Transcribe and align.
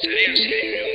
Zarean 0.00 0.36
ziren 0.36 0.66
berrogeita 0.72 0.91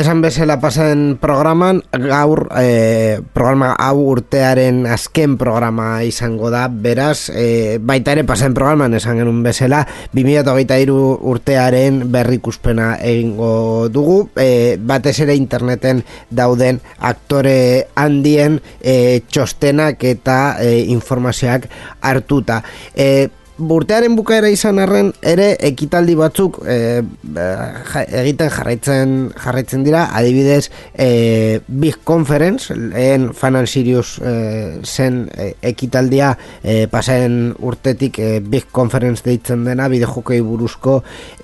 Esan 0.00 0.22
bezala 0.24 0.54
pasen 0.56 1.18
programan, 1.20 1.82
gaur 1.92 2.46
eh, 2.56 3.20
programa 3.36 3.74
hau 3.76 4.06
urtearen 4.14 4.86
azken 4.88 5.34
programa 5.36 6.00
izango 6.08 6.48
da, 6.48 6.62
beraz, 6.72 7.28
eh, 7.28 7.76
baita 7.76 8.14
ere 8.16 8.24
pasen 8.24 8.54
programan 8.56 8.96
esan 8.96 9.20
genuen 9.20 9.42
bezala, 9.44 9.82
2023 10.16 10.94
urtearen 11.34 11.98
berrikuspena 12.14 12.94
egingo 13.04 13.90
dugu, 13.92 14.22
eh, 14.40 14.78
batez 14.80 15.18
ere 15.26 15.36
interneten 15.36 16.00
dauden 16.30 16.80
aktore 16.96 17.90
handien 17.92 18.56
eh, 18.80 19.20
txostenak 19.28 20.00
eta 20.14 20.38
eh, 20.64 20.86
informazioak 20.96 21.68
hartuta. 22.00 22.62
Eh, 22.96 23.28
Burtearen 23.60 24.14
bukaera 24.16 24.48
izan 24.48 24.78
arren 24.80 25.10
ere 25.26 25.50
ekitaldi 25.68 26.14
batzuk 26.16 26.60
e, 26.64 27.02
ja, 27.36 28.04
egiten 28.22 28.48
jarraitzen 28.54 29.14
jarraitzen 29.36 29.84
dira. 29.84 30.06
Adibidez 30.16 30.70
e, 30.94 31.60
Big 31.68 32.00
Conference 32.08 32.74
lehen 32.74 33.30
Fan 33.36 33.58
Sirius 33.66 34.18
e, 34.18 34.80
zen 34.84 35.26
e, 35.36 35.52
ekitaldia 35.72 36.32
e, 36.62 36.86
pasen 36.90 37.54
urtetik 37.58 38.18
e, 38.18 38.32
Big 38.40 38.70
Conference 38.72 39.24
deitzen 39.26 39.64
dena 39.68 39.88
bideojokei 39.92 40.40
buruzko 40.40 41.02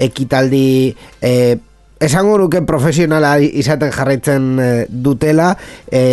ekitaldi 0.09 0.95
e, 1.21 1.33
esango 2.01 2.39
nuke 2.41 2.63
profesionala 2.65 3.37
izaten 3.41 3.93
jarraitzen 3.93 4.55
dutela. 4.89 5.53
E, 5.93 6.05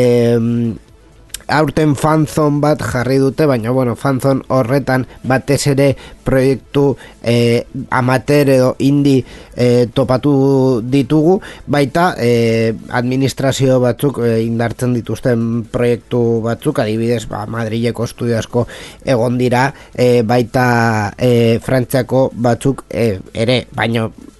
aurten 1.47 1.95
fanzon 1.95 2.59
bat 2.63 2.81
jarri 2.81 3.17
dute, 3.21 3.45
baina 3.49 3.71
bueno, 3.71 3.95
fanzon 3.99 4.43
horretan 4.53 5.05
batez 5.23 5.61
ere 5.71 5.93
proiektu 6.23 6.95
eh, 7.21 7.65
amateur 7.91 8.49
edo 8.49 8.69
indi 8.79 9.17
eh, 9.55 9.87
topatu 9.93 10.81
ditugu, 10.81 11.39
baita 11.67 12.13
eh, 12.17 12.73
administrazio 12.89 13.79
batzuk 13.83 14.21
eh, 14.23 14.39
indartzen 14.45 14.93
dituzten 14.95 15.65
proiektu 15.71 16.41
batzuk, 16.45 16.79
adibidez, 16.79 17.25
ba, 17.27 17.45
Madrileko 17.45 18.07
estudio 18.07 18.37
asko 18.39 18.67
egon 19.05 19.37
dira, 19.37 19.67
eh, 19.93 20.21
baita 20.23 21.13
eh, 21.17 21.59
Frantziako 21.63 22.29
batzuk 22.35 22.85
eh, 22.89 23.19
ere, 23.33 23.65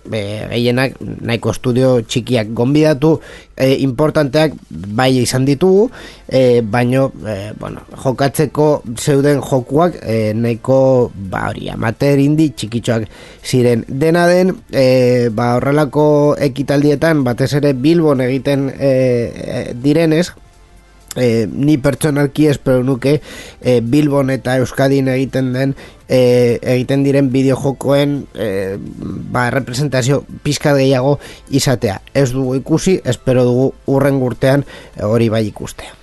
baina 0.06 0.50
gehienak 0.52 0.98
nahiko 1.02 1.52
estudio 1.54 1.90
txikiak 2.02 2.52
gonbidatu 2.56 3.14
e, 3.56 3.70
importanteak 3.86 4.56
bai 4.70 5.12
izan 5.22 5.46
ditugu 5.46 5.90
e, 6.28 6.62
baino 6.62 7.10
e, 7.26 7.54
bueno, 7.60 7.86
jokatzeko 8.04 8.68
zeuden 8.98 9.42
jokuak 9.42 10.00
e, 10.02 10.34
nahiko 10.34 11.12
ba 11.16 11.48
hori 11.50 11.70
amater 11.74 12.20
indi 12.20 12.50
txikitxoak 12.52 13.08
ziren. 13.44 13.86
Dena 13.88 14.28
den 14.28 14.56
e, 14.72 15.30
ba 15.34 15.54
horrelako 15.58 16.06
ekitaldietan 16.52 17.24
batez 17.24 17.54
ere 17.60 17.74
Bilbon 17.74 18.22
egiten 18.26 18.70
e, 18.74 18.90
e, 18.90 19.66
direnez 19.74 20.32
e, 21.16 21.48
ni 21.52 21.78
pertsonalki 21.78 22.48
espero 22.48 22.84
nuke 22.84 23.20
e, 23.62 23.80
Bilbon 23.82 24.30
eta 24.34 24.58
Euskadin 24.62 25.10
egiten 25.14 25.52
den 25.54 25.76
e, 26.08 26.60
egiten 26.62 27.04
diren 27.06 27.32
bideojokoen 27.34 28.20
e, 28.34 28.78
ba, 29.34 29.50
representazio 29.54 30.24
pizka 30.44 30.76
gehiago 30.78 31.18
izatea. 31.50 32.02
Ez 32.14 32.32
dugu 32.34 32.58
ikusi, 32.62 33.00
espero 33.06 33.46
dugu 33.48 33.74
urren 33.88 34.20
gurtean 34.22 34.66
e, 34.96 35.04
hori 35.08 35.30
bai 35.34 35.46
ikustea. 35.50 36.03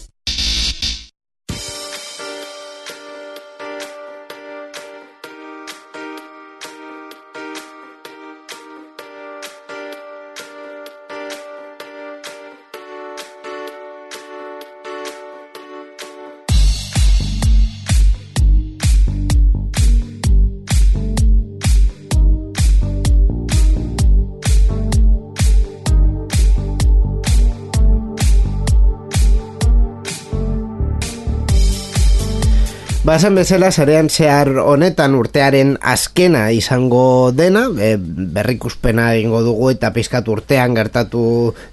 Bazen 33.11 33.35
bezala 33.35 33.67
zarean 33.75 34.07
zehar 34.07 34.47
honetan 34.61 35.17
urtearen 35.19 35.73
azkena 35.83 36.45
izango 36.55 37.33
dena, 37.35 37.65
e, 37.75 37.97
berrikuspena 37.99 39.09
egingo 39.17 39.41
dugu 39.43 39.67
eta 39.73 39.89
pizkat 39.91 40.29
urtean 40.31 40.77
gertatu 40.77 41.23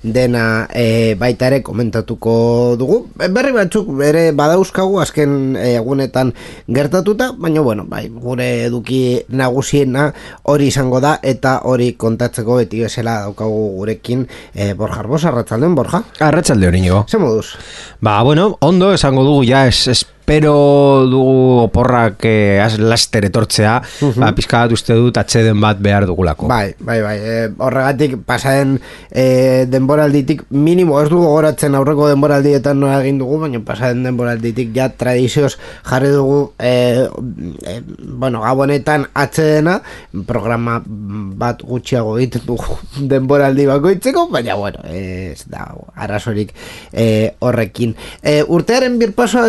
dena 0.03 0.65
e, 0.75 1.15
baita 1.21 1.47
ere 1.47 1.61
komentatuko 1.63 2.35
dugu. 2.81 2.99
E, 3.23 3.31
berri 3.31 3.55
batzuk 3.55 3.95
bere 4.03 4.25
badauzkagu 4.35 4.99
azken 5.05 5.55
egunetan 5.63 6.35
gertatuta, 6.67 7.31
baina 7.39 7.63
bueno, 7.63 7.87
bai, 7.87 8.09
gure 8.11 8.51
eduki 8.65 9.23
nagusiena 9.31 10.11
hori 10.43 10.73
izango 10.75 10.99
da 10.99 11.21
eta 11.23 11.61
hori 11.71 11.93
kontatzeko 11.95 12.59
beti 12.65 12.83
bezala 12.89 13.21
daukagu 13.29 13.65
gurekin 13.79 14.27
e, 14.57 14.73
Borja 14.75 15.05
Arbosa, 15.07 15.31
arratzalden, 15.31 15.79
Borja? 15.79 16.03
Arratsalde 16.19 16.75
hori 16.75 16.83
nigo. 16.83 17.07
Ze 17.07 17.23
moduz? 17.23 17.53
Ba, 18.03 18.25
bueno, 18.27 18.57
ondo 18.59 18.91
esango 18.99 19.23
dugu 19.23 19.47
ja 19.47 19.69
es, 19.71 20.09
espero 20.29 21.09
dugu 21.09 21.65
oporrak 21.65 22.21
eh, 22.29 22.61
az 22.61 22.77
laster 22.77 23.25
etortzea, 23.25 23.79
ba, 24.21 24.29
pizka 24.37 24.59
bat 24.61 24.73
uste 24.77 24.93
dut 24.93 25.17
atxeden 25.17 25.57
bat 25.61 25.79
behar 25.81 26.05
dugulako. 26.05 26.51
Bai, 26.51 26.75
bai, 26.85 26.99
bai. 27.01 27.15
E, 27.17 27.37
horregatik 27.57 28.19
pasaden 28.29 28.75
e, 29.09 29.65
denboralditik 29.73 30.43
minimo 30.53 30.99
ez 31.01 31.07
dugu 31.09 31.25
goratzen 31.33 31.79
aurreko 31.79 32.11
denboraldietan 32.11 32.77
nola 32.77 32.99
egin 33.01 33.23
dugu, 33.23 33.39
baina 33.47 33.63
pasaden 33.65 34.05
denboralditik 34.05 34.75
ja 34.77 34.91
tradizioz 34.93 35.55
jarri 35.89 36.13
dugu 36.13 36.53
e, 36.61 37.09
e, 37.65 37.79
bueno, 38.05 38.45
gabonetan 38.45 39.09
atxedena 39.17 39.79
programa 40.29 40.77
bat 41.41 41.65
gutxiago 41.65 42.19
egiten 42.19 42.45
dugu 42.51 42.77
denboraldi 43.15 43.65
bakoitzeko, 43.73 44.27
baina 44.37 44.61
bueno, 44.61 44.85
ez 44.93 45.49
da 45.49 45.71
arazorik 45.97 46.53
e, 46.93 47.33
horrekin. 47.41 47.97
E, 48.21 48.43
urtearen 48.45 49.01
birpasoa 49.01 49.49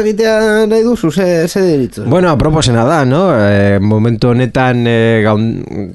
nahi 0.69 0.83
duzu, 0.85 1.11
ze, 1.11 1.47
ze 1.47 1.61
deritzu? 1.65 2.03
Bueno, 2.09 2.29
aproposena 2.29 2.85
da, 2.85 3.03
no? 3.05 3.23
E, 3.33 3.79
momentu 3.79 4.29
honetan 4.29 4.85
e, 4.87 5.21
gaun, 5.25 5.47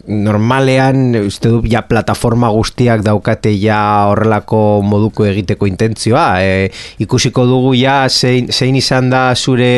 normalean 0.07 1.15
uste 1.25 1.53
du 1.53 1.63
ja 1.71 1.85
plataforma 1.89 2.51
guztiak 2.55 3.05
daukate 3.07 3.55
ja 3.59 3.79
horrelako 4.11 4.83
moduko 4.85 5.27
egiteko 5.29 5.69
intentzioa. 5.71 6.27
E, 6.43 6.71
ikusiko 7.05 7.47
dugu 7.49 7.75
ja 7.79 8.05
zein, 8.09 8.51
zein 8.53 8.77
izan 8.77 9.11
da 9.13 9.25
zure 9.35 9.71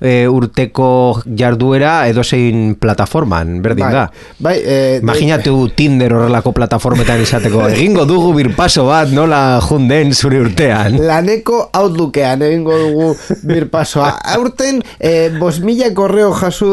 e, 0.00 0.14
urteko 0.30 0.88
jarduera 1.26 1.96
edo 2.10 2.24
zein 2.24 2.76
plataforman, 2.80 3.58
berdin 3.64 3.86
bai, 3.88 3.92
da. 3.92 4.06
Bai, 4.38 4.56
e, 4.62 4.78
Imaginatu 5.02 5.56
Tinder 5.76 6.14
horrelako 6.16 6.54
plataformetan 6.56 7.22
izateko. 7.24 7.66
Egingo 7.74 8.06
dugu 8.08 8.32
birpaso 8.36 8.86
bat 8.88 9.12
nola 9.14 9.60
junden 9.64 10.14
zure 10.14 10.40
urtean. 10.44 11.00
Laneko 11.06 11.66
outlookean 11.76 12.42
egingo 12.46 12.78
dugu 12.80 13.10
birpasoa. 13.46 14.12
aurten 14.36 14.82
e, 15.00 15.30
bos 15.40 15.58
mila 15.64 15.88
korreo 15.96 16.30
jasu 16.36 16.68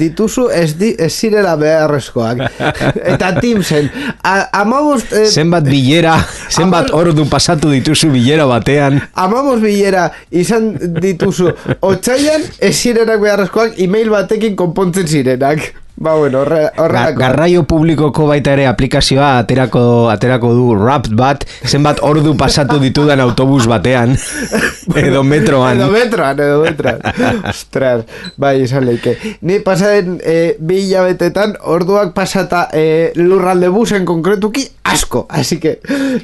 dituzu 0.00 0.48
ez, 0.54 0.74
di, 0.78 0.92
ez 0.98 1.10
zirela 1.12 1.56
beharrezkoak. 1.60 2.44
Eta 3.14 3.32
Teamsen, 3.40 3.90
a- 4.22 4.48
amabost... 4.62 5.12
E, 5.12 5.26
Zenbat 5.30 5.66
bilera, 5.68 6.16
zenbat 6.50 6.92
ordu 6.96 7.26
pasatu 7.30 7.72
dituzu 7.72 8.12
bilera 8.14 8.46
batean. 8.50 9.00
Amamos 9.14 9.58
bilera 9.62 10.08
izan 10.30 10.72
dituzu 11.00 11.50
Otsaian 11.86 12.44
ez 12.60 12.74
zirenak 12.76 13.20
beharrezkoak 13.22 13.78
email 13.82 14.10
batekin 14.12 14.56
konpontzen 14.58 15.08
zirenak 15.08 15.72
Ba 16.00 16.14
bueno, 16.16 16.40
horre, 16.40 16.62
Ga, 16.62 16.82
horrelako 16.82 17.20
garraio 17.20 17.62
publikoko 17.68 18.24
baita 18.30 18.54
ere 18.56 18.64
aplikazioa 18.66 19.34
aterako, 19.42 19.82
aterako 20.08 20.54
du 20.56 20.62
Rapt 20.80 21.10
bat, 21.12 21.44
zenbat 21.68 21.98
ordu 22.00 22.32
pasatu 22.40 22.78
ditudan 22.80 23.20
autobus 23.20 23.66
batean, 23.68 24.14
edo 24.96 25.20
metroan. 25.22 25.76
Edo 25.76 25.90
metroan, 25.92 26.40
edo 26.40 26.62
metroan 26.64 27.04
Ostras, 27.50 28.06
bai, 28.40 28.54
izan 28.64 28.86
leike 28.88 29.12
Ni 29.44 29.58
pasaden 29.60 30.16
e, 30.24 30.56
bi 30.58 30.78
hilabetetan 30.86 31.52
Orduak 31.68 32.14
pasata 32.16 32.64
e, 32.72 33.12
lurralde 33.20 33.68
busen 33.68 34.06
konkretuki 34.08 34.64
asko 34.90 35.26
Así 35.28 35.60
que, 35.60 35.76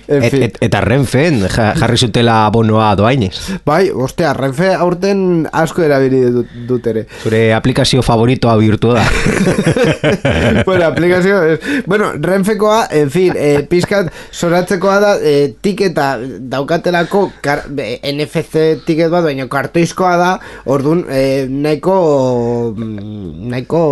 en 0.09 0.23
Et, 0.25 0.31
fin 0.33 0.43
et, 0.49 0.57
eta 0.71 0.81
Renfen 0.81 1.43
ja- 1.53 1.75
jarri 1.77 2.01
zutela 2.01 2.47
abonoa 2.47 2.95
doainez. 2.97 3.61
Bai, 3.69 3.91
ostia, 3.93 4.33
Renfe 4.35 4.73
aurten 4.75 5.47
asko 5.53 5.85
erabili 5.85 6.25
dut, 6.33 6.57
dut 6.67 6.87
ere 6.95 7.05
Zure 7.23 7.45
aplikazio 7.55 8.01
favoritoa 8.03 8.57
bihurtu 8.57 8.97
da. 8.97 9.05
bueno, 10.67 10.85
aplikazio 10.85 11.43
es, 11.45 11.61
bueno, 11.87 12.13
Renfekoa, 12.13 12.89
en 12.91 13.11
fin, 13.11 13.33
eh, 13.37 13.67
pizkat 13.69 14.13
soratzekoa 14.31 14.99
da 15.01 15.13
eh, 15.21 15.55
tiketa 15.61 16.19
daukatelako 16.21 17.31
kar, 17.45 17.67
be, 17.69 17.99
NFC 18.13 18.83
tiket 18.87 19.11
bat, 19.13 19.25
baina 19.27 19.49
kartoizkoa 19.51 20.15
da, 20.21 20.31
ordun 20.71 21.05
eh, 21.11 21.47
nahiko 21.51 21.97
mm, 22.77 23.51
nahiko 23.53 23.83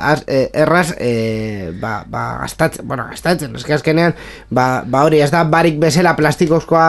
az, 0.00 0.24
eh, 0.26 0.48
erraz 0.52 0.94
eh, 0.98 1.72
ba, 1.80 2.04
ba, 2.06 2.24
gastatzen, 2.42 2.86
bueno, 2.88 3.08
gastatzen, 3.10 3.54
eske 3.56 3.76
azkenean 3.76 4.16
ba, 4.50 4.84
ba 4.86 5.04
hori, 5.06 5.22
ez 5.24 5.30
da 5.34 5.44
barik 5.48 5.80
bezala 5.82 6.16
plastikozkoa 6.18 6.88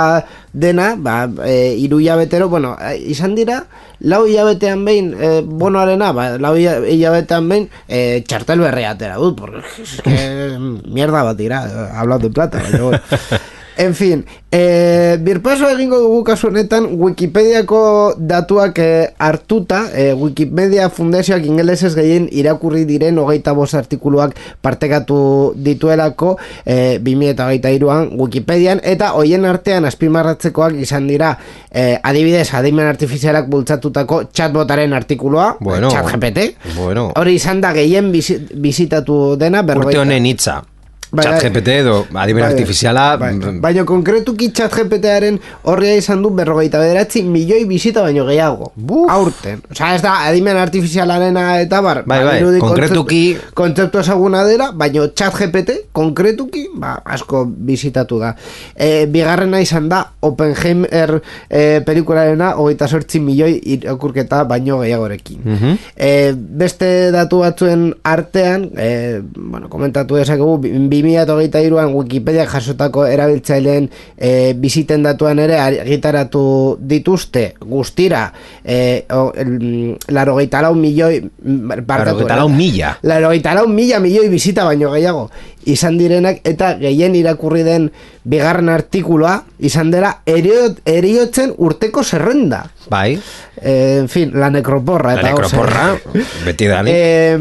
dena, 0.55 0.95
ba, 0.97 1.27
eh, 1.45 1.75
iru 1.83 1.99
hilabetero, 1.99 2.47
bueno, 2.49 2.77
eh, 2.79 2.95
izan 3.11 3.35
dira, 3.35 3.65
lau 3.99 4.21
hilabetean 4.27 4.85
behin 4.87 5.09
eh, 5.19 5.41
bonoarena, 5.43 6.13
ba, 6.15 6.29
lau 6.39 6.53
hila- 6.55 6.79
hilabetean 6.87 7.49
behin 7.51 7.67
eh, 7.87 8.23
txartel 8.27 8.63
berria 8.63 8.93
atera 8.95 9.17
dut, 9.19 9.35
porque 9.39 9.59
es 9.83 9.99
que 10.01 10.15
mierda 10.87 11.23
bat 11.27 11.35
dira, 11.37 11.59
hablando 11.99 12.29
de 12.29 12.33
plata, 12.33 12.63
baina, 12.63 12.81
bueno. 12.83 13.01
En 13.77 13.93
fin, 13.93 14.23
eh, 14.51 15.17
birpaso 15.19 15.67
egingo 15.69 15.97
dugu 15.99 16.23
kasu 16.23 16.47
honetan 16.47 16.85
Wikipediako 16.95 18.15
datuak 18.17 18.77
eh, 18.79 19.13
hartuta, 19.19 19.89
eh, 19.93 20.13
Wikimedia 20.15 20.89
Fundazioak 20.89 21.43
ingelesez 21.45 21.93
gehien 21.95 22.29
irakurri 22.31 22.85
diren 22.87 23.17
hogeita 23.19 23.51
bost 23.53 23.73
artikuluak 23.75 24.35
partekatu 24.61 25.53
dituelako 25.57 26.37
eh, 26.65 26.99
2008an 27.03 28.15
Wikipedian, 28.19 28.79
eta 28.83 29.11
hoien 29.17 29.43
artean 29.45 29.85
azpimarratzekoak 29.85 30.77
izan 30.79 31.07
dira 31.11 31.33
eh, 31.71 31.99
adibidez, 32.03 32.53
adimen 32.53 32.87
artifizialak 32.87 33.49
bultzatutako 33.51 34.23
chatbotaren 34.31 34.93
artikulua, 34.93 35.57
Bueno. 35.59 35.89
chat 35.91 36.07
GPT, 36.13 36.55
Bueno. 36.77 37.11
hori 37.15 37.35
izan 37.35 37.59
da 37.61 37.73
gehien 37.73 38.11
bizi- 38.13 38.39
bizitatu 38.55 39.35
dena, 39.35 39.59
Urte 39.61 39.73
berrogeita- 39.73 39.99
honen 40.05 40.25
hitza. 40.25 40.61
Bai, 41.15 41.23
Chat 41.25 41.33
bai. 41.41 41.49
GPT 41.49 41.67
edo 41.81 41.95
adimen 42.13 42.43
Bai, 42.43 42.51
artifiziala 42.51 43.05
bai. 43.17 43.33
mm, 43.35 43.61
Baina 43.63 43.83
konkretuki 43.85 44.51
chat 44.51 44.73
GPT-aren 44.75 45.39
horria 45.63 45.95
izan 45.95 46.21
du 46.23 46.29
berrogeita 46.35 46.79
bederatzi 46.81 47.23
milioi 47.23 47.63
bizita 47.65 48.01
baino 48.03 48.25
gehiago 48.27 48.71
Buf. 48.75 49.09
Aurten 49.11 49.61
Osa 49.71 49.93
ez 49.95 50.01
da 50.03 50.13
adimen 50.27 50.57
artifizialarena 50.57 51.61
eta 51.61 51.81
bar 51.81 52.03
Bai, 52.05 52.19
bai, 52.23 52.25
badirudi 52.33 52.59
konkretuki- 52.59 53.37
kontzeptu- 53.55 53.99
ezaguna 54.03 54.43
dela 54.43 54.71
Baina 54.73 55.07
chat 55.15 55.33
GPT 55.39 55.77
konkretuki 55.95 56.67
ba, 56.75 56.97
asko 57.05 57.45
bizitatu 57.47 58.19
da 58.19 58.33
e, 58.75 59.05
Bigarrena 59.07 59.61
izan 59.63 59.87
da 59.89 60.03
Oppenheimer 60.21 61.21
e, 61.49 61.79
pelikularena 61.85 62.53
Hogeita 62.59 62.87
sortzi 62.87 63.19
milioi 63.19 63.59
irakurketa 63.77 64.43
baino 64.43 64.79
gehiagorekin 64.81 65.39
Mhm. 65.45 65.77
e, 65.95 66.33
beste 66.35 67.11
datu 67.11 67.39
batzuen 67.43 67.93
artean 68.03 68.69
e, 68.77 69.21
bueno, 69.35 69.69
komentatu 69.69 70.15
dezakegu 70.19 70.57
bi- 70.59 70.71
2023an 71.05 71.93
Wikipedia 71.93 72.45
jasotako 72.49 73.05
erabiltzaileen 73.07 73.89
e, 74.17 74.53
biziten 74.57 75.03
datuan 75.05 75.39
ere 75.39 75.59
argitaratu 75.61 76.77
dituzte 76.79 77.53
guztira 77.61 78.27
e, 78.63 79.05
o, 79.13 79.31
el, 79.37 79.97
larogeita 80.09 80.63
lau 80.65 80.73
milioi 80.75 81.21
mm, 81.21 81.85
barkatu, 81.85 82.27
lau 82.27 82.49
mila. 82.49 82.95
lau 83.03 83.67
mila 83.67 83.99
milioi 83.99 84.29
bizita 84.29 84.65
baino 84.65 84.91
gehiago 84.91 85.29
izan 85.65 85.97
direnak 85.97 86.41
eta 86.45 86.75
gehien 86.77 87.15
irakurri 87.17 87.63
den 87.65 87.89
bigarren 88.25 88.69
artikulua 88.69 89.39
izan 89.59 89.91
dela 89.91 90.19
eriot, 90.25 90.81
eriotzen 90.85 91.53
urteko 91.57 92.03
zerrenda 92.03 92.65
Bai, 92.89 93.17
Eh, 93.61 93.97
en 94.01 94.09
fin, 94.09 94.31
la 94.35 94.49
necroporra 94.51 95.13
la 95.15 95.21
eta 95.21 95.33
hor 95.33 95.45
zer. 95.47 95.59
nekroporra, 95.59 96.25
beti 96.45 96.67
da, 96.67 96.83
Eh, 96.85 97.37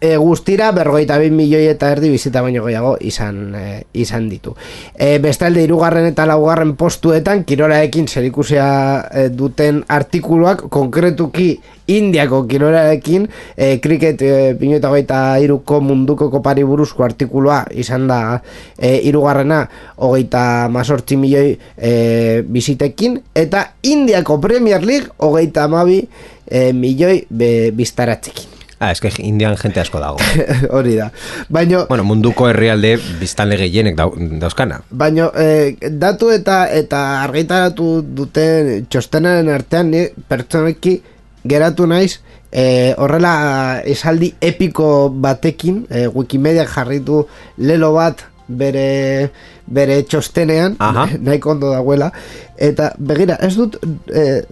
e, 0.00 0.16
guztira 0.16 0.70
berrogeita 0.72 1.18
bin 1.18 1.36
milioi 1.36 1.66
eta 1.70 1.90
erdi 1.94 2.10
bizita 2.12 2.42
baino 2.44 2.64
gehiago 2.64 2.96
izan, 3.00 3.54
e, 3.54 3.84
izan 3.94 4.28
ditu. 4.28 4.54
E, 4.94 5.18
bestalde 5.22 5.64
irugarren 5.64 6.06
eta 6.10 6.26
laugarren 6.28 6.74
postuetan 6.76 7.44
kirolaekin 7.44 8.08
zerikusia 8.08 8.66
e, 9.10 9.28
duten 9.30 9.84
artikuluak 9.88 10.68
konkretuki 10.68 11.56
Indiako 11.86 12.40
kirolaekin 12.50 13.28
e, 13.54 13.78
kriket 13.78 14.22
e, 14.22 14.54
bino 14.58 14.80
eta 14.98 15.38
iruko 15.38 15.80
munduko 15.80 16.30
kopari 16.30 16.64
buruzko 16.66 17.04
artikulua 17.04 17.62
izan 17.70 18.08
da 18.08 18.42
e, 18.76 19.02
irugarrena 19.06 19.68
hogeita 19.96 20.68
mazortzi 20.68 21.16
milioi 21.16 21.56
e, 21.78 22.42
bizitekin 22.42 23.20
eta 23.34 23.70
Indiako 23.82 24.40
Premier 24.40 24.82
League 24.82 25.14
hogeita 25.18 25.64
amabi 25.64 26.02
e, 26.50 26.72
milioi 26.72 27.24
be, 27.30 27.70
biztaratzekin. 27.70 28.55
Ah, 28.78 28.90
es 28.92 29.00
que 29.00 29.10
indian 29.18 29.56
jente 29.56 29.80
asko 29.80 30.00
dago. 30.00 30.18
Hori 30.70 30.96
da. 30.96 31.10
Baino, 31.48 31.86
bueno, 31.88 32.04
munduko 32.04 32.48
herrialde 32.50 32.98
biztanle 33.20 33.56
gehienek 33.56 33.96
dau, 33.96 34.10
dauzkana. 34.16 34.82
baino 34.90 35.30
eh, 35.34 35.76
datu 35.80 36.30
eta 36.30 36.66
eta 36.68 37.22
argitaratu 37.22 38.02
duten 38.02 38.86
txostenaren 38.90 39.48
artean 39.48 39.90
ni 39.90 40.04
pertsoneki 40.28 41.00
geratu 41.44 41.86
naiz 41.86 42.20
eh, 42.52 42.94
horrela 42.98 43.80
esaldi 43.84 44.34
epiko 44.40 45.08
batekin 45.10 45.86
eh, 45.90 46.08
Wikimedia 46.12 46.66
jarritu 46.66 47.26
lelo 47.56 47.92
bat 47.96 48.26
bere 48.48 49.30
bere 49.66 50.02
txostenean 50.06 50.76
Aha. 50.78 51.08
nahiko 51.26 51.50
ondo 51.56 51.72
dagoela 51.72 52.12
eta 52.56 52.92
begira 52.98 53.38
ez 53.42 53.54
dut 53.56 53.80
eh, 54.12 54.42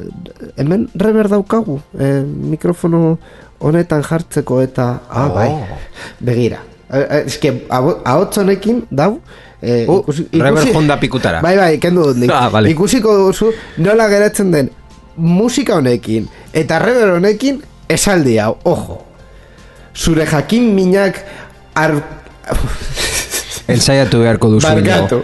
hemen 0.57 0.89
rever 0.95 1.29
daukagu 1.31 1.81
eh, 1.99 2.23
mikrofono 2.25 3.19
honetan 3.65 4.03
jartzeko 4.05 4.61
eta 4.63 4.87
ah, 5.09 5.27
Oh. 5.27 5.35
bai 5.35 5.51
begira 6.21 6.61
Eh, 6.95 7.01
eh, 7.01 7.23
eske 7.27 7.51
ahots 7.71 8.39
honekin 8.39 8.85
dau 8.91 9.19
eh, 9.63 9.87
Uh, 9.89 10.05
rever 10.37 10.69
Honda 10.77 10.99
pikutara. 11.01 11.41
bai 11.43 11.57
bai 11.57 11.79
kendu 11.81 12.05
dut 12.13 12.31
Ah, 12.37 12.49
vale. 12.53 12.71
ikusiko 12.71 13.15
duzu 13.27 13.49
nola 13.79 14.07
geratzen 14.13 14.51
den 14.53 14.69
musika 15.17 15.75
honekin 15.81 16.29
eta 16.53 16.79
rever 16.79 17.15
honekin 17.17 17.63
esaldi 17.89 18.37
hau 18.39 18.57
ojo 18.65 19.01
zure 19.97 20.27
jakin 20.27 20.75
minak 20.75 21.23
ar... 21.75 21.97
Ensaiatu 23.75 24.19
beharko 24.21 24.51
duzu. 24.53 24.67
Barkatu. 24.69 25.23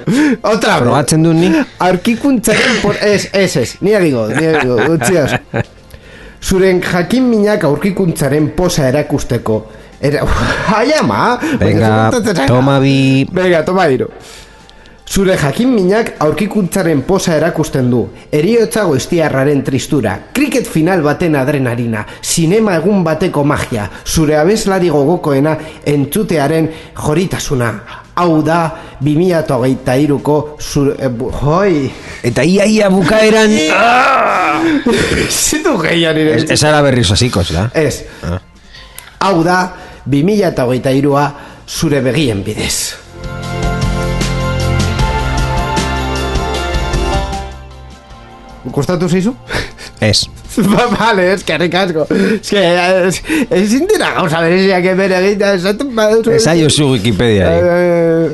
Otra. 0.49 0.78
Probatzen 0.80 1.23
dut 1.23 1.37
ni? 1.37 1.50
Arkikuntzaren 1.78 2.78
por... 2.80 2.97
Ez, 2.97 3.26
ez, 3.37 3.56
ez. 3.61 3.75
Ni 3.85 3.92
egingo, 3.92 4.28
ni 4.32 4.47
egingo. 4.49 4.78
Utziaz. 4.94 5.35
Zuren 6.40 6.80
jakin 6.80 7.28
minak 7.28 7.64
aurkikuntzaren 7.64 8.50
posa 8.56 8.88
erakusteko. 8.88 9.62
Era... 10.00 10.25
Ai, 10.78 10.92
ama! 10.99 11.38
Venga, 11.61 12.11
toma 12.47 12.78
bi... 12.80 13.26
Venga, 13.32 13.64
toma 13.64 13.87
hiru. 13.92 14.09
Zure 15.11 15.35
jakin 15.35 15.73
minak 15.75 16.12
aurkikuntzaren 16.23 17.00
posa 17.02 17.35
erakusten 17.35 17.88
du. 17.90 18.04
Eriotza 18.30 18.85
goiztiarraren 18.87 19.64
tristura. 19.66 20.12
Kriket 20.32 20.68
final 20.70 21.02
baten 21.02 21.35
adrenalina. 21.35 22.04
Sinema 22.23 22.76
egun 22.78 23.02
bateko 23.02 23.42
magia. 23.42 23.88
Zure 24.06 24.38
abeslari 24.38 24.88
gogokoena 24.94 25.56
entzutearen 25.82 26.70
joritasuna. 26.94 27.73
Hau 28.14 28.43
da, 28.43 28.61
2008ko 29.00 30.37
zure... 30.61 30.95
Eh, 30.99 31.09
bu- 31.09 31.31
hoi! 31.43 31.90
Eta 32.26 32.43
ia 32.45 32.64
ia 32.67 32.90
bukaeran... 32.90 33.55
Zitu 35.31 35.76
gehian 35.81 36.19
ere. 36.19 36.35
Ez, 36.40 36.50
ez 36.50 36.62
ara 36.69 36.83
berriz 36.85 37.09
hasiko, 37.14 37.45
da? 37.55 37.69
Ez. 37.75 38.02
Ah. 38.26 38.40
Hau 39.25 39.43
da, 39.47 39.61
2008a 40.09 41.29
zure 41.71 42.00
begien 42.05 42.43
bidez. 42.45 42.97
Kostatu 48.73 49.09
zeizu? 49.09 49.35
Ez. 50.00 50.26
Ba, 50.57 50.87
vale, 50.99 51.33
es 51.33 51.45
que 51.45 51.57
ricasco. 51.59 52.07
Es 52.11 52.50
que 52.50 53.07
es, 53.09 53.23
es 53.50 53.73
indira 53.73 54.12
gauza 54.14 54.40
bereziak 54.40 54.85
hemen 54.92 55.12
egitea 55.12 55.54
esaten 55.54 55.95
baduzu. 55.95 56.35
Ez 56.35 56.47
aiozu 56.50 56.90
Wikipedia. 56.92 57.50
Eh, 57.54 58.30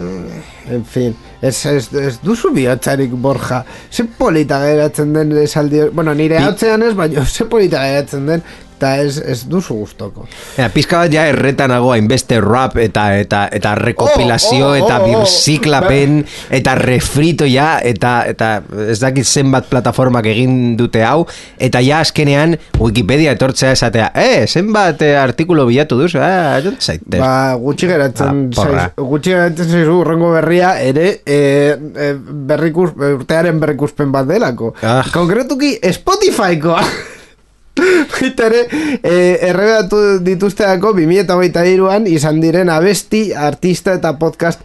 en 0.77 0.85
fin, 0.85 1.15
ez, 1.43 1.59
ez, 1.67 1.89
ez 1.93 2.15
duzu 2.23 2.53
bihotzarik 2.57 3.13
borja. 3.13 3.63
Ze 3.91 4.05
polita 4.05 4.61
geratzen 4.65 5.13
den 5.13 5.37
esaldi 5.43 5.85
Bueno, 5.93 6.15
nire 6.15 6.41
hotzean 6.47 6.83
ez, 6.83 6.95
baina 6.97 7.27
ze 7.27 7.45
polita 7.45 7.85
geratzen 7.85 8.27
den, 8.33 8.43
eta 8.77 8.93
ez, 9.01 9.17
ez 9.19 9.41
duzu 9.49 9.75
gustoko. 9.81 10.27
Ja, 10.59 10.69
pizka 10.73 11.03
bat 11.05 11.15
ja 11.15 11.27
erretanago 11.31 11.93
hainbeste 11.95 12.41
rap 12.45 12.77
eta 12.81 13.09
eta 13.19 13.47
eta 13.53 13.75
rekopilazio 13.81 14.67
Oh, 14.67 14.71
oh, 14.73 14.77
eta 14.77 14.97
oh, 14.99 15.03
oh. 15.03 15.07
birziklapen 15.23 16.21
eta 16.55 16.75
refrito 16.79 17.47
ja 17.49 17.77
eta 17.85 18.25
eta 18.29 18.51
ez 18.91 18.99
dakit 19.03 19.27
zenbat 19.27 19.69
plataformak 19.71 20.27
egin 20.31 20.77
dute 20.79 21.05
hau 21.05 21.27
eta 21.59 21.81
ja 21.85 22.01
azkenean 22.05 22.57
Wikipedia 22.81 23.35
etortzea 23.37 23.73
esatea 23.77 24.11
eh, 24.15 24.47
zenbat 24.47 25.03
eh, 25.07 25.15
artikulu 25.21 25.67
bilatu 25.71 26.01
duzu 26.01 26.21
ah, 26.23 26.59
jont 26.65 26.81
zaitez 26.81 27.21
Ba, 27.21 27.55
gutxi 27.61 27.89
geratzen 27.91 28.47
Ah, 28.57 28.65
zaiz, 28.65 28.93
gutxi 28.97 29.35
geratzen 29.35 29.71
zaizu 29.71 29.99
urrengo 30.03 30.31
berria 30.35 30.75
ere 30.83 31.09
e, 31.25 31.41
e, 31.77 32.13
berrikus, 32.49 32.93
urtearen 33.17 33.61
berrikuspen 33.63 34.13
bat 34.15 34.29
delako. 34.29 34.75
Ah. 34.83 35.05
Konkretuki 35.15 35.77
Spotifykoa. 35.97 36.83
Baita 37.77 38.47
ere, 38.49 38.63
e, 39.03 39.15
errebatu 39.51 40.19
dituzteako 40.25 40.95
2008an 40.97 42.07
izan 42.09 42.41
diren 42.41 42.71
abesti, 42.73 43.29
artista 43.37 43.97
eta 43.99 44.15
podcast 44.21 44.63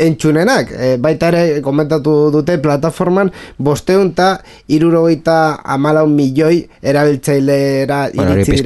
entxunenak. 0.00 0.72
E, 0.72 0.96
baita 1.02 1.28
ere, 1.32 1.60
komentatu 1.64 2.30
dute 2.34 2.56
plataforman 2.62 3.32
bosteun 3.58 4.14
eta 4.14 4.30
irurogeita 4.72 5.60
amalau 5.64 6.06
milioi 6.08 6.64
erabiltzailera 6.82 8.08
Bueno, 8.14 8.38
iritsi 8.38 8.62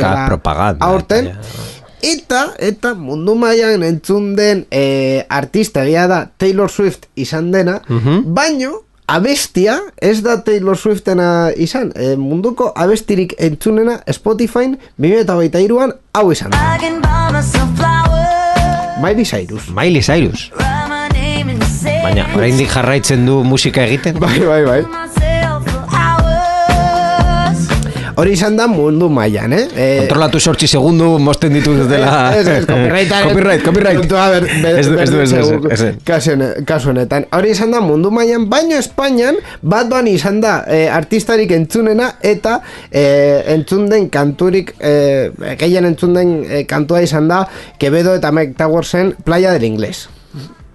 aurten. 0.81 1.33
eta 2.03 2.45
Eta, 2.59 2.95
mundu 2.95 3.35
mailan 3.35 3.83
entzun 3.83 4.37
den 4.37 4.67
e, 4.71 5.27
artista 5.29 5.83
da 5.83 6.31
Taylor 6.37 6.71
Swift 6.71 7.09
izan 7.17 7.51
dena, 7.51 7.83
baino 8.25 8.88
abestia 9.09 9.79
ez 9.97 10.21
da 10.23 10.39
Taylor 10.45 10.77
Swiftena 10.77 11.51
izan. 11.57 11.93
E, 11.97 12.15
munduko 12.17 12.73
abestirik 12.77 13.35
entzunena 13.39 13.99
Spotify 14.13 14.75
2023an 15.01 15.97
hau 16.15 16.29
izan. 16.33 16.53
Miley 18.99 19.25
Cyrus. 19.25 19.71
Miley 19.73 20.03
Cyrus 20.03 20.51
baina 22.09 22.25
oraindik 22.37 22.71
jarraitzen 22.73 23.27
du 23.29 23.43
musika 23.45 23.85
egiten 23.85 24.19
Bai, 24.23 24.39
bai, 24.41 24.63
bai. 24.65 25.08
Hori 28.19 28.33
izan 28.35 28.57
da 28.59 28.67
mundu 28.67 29.07
mailan, 29.15 29.53
eh? 29.55 29.65
E, 29.79 29.85
Kontrolatu 30.03 30.41
sortzi 30.43 30.67
segundu 30.67 31.13
mosten 31.23 31.53
dituz 31.55 31.85
dela. 31.91 32.11
Ez, 32.39 32.47
ez, 32.49 32.65
copyrightaren- 32.71 33.29
Copyright, 33.31 33.63
copyright. 33.65 34.09
ber, 34.11 34.79
Ez 34.79 34.89
du, 34.89 34.97
ez 34.99 35.11
du, 35.11 35.21
ez 35.23 35.31
du, 35.31 35.71
ez 35.71 35.85
kasu 36.67 36.91
honetan. 36.91 37.29
Hori 37.37 37.53
izan 37.55 37.71
da 37.71 37.81
mundu 37.85 38.11
mailan 38.11 38.49
Baino 38.51 38.75
Espainian 38.79 39.39
Bad 39.63 39.89
Bunny 39.93 40.17
izan 40.19 40.41
da 40.43 40.65
eh, 40.67 40.89
Artistarik 40.91 41.53
entzunena 41.55 42.11
Eta 42.23 42.59
eh, 42.91 43.55
entzun 43.55 43.87
den 43.91 44.09
kanturik 44.11 44.75
eh, 44.81 45.31
Gehien 45.61 45.87
entzun 45.89 46.15
den 46.19 46.35
eh, 46.45 46.65
kantua 46.69 47.03
izan 47.07 47.29
da 47.31 47.45
Quevedo 47.79 48.17
eta 48.19 48.33
Mike 48.35 48.57
Towersen 48.59 49.15
Playa 49.25 49.53
del 49.55 49.65
Inglés 49.71 50.09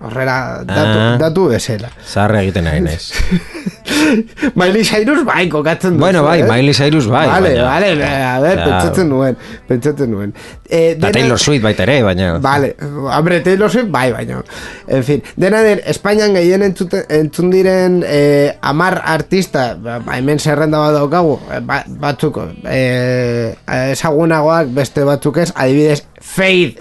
Horrela 0.03 0.63
datu, 0.67 0.97
Ah. 0.99 1.17
datu 1.17 1.47
bezala 1.47 1.89
Zaharra 2.03 2.41
egiten 2.43 2.67
ari 2.67 2.81
naiz 2.83 3.11
Miley 4.59 4.83
Cyrus 4.83 5.23
bai 5.25 5.47
kokatzen 5.49 5.93
duzu, 5.95 5.99
Bueno, 6.03 6.23
bai, 6.23 6.41
eh? 6.41 6.47
Miley 6.49 6.73
Cyrus 6.73 7.07
bai, 7.07 7.27
Vale, 7.27 7.53
baina- 7.55 7.63
vale, 7.63 7.87
a 8.05 8.39
ver, 8.39 8.55
Claro. 8.57 8.69
pentsatzen 8.71 9.09
nuen 9.09 9.37
Pentsatzen 9.67 10.11
nuen 10.11 10.33
eh, 10.69 10.95
dena- 10.99 11.11
Taylor 11.11 11.39
Swift 11.39 11.63
baita 11.63 11.83
ere, 11.83 12.01
baina 12.03 12.37
Vale, 12.39 12.75
hombre, 13.15 13.39
Taylor 13.41 13.69
Swift, 13.71 13.89
bai, 13.91 14.11
baina. 14.11 14.41
En 14.87 15.03
fin, 15.03 15.23
dena 15.37 15.61
den, 15.63 15.81
Espainian 15.85 16.33
gehien 16.35 16.63
entzun 16.63 17.49
diren 17.51 18.01
eh, 18.05 18.57
amar 18.61 19.01
artista, 19.05 19.75
ba, 19.79 19.99
hemen 20.17 20.39
zerrenda 20.39 20.79
bat 20.79 20.93
daukagu, 20.97 21.37
eh, 21.51 21.59
ba, 21.61 21.83
batzuk, 21.87 22.39
eh, 22.65 23.55
ezagunagoak 23.91 24.67
beste 24.73 25.03
batzuk 25.07 25.37
ez, 25.37 25.51
adibidez, 25.55 26.03
Faith, 26.19 26.79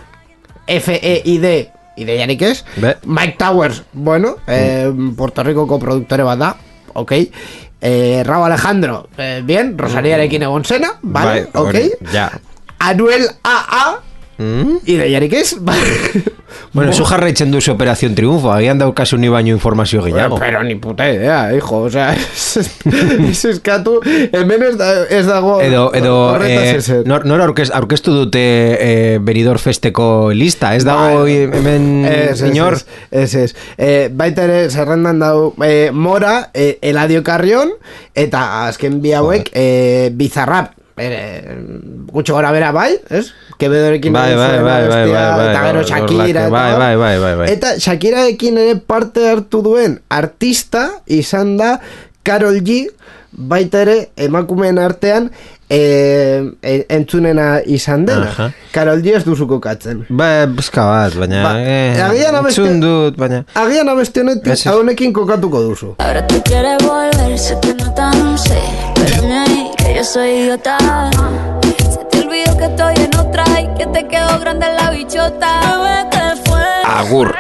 F-E-I-D, 0.66 1.70
ideiarik 1.96 2.42
ez, 2.42 2.64
Be. 2.76 2.96
Mike 3.04 3.36
Towers, 3.38 3.82
bueno, 3.92 4.36
eh, 4.46 4.90
Puerto 5.16 5.42
Ricoko 5.42 5.78
produktore 5.78 6.22
bat 6.26 6.38
da, 6.38 6.54
ok, 6.94 7.12
eh, 7.80 8.22
Raúl 8.24 8.46
Alejandro, 8.46 9.08
eh, 9.16 9.42
bien, 9.44 9.76
Rosariarekin 9.78 10.42
egon 10.48 10.64
zena, 10.64 10.94
vale, 11.02 11.44
Bai, 11.44 11.50
ok, 11.52 11.68
hori, 11.68 11.90
ja. 12.12 12.30
Anuel 12.78 13.28
A.A., 13.42 14.00
Ideiarik 14.86 15.32
ez, 15.32 15.56
Bueno, 16.72 16.92
zu 16.92 17.04
jarraitzen 17.04 17.50
duzu 17.52 17.72
Operación 17.72 18.14
Triunfo, 18.14 18.50
agian 18.52 18.78
daukazu 18.80 19.18
ni 19.20 19.28
baino 19.28 19.50
informazio 19.52 20.02
gehiago. 20.02 20.38
Pero 20.40 20.62
ni 20.62 20.74
puta 20.74 21.08
idea, 21.10 21.54
hijo, 21.54 21.82
o 21.82 21.90
sea, 21.90 22.14
ez, 22.14 23.44
eskatu, 23.44 24.00
hemen 24.32 24.62
ez, 24.62 24.76
da, 24.78 24.88
ez 25.04 25.26
dago 25.26 25.60
Edo, 25.60 25.90
edo 25.94 26.14
eh, 26.40 26.80
nor, 27.04 27.26
nor 27.28 27.44
aurkez, 27.44 27.68
aurkeztu 27.76 28.14
dute 28.16 28.42
eh, 28.42 29.18
Benidorm 29.20 29.60
Festeko 29.60 30.30
lista, 30.32 30.74
ez 30.74 30.84
dago 30.88 31.24
Bai. 31.24 31.36
hemen 31.52 32.06
inor? 32.48 32.80
Ez, 33.10 33.34
ez, 33.34 33.34
ez. 33.44 33.56
Eh, 33.76 34.08
baita 34.08 34.48
ere, 34.48 34.62
zerrendan 34.70 35.20
dau, 35.20 35.52
eh, 35.64 35.90
Mora, 35.92 36.50
eh, 36.54 36.78
Eladio 36.80 37.22
Carrion, 37.22 37.76
eta 38.14 38.66
azken 38.66 39.02
bi 39.04 39.12
hauek, 39.16 39.52
eh, 39.52 40.08
Bizarrap, 40.16 40.72
ere, 40.96 41.20
gutxo 42.12 42.34
gora 42.34 42.50
bera 42.52 42.72
bai, 42.72 42.96
ez? 43.10 43.30
Kebedorekin 43.58 44.12
Bai, 44.12 44.34
bai, 44.36 44.58
bai, 44.62 44.88
bai, 44.88 45.06
bai, 45.08 45.46
eta 45.50 45.62
gero 45.66 45.82
Shakira, 45.88 46.26
eta 46.30 46.48
bai, 46.50 46.72
bai, 46.76 46.96
bai, 46.96 47.18
bai, 47.18 47.34
bai. 47.40 47.48
Eta 47.52 47.74
Shakirarekin 47.80 48.58
ere 48.58 48.76
parte 48.76 49.28
hartu 49.30 49.62
duen 49.62 50.00
artista 50.08 50.88
izan 51.06 51.56
da 51.56 51.78
Karol 52.22 52.60
G, 52.62 52.84
baita 53.32 53.80
ere 53.82 53.96
emakumeen 54.20 54.76
artean 54.78 55.30
eh, 55.72 56.42
e, 56.60 56.72
entzunena 56.92 57.62
izan 57.64 58.04
dena. 58.04 58.28
Aha. 58.28 58.50
Karol 58.74 59.00
G 59.02 59.14
ez 59.16 59.22
duzu 59.24 59.46
kokatzen. 59.48 60.04
Ba, 60.10 60.44
bizka 60.46 60.84
bat, 60.84 61.16
baina 61.16 61.40
Ba, 61.46 61.52
eh, 61.58 62.02
agian 62.04 62.36
abeste- 62.36 62.60
entzun 62.60 62.80
dut, 62.84 63.16
baina 63.16 63.44
Agian 63.54 63.88
abesti 63.88 64.20
honetik, 64.20 64.66
honekin 64.68 65.12
kokatuko 65.16 65.62
duzu. 65.70 65.94
Ahora 65.98 66.26
tú 66.26 66.42
quieres 66.44 66.76
volver, 66.84 67.38
se 67.38 67.56
te 67.56 67.74
nota, 67.74 68.10
no 68.12 68.36
sé. 68.36 68.60
Espérame 69.02 69.38
ahí, 69.38 69.61
que 69.92 69.98
yo 69.98 70.04
soy 70.04 70.28
idiota. 70.30 70.78
Se 71.90 72.04
te 72.10 72.18
olvidó 72.26 72.56
que 72.56 72.64
estoy 72.64 72.94
en 72.96 73.14
otra 73.18 73.44
y 73.60 73.68
que 73.78 73.86
te 73.86 74.08
quedó 74.08 74.38
grande 74.40 74.66
la 74.80 74.90
bichota. 74.90 75.60
Agur, 76.84 77.34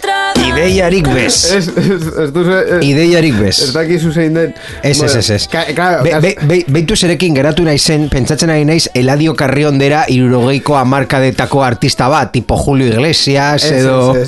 traga. 0.00 0.32
ideiarik 0.48 1.06
bez. 1.12 1.44
Ez, 1.52 1.68
ez, 1.68 2.06
ez 2.24 2.32
duzu... 2.32 2.52
Ez, 2.52 2.84
Ideiarik 2.84 3.38
bez. 3.38 3.58
ez 3.62 3.72
dakizu 3.72 4.12
zein 4.12 4.34
den. 4.34 4.54
Ez, 4.82 5.00
ez, 5.02 5.14
ez, 5.14 5.30
ez. 5.30 5.48
Claro, 5.48 6.02
Be, 6.02 6.20
be, 6.20 6.36
be, 6.42 6.64
beitu 6.68 6.96
zerekin 6.96 7.34
geratu 7.36 7.64
naizen, 7.64 8.08
pentsatzen 8.08 8.50
ari 8.50 8.64
naiz, 8.64 8.88
Eladio 8.94 9.34
Carrion 9.36 9.78
dera 9.78 10.04
irurogeiko 10.08 10.76
amarkadetako 10.76 11.62
artista 11.64 12.08
bat, 12.08 12.32
tipo 12.32 12.56
Julio 12.56 12.88
Iglesias, 12.88 13.64
edo... 13.70 14.16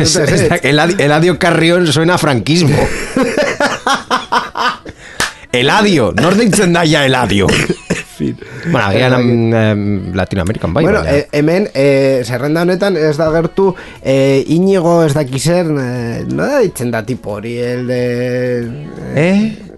ez, 0.00 0.16
ez. 0.16 0.16
Ez- 0.16 0.98
Eladio, 0.98 1.38
Carrion 1.38 1.86
suena 1.86 2.14
a 2.14 2.18
franquismo. 2.18 2.76
Eladio, 5.52 6.12
nor 6.16 6.34
deitzen 6.38 6.72
da 6.72 6.84
ja 6.88 7.04
Eladio. 7.04 7.46
bueno, 8.22 8.84
agian 8.86 9.14
em, 9.52 10.14
Latinoamerikan 10.14 10.72
bai. 10.72 10.84
bueno, 10.84 11.00
baina- 11.02 11.16
eh, 11.18 11.26
hemen, 11.32 11.68
eh, 11.74 12.22
zerrenda 12.24 12.62
honetan 12.62 12.96
ez 12.96 13.16
da 13.18 13.28
gertu 13.34 13.72
eh, 14.02 14.44
Inigo 14.54 15.02
ez 15.04 15.12
dakizer, 15.16 15.66
eh, 15.66 16.22
no 16.28 16.46
da 16.46 16.60
ditzen 16.62 16.90
da 16.94 17.02
tipo 17.04 17.34
hori, 17.36 17.56
el 17.58 17.86
de... 17.86 18.02
eh? 19.16 19.71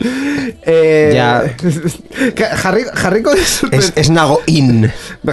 Eh, 0.00 1.12
Ja. 1.14 1.42
jarri, 2.62 2.82
jarriko 2.96 3.34
dizut 3.38 3.74
Ez, 3.74 3.90
ez 3.98 4.08
nago 4.10 4.40
in. 4.50 4.86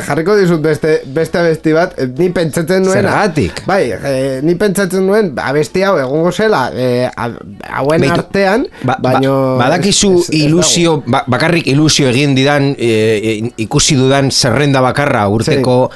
jarriko 0.05 0.35
dizut 0.37 0.61
beste, 0.61 0.99
beste 1.15 1.39
abesti 1.41 1.73
bat 1.73 1.95
eh, 1.97 2.07
ni 2.17 2.29
pentsatzen 2.35 2.83
nuen 2.85 2.93
Zergatik? 2.99 3.63
bai, 3.69 3.91
eh, 3.93 4.39
ni 4.45 4.53
pentsatzen 4.59 5.05
nuen 5.07 5.31
abesti 5.41 5.83
hau 5.87 5.95
egongo 6.01 6.31
zela 6.31 6.67
eh, 6.75 7.09
hauen 7.15 8.01
Beitu, 8.05 8.13
artean 8.19 8.67
ba, 8.83 8.97
baino 9.01 9.33
ba, 9.57 9.65
badakizu 9.69 10.13
ez- 10.19 10.29
ez- 10.29 10.35
ez 10.35 10.43
ilusio, 10.49 10.95
ba, 11.07 11.23
bakarrik 11.27 11.67
ilusio 11.67 12.09
egin 12.11 12.35
didan 12.37 12.73
eh, 12.77 13.41
ikusi 13.57 13.97
dudan 13.99 14.29
zerrenda 14.31 14.81
bakarra 14.85 15.27
urteko 15.33 15.89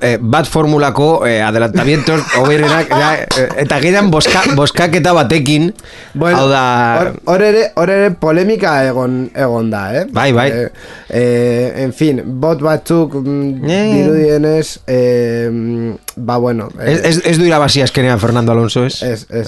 eh, 0.00 0.18
bat 0.20 0.46
formulako 0.46 1.26
eh, 1.26 1.40
adelantamientos 1.44 2.20
oberenak 2.42 2.90
eh, 2.92 3.48
eta 3.64 3.78
gidan 3.80 4.10
boska, 4.10 4.42
boskaketa 4.56 5.12
batekin 5.16 5.72
Bueno, 6.14 6.38
hau 6.38 6.48
da 6.50 7.12
hor- 7.24 7.42
ere, 7.42 7.64
hor 7.76 7.90
ere 7.90 8.10
polemika 8.20 8.74
egon, 8.86 9.30
egon 9.34 9.70
da, 9.70 9.82
eh? 10.00 10.04
Bai, 10.12 10.32
bai. 10.32 10.48
Eh, 10.50 10.68
eh, 11.10 11.82
en 11.84 11.92
fin, 11.92 12.22
bot 12.40 12.60
batzuk 12.62 13.14
mm, 13.22 13.64
Eh. 13.68 13.82
dirudienez, 13.94 14.78
eh, 14.86 15.48
mm, 15.50 15.92
ba 16.16 16.36
bueno. 16.38 16.68
eh, 16.80 16.92
ez, 16.92 17.00
ez, 17.04 17.20
ez 17.24 17.38
du 17.38 17.44
irabazi 17.48 17.82
azkenean 17.82 18.20
Fernando 18.20 18.52
Alonso 18.52 18.84
ez? 18.86 19.02
Ez, 19.02 19.26
ez. 19.30 19.46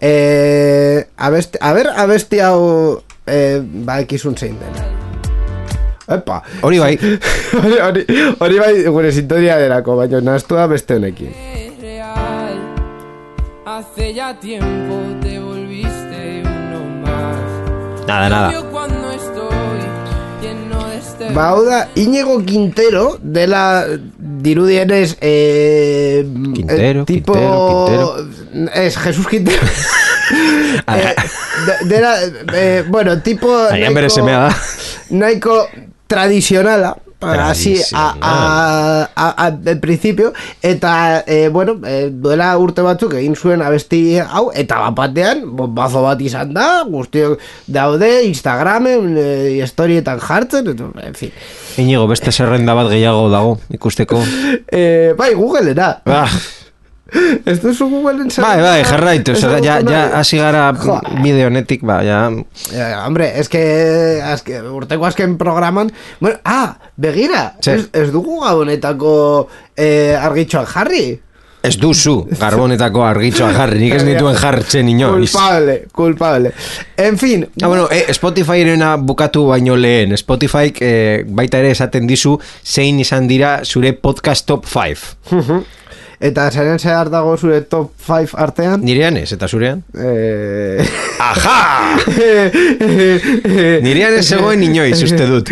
eh, 0.00 1.06
abesti, 1.16 1.58
a 1.60 1.72
ber, 1.72 1.88
abesti 1.96 2.40
hau 2.40 3.02
e, 3.26 3.60
ba 3.86 4.00
ekizun 4.00 4.36
zein 4.36 4.56
den. 4.60 5.09
Epa, 6.10 6.42
Hori 6.62 6.78
bai, 6.82 6.96
hori, 7.62 7.76
hori, 7.86 8.04
hori 8.40 8.58
bai 8.58 8.72
gure 8.90 9.12
sintonia 9.14 9.58
derako, 9.62 9.94
baina 10.00 10.20
nastua 10.20 10.66
beste 10.66 10.96
honekin. 10.98 11.30
Hace 13.66 14.12
ya 14.14 14.34
tiempo 14.34 14.96
te 15.22 15.38
volviste 15.38 16.42
uno 16.42 16.80
más. 17.06 18.06
nada, 18.06 18.28
nada. 18.28 18.50
Este 20.98 21.32
Ba, 21.32 21.50
hau 21.50 21.64
da, 21.64 21.88
Iñigo 21.94 22.42
Quintero, 22.44 23.16
dela 23.22 23.86
dirudienez, 24.18 25.16
eh, 25.20 26.26
Quintero, 26.54 27.02
eh, 27.02 27.04
tipo, 27.04 27.32
Quintero, 27.34 28.16
Es 28.74 28.96
Jesus 28.98 29.26
Quintero. 29.28 29.62
eh, 30.96 31.14
de- 31.84 32.34
eh, 32.54 32.84
bueno, 32.88 33.20
tipo... 33.22 33.48
Nahiko 35.10 35.68
tradizionala, 36.10 36.96
así, 37.20 37.76
a, 37.92 39.06
a, 39.14 39.46
a, 39.46 39.50
principio, 39.80 40.32
eta, 40.62 41.22
eh, 41.26 41.48
bueno, 41.48 41.76
eh, 41.86 42.08
duela 42.10 42.56
urte 42.58 42.82
batzuk 42.82 43.14
egin 43.20 43.36
zuen 43.36 43.62
abesti 43.62 44.18
hau, 44.18 44.48
eta 44.56 44.80
bapatean, 44.88 45.44
bombazo 45.56 46.02
bat 46.02 46.20
izan 46.20 46.54
da, 46.56 46.82
guztiok 46.88 47.38
daude, 47.66 48.24
Instagramen, 48.26 49.12
eh, 49.20 49.60
historietan 49.60 50.20
jartzen, 50.20 50.72
eta, 50.74 50.90
en 51.04 51.14
fin. 51.14 51.34
Inigo, 51.78 52.08
beste 52.10 52.32
zerrenda 52.32 52.74
bat 52.74 52.90
gehiago 52.92 53.28
dago, 53.32 53.58
ikusteko. 53.70 54.22
Eh, 54.70 55.14
bai, 55.18 55.32
Googlera. 55.34 56.00
Ba, 56.06 56.24
Ez 57.44 57.58
duzu 57.62 57.88
Googleen 57.90 58.28
bai, 58.38 58.60
bai, 58.62 58.82
jarraitu, 58.84 59.32
Ez 59.32 59.40
ja, 59.64 59.80
ja, 59.82 60.02
hasi 60.18 60.38
gara 60.38 60.72
Joa. 60.78 61.00
bideo 61.22 61.48
honetik, 61.48 61.82
ba, 61.82 62.02
ja, 62.06 62.28
Eh, 62.72 62.92
hombre, 63.04 63.32
es 63.40 63.48
que, 63.48 64.20
azke, 64.24 64.60
urteko 64.62 65.06
azken 65.06 65.36
programan 65.38 65.90
bueno, 66.20 66.38
Ah, 66.44 66.76
begira 66.96 67.56
ez, 67.66 67.88
ez 67.92 68.10
dugu 68.12 68.40
gabonetako 68.44 69.48
eh, 69.76 70.14
argitxoak 70.20 70.68
jarri? 70.70 71.20
Ez 71.62 71.74
duzu 71.76 72.22
garbonetako 72.40 73.02
argitxoa 73.04 73.50
jarri, 73.52 73.82
nik 73.82 73.94
ez 73.98 74.04
nituen 74.08 74.36
jartzen 74.40 74.88
inoiz. 74.88 75.32
Culpable, 75.34 75.74
culpable. 75.92 76.52
En 76.96 77.18
fin 77.18 77.44
Ah, 77.60 77.66
bueno, 77.68 77.88
eh, 77.90 78.06
Spotifyrena 78.14 78.94
bukatu 78.96 79.46
baino 79.50 79.76
lehen, 79.76 80.16
Spotify 80.16 80.72
eh, 80.80 81.24
baita 81.26 81.58
ere 81.60 81.74
esaten 81.74 82.06
dizu 82.08 82.38
zein 82.64 83.00
izan 83.00 83.28
dira 83.28 83.58
zure 83.64 83.92
podcast 83.92 84.46
top 84.46 84.64
5. 84.64 85.79
Eta 86.20 86.50
zaren 86.52 86.76
zehar 86.78 87.08
dago 87.08 87.32
zure 87.40 87.62
top 87.64 87.94
5 88.04 88.34
artean 88.36 88.82
Nirean 88.84 89.16
ez, 89.16 89.30
eta 89.32 89.48
zurean? 89.48 89.80
eh... 89.96 90.84
Aja! 91.20 91.96
Nirean 93.84 94.16
ez 94.18 94.26
zegoen 94.28 94.62
inoiz, 94.64 94.98
uste 95.04 95.26
dut. 95.28 95.50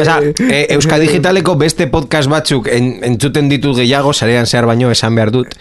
Osa, 0.00 0.18
e, 0.48 0.64
Euska 0.76 0.98
Digitaleko 1.02 1.54
beste 1.60 1.86
podcast 1.92 2.30
batzuk 2.30 2.68
en, 2.72 2.96
entzuten 3.06 3.48
ditut 3.50 3.78
gehiago, 3.80 4.12
sarean 4.14 4.46
zehar 4.50 4.66
baino 4.70 4.90
esan 4.94 5.14
behar 5.18 5.32
dut. 5.34 5.54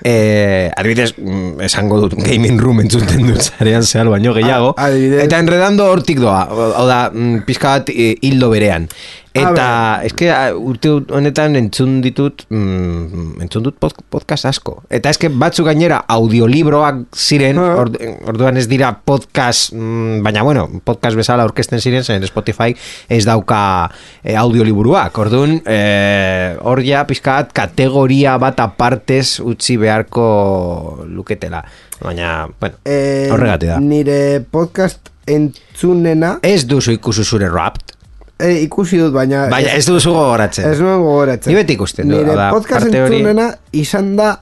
E, 0.00 0.70
adibidez, 0.80 1.10
mm, 1.20 1.60
esango 1.66 1.98
dut 2.06 2.14
gaming 2.24 2.60
room 2.62 2.80
entzuten 2.84 3.26
dut 3.28 3.42
zarean 3.50 3.84
zehar 3.84 4.08
baino 4.12 4.32
gehiago. 4.36 4.72
A- 4.76 4.86
adibidez. 4.88 5.24
Eta 5.26 5.38
enredando 5.42 5.86
hortik 5.92 6.22
doa, 6.22 6.44
hau 6.48 6.86
da, 6.88 7.00
mm, 7.12 7.42
pizka 7.48 7.74
bat 7.78 7.90
e, 7.92 8.14
hildo 8.22 8.48
berean. 8.54 8.88
Eta, 9.32 10.00
eske, 10.02 10.26
urte 10.58 10.90
honetan 11.14 11.54
entzun 11.54 12.00
ditut, 12.02 12.42
mm, 12.50 13.36
entzun 13.44 13.62
dut 13.62 13.76
pod- 13.78 14.00
podcast 14.10 14.44
asko. 14.50 14.82
Eta 14.90 15.10
eske 15.14 15.28
batzuk 15.30 15.66
gainera 15.68 16.00
audiolibroak 16.08 17.04
ziren, 17.14 17.58
Ah. 17.58 17.76
ord, 17.78 17.96
orduan 18.26 18.56
ez 18.56 18.66
dira 18.66 18.90
podcast, 19.04 19.72
mm, 19.72 20.22
baina 20.24 20.42
bueno, 20.42 20.68
podcast 20.84 21.16
bezala 21.16 21.44
aurkezten 21.44 21.80
ziren, 21.80 22.02
zen 22.02 22.26
Spotify 22.26 22.74
ez 23.08 23.24
dauka 23.24 23.90
e, 24.24 24.34
audioliburuak. 24.34 25.16
Orduan, 25.18 25.62
e, 25.64 26.56
hor 26.60 26.82
ja 26.82 27.04
pizkat 27.06 27.52
kategoria 27.52 28.36
bat 28.38 28.58
apartez 28.60 29.38
utzi 29.40 29.76
beharko 29.76 31.04
luketela. 31.06 31.62
Baina, 32.02 32.48
bueno, 32.60 32.76
eh, 32.84 33.28
horregatik 33.30 33.68
da. 33.68 33.78
Nire 33.80 34.40
podcast 34.50 35.10
entzunena 35.26 36.38
Ez 36.42 36.66
duzu 36.66 36.92
ikusu 36.96 37.22
zure 37.24 37.48
rapt, 37.48 37.92
eh, 38.40 38.62
Ikusi 38.64 38.98
dut, 38.98 39.12
baina 39.14 39.46
baina 39.52 39.72
ez 39.78 39.84
duzu 39.86 40.12
gogoratzen. 40.12 40.70
Ez 40.72 40.80
nuen 40.80 41.00
gogoratzen 41.04 41.52
Ni 41.52 41.58
beti 41.60 41.76
ikusten 41.78 42.08
dut, 42.08 42.22
Nire 42.22 42.36
da, 42.36 42.50
podcast 42.54 42.84
parte 42.86 43.02
hori- 43.04 43.20
entzunena 43.20 43.50
izan 43.72 44.14
da 44.16 44.36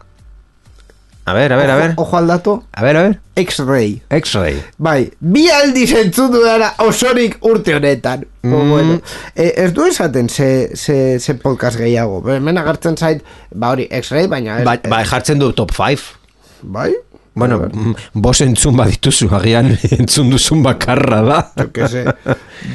A 1.28 1.34
ver, 1.34 1.52
a 1.52 1.56
ver, 1.60 1.70
a 1.70 1.76
ver. 1.76 1.90
Ojo, 1.92 2.02
ojo 2.06 2.16
al 2.16 2.26
dato 2.26 2.52
A 2.72 2.82
ver, 2.82 2.96
a 2.96 3.02
ver. 3.02 3.18
X-Ray 3.36 4.00
X-Ray. 4.08 4.62
Bai, 4.78 5.10
bi 5.20 5.42
aldiz 5.52 5.90
entzun 6.00 6.32
dara 6.32 6.70
osorik 6.86 7.36
urte 7.44 7.74
honetan 7.76 8.24
mm. 8.42 8.48
Mm. 8.54 8.70
bueno, 8.70 9.00
eh, 9.34 9.52
Ez 9.64 9.72
du 9.74 9.84
esaten 9.84 10.28
ze, 10.28 10.70
ze, 10.74 11.18
ze 11.20 11.34
podcast 11.34 11.76
gehiago 11.78 12.22
Hemen 12.30 12.56
agertzen 12.58 12.96
zait, 12.96 13.20
ba 13.54 13.74
hori, 13.74 13.88
X-Ray, 13.90 14.26
baina 14.26 14.60
ez, 14.60 14.64
Ba, 14.64 14.78
ba, 14.88 15.02
jartzen 15.04 15.38
du 15.38 15.52
top 15.52 15.70
5. 15.76 16.14
Bai? 16.62 16.94
Bueno, 17.38 17.58
mm, 17.72 17.94
bos 18.18 18.40
entzun 18.42 18.74
badituzu, 18.76 19.28
agian 19.38 19.70
entzun 19.98 20.32
duzun 20.32 20.62
bakarra 20.64 21.20
da. 21.22 21.38
Jo 21.54 21.68
que 21.72 21.88
se, 21.88 22.04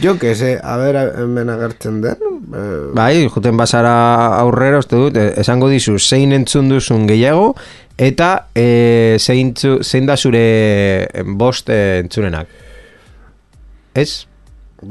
jo 0.02 0.16
que 0.20 0.36
se, 0.40 0.54
a 0.64 0.78
ver, 0.80 0.96
hemen 1.20 1.52
agertzen 1.52 2.00
den 2.02 2.24
eh, 2.56 2.94
Bai, 2.96 3.28
juten 3.28 3.60
basara 3.60 3.94
aurrera, 4.40 4.80
uste 4.80 4.96
dut, 4.96 5.20
eh, 5.20 5.34
esango 5.44 5.68
dizu, 5.68 5.98
zein 6.00 6.32
entzun 6.32 6.72
duzun 6.72 7.04
gehiago, 7.12 7.52
eta 8.00 8.30
e, 8.56 9.18
zein, 9.20 9.52
zein 9.84 10.08
da 10.08 10.16
zure 10.16 10.46
bost 11.36 11.68
eh, 11.70 12.00
entzunenak. 12.06 12.48
Ez? 13.94 14.26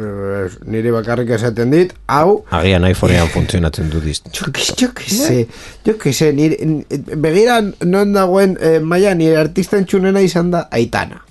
Eh, 0.00 0.50
Nire 0.66 0.92
bakarrik 0.94 1.30
esaten 1.36 1.70
dit, 1.70 1.92
hau 2.08 2.44
Agian 2.50 2.84
iPhonean 2.88 3.28
funtzionatzen 3.28 3.90
du 3.90 4.00
diz. 4.00 4.22
Jo 4.32 4.50
que, 4.52 4.62
jo 4.80 6.12
se, 6.12 6.32
nire, 6.32 6.56
n- 6.64 6.84
begira 7.16 7.60
non 7.84 8.12
dagoen 8.12 8.56
eh, 8.60 8.78
maia 8.80 9.14
nire 9.14 9.36
artista 9.40 9.76
entzunena 9.80 10.20
izan 10.24 10.50
da 10.50 10.66
Aitana. 10.70 11.22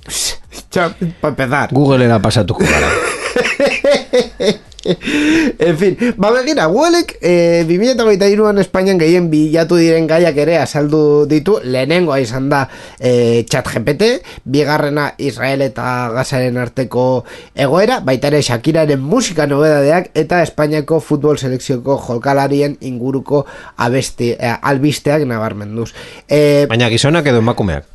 Txo, 0.71 0.89
pa 1.21 1.33
empezar. 1.33 1.69
Googleera 1.75 2.19
pasatuko 2.23 2.63
gara. 2.65 2.91
en 5.67 5.77
fin, 5.77 5.97
ba 6.17 6.31
begira, 6.31 6.65
Goelek 6.71 7.17
eh, 7.21 7.63
2023an 7.69 8.61
Espainian 8.63 8.99
gehien 9.01 9.29
bilatu 9.31 9.77
diren 9.77 10.07
gaiak 10.09 10.37
ere 10.41 10.57
azaldu 10.61 11.25
ditu, 11.29 11.59
lehenengoa 11.63 12.19
izan 12.23 12.49
da 12.51 12.63
eh, 12.99 13.45
chat 13.49 13.69
GPT, 13.69 14.11
bigarrena 14.45 15.11
Israel 15.21 15.61
eta 15.67 16.09
Gazaren 16.15 16.57
arteko 16.61 17.23
egoera, 17.53 17.99
baita 18.05 18.31
ere 18.31 18.41
Shakiraren 18.45 19.01
musika 19.01 19.47
nobedadeak 19.49 20.11
eta 20.17 20.41
Espainiako 20.45 21.01
futbol 21.03 21.37
selekzioko 21.37 21.99
jolkalarien 22.07 22.77
inguruko 22.81 23.45
abesti, 23.77 24.33
eh, 24.37 24.57
albisteak 24.61 25.27
nabarmenduz. 25.29 25.91
Eh, 26.27 26.65
Baina 26.69 26.89
gizonak 26.89 27.27
edo 27.27 27.43
emakumeak. 27.43 27.90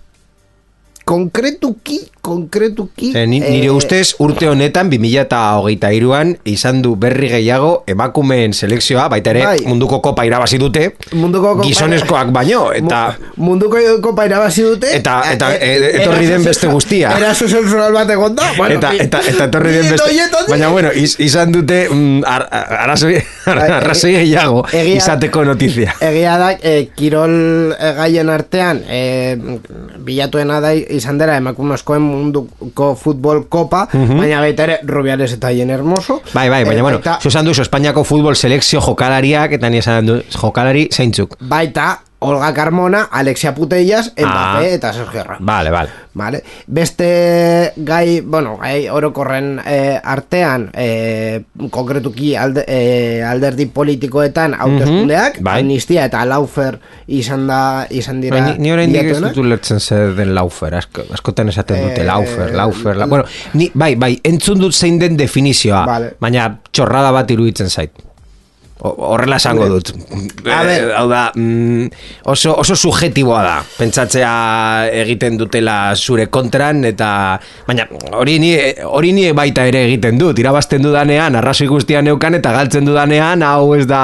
Konkretuki, 1.07 2.01
konkretuki... 2.21 3.12
Ze, 3.14 3.27
ni, 3.31 3.38
nire 3.38 3.69
eh, 3.69 3.75
ustez 3.75 4.16
urte 4.19 4.49
honetan 4.51 4.88
2008an 4.90 6.33
izan 6.51 6.81
du 6.83 6.97
berri 6.99 7.29
gehiago 7.31 7.85
emakumeen 7.87 8.51
selekzioa, 8.59 9.05
baita 9.12 9.31
ere 9.31 9.45
Bai. 9.47 9.61
munduko 9.71 10.01
kopa 10.03 10.25
irabazi 10.27 10.59
dute, 10.59 10.88
Munduko 11.14 11.53
kopa- 11.55 11.69
gizonezkoak 11.69 12.33
baino, 12.35 12.64
eta... 12.75 13.05
Mu- 13.37 13.53
munduko 13.53 13.79
kopa 14.03 14.25
irabazi 14.27 14.64
dute 14.66 14.90
Eta- 14.99 15.21
eta, 15.31 15.53
eh, 15.55 15.77
eh, 15.77 15.92
etorri 16.01 16.27
den 16.27 16.42
beste 16.45 16.66
guztia. 16.73 17.12
eraso 17.21 17.47
sensual 17.49 17.95
bat 17.95 18.11
egon 18.11 18.35
da 18.35 18.51
bueno, 18.59 18.81
eta, 18.81 18.90
eta, 19.07 19.23
eta 19.31 19.47
etorri 19.47 19.77
den 19.79 19.88
beste 19.95 20.09
horietatik- 20.11 20.51
baina 20.57 20.73
bueno, 20.75 20.90
iz, 20.92 21.14
izan 21.23 21.55
dute 21.55 21.85
mm, 21.88 22.25
ar, 22.27 22.49
ar- 22.51 22.75
arrazoi, 22.83 23.23
Bai, 23.47 23.71
arrazoi 23.79 24.11
egi- 24.11 24.25
gehiago 24.25 24.66
egia- 24.73 24.99
izateko 24.99 25.45
notizia 25.47 25.95
Egia 26.03 26.35
da, 26.42 26.51
eh, 26.59 26.88
kirol 26.99 27.38
eh, 27.79 27.95
gaien 28.03 28.29
artean 28.35 28.83
eh, 28.90 29.38
bilatuena 30.03 30.59
da 30.61 30.75
izan 30.96 31.18
dela 31.18 31.37
emakumezkoen 31.37 32.02
munduko 32.02 32.94
futbol 32.96 33.44
kopa, 33.48 33.87
baina 33.92 34.40
baita 34.40 34.64
ere 34.66 34.78
Rubiales 34.87 35.32
eta 35.37 35.50
Jen 35.52 35.70
Hermoso. 35.70 36.20
bai, 36.35 36.48
bai, 36.50 36.64
baina 36.64 36.80
Eh, 36.80 36.82
bueno, 36.82 36.98
baita, 36.98 37.18
zuzan 37.22 37.44
duzu 37.46 37.62
Espainiako 37.62 38.04
futbol 38.04 38.35
selekzio 38.37 38.80
jokalariak 38.80 39.52
eta 39.59 39.70
ni 39.70 39.78
esan 39.78 40.06
du 40.06 40.20
jokalari 40.40 40.88
zeintzuk 40.92 41.37
baita 41.40 41.98
Olga 42.18 42.52
Carmona, 42.55 43.09
Alexia 43.12 43.55
Putellas, 43.55 44.12
Mbappé 44.16 44.66
Ah. 44.66 44.74
eta 44.74 44.92
Sergio 44.92 45.22
Ramos. 45.22 45.44
Vale, 45.46 45.70
vale 45.70 45.90
Vale. 46.14 46.42
Beste 46.66 47.72
gai, 47.76 48.22
bueno, 48.22 48.57
gai 48.57 48.88
orokorren 48.88 49.61
eh, 49.66 50.00
artean, 50.02 50.70
eh, 50.72 51.42
konkretuki 51.70 52.35
alde, 52.35 52.64
eh, 52.66 53.22
alderdi 53.22 53.66
politikoetan 53.66 54.55
hauteskundeak, 54.55 55.42
bai. 55.42 55.61
amnistia 55.61 56.07
eta 56.09 56.24
laufer 56.24 56.79
izan 57.07 57.46
da 57.46 57.87
izan 57.90 58.22
dira. 58.22 58.38
Baina, 58.40 58.57
ni 58.57 58.72
oraindik 58.72 59.11
ez 59.12 59.20
dut 59.20 59.37
ulertzen 59.44 59.79
zer 59.81 60.14
den 60.16 60.33
laufer, 60.35 60.74
asko, 60.74 61.05
askotan 61.12 61.48
esaten 61.52 61.83
dute 61.85 62.00
Eh, 62.00 62.07
laufer, 62.09 62.55
laufer. 62.57 62.96
La, 62.96 63.07
bueno, 63.07 63.24
ni, 63.52 63.70
bai, 63.74 63.94
bai, 63.94 64.14
entzun 64.24 64.59
dut 64.59 64.72
zein 64.72 64.98
den 64.98 65.16
definizioa, 65.20 65.85
Vale. 65.87 66.14
baina 66.18 66.48
txorrada 66.72 67.12
bat 67.12 67.31
iruditzen 67.31 67.68
zait. 67.68 67.92
Horrela 68.78 69.36
esango 69.40 69.66
dut. 69.70 69.88
A 70.44 70.58
ber. 70.62 70.90
Eh, 70.90 70.92
hau 70.94 71.06
da, 71.08 71.30
mm, 71.34 71.86
oso, 72.28 72.52
oso 72.60 72.76
subjetiboa 72.76 73.38
da. 73.42 73.54
Pentsatzea 73.78 74.32
egiten 74.92 75.38
dutela 75.40 75.94
zure 75.96 76.26
kontran, 76.28 76.84
eta... 76.84 77.40
Baina, 77.66 77.86
hori 78.12 78.36
ni, 78.38 78.50
hori 78.84 79.12
ni 79.16 79.30
baita 79.32 79.64
ere 79.66 79.86
egiten 79.88 80.18
dut. 80.20 80.38
Irabazten 80.38 80.84
dudanean, 80.84 81.34
arrazoi 81.40 81.66
guztia 81.70 82.02
neukan, 82.04 82.36
eta 82.36 82.52
galtzen 82.52 82.84
dudanean, 82.86 83.42
hau 83.42 83.72
ez 83.78 83.86
da... 83.88 84.02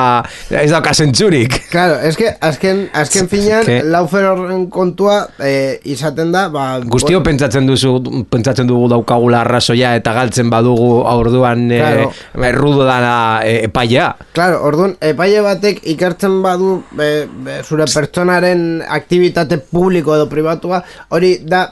Ez 0.48 0.70
da 0.72 0.80
kasentzurik. 0.82 1.58
Claro, 1.70 2.00
es 2.00 2.16
que 2.16 2.32
azken, 2.40 2.86
azken 2.96 3.28
finean, 3.32 3.66
que- 3.68 3.82
laufer 3.84 4.24
horren 4.32 4.66
kontua 4.72 5.26
eh, 5.38 5.78
izaten 5.84 6.32
da, 6.32 6.46
ba... 6.48 6.78
Guztio 6.80 7.20
bo- 7.20 7.28
pentsatzen 7.28 7.68
duzu 7.68 7.92
pentsatzen 8.32 8.66
dugu 8.72 8.88
daukagula 8.88 9.42
arrazoia 9.44 9.92
eta 10.00 10.16
galtzen 10.16 10.48
badugu 10.50 11.02
aurduan 11.06 11.68
Claro. 11.68 12.08
e, 12.34 12.48
errudo 12.48 12.84
dana 12.88 13.14
e, 13.44 13.66
epaia. 13.68 14.14
Claro, 14.32 14.61
orduan, 14.62 14.96
epaile 15.02 15.42
batek 15.44 15.82
ikertzen 15.94 16.40
badu 16.44 16.76
be, 16.96 17.26
be, 17.44 17.60
zure 17.66 17.86
pertsonaren 17.90 18.82
aktivitate 18.88 19.58
publiko 19.58 20.16
edo 20.16 20.28
pribatua, 20.30 20.82
hori 21.10 21.36
da 21.42 21.66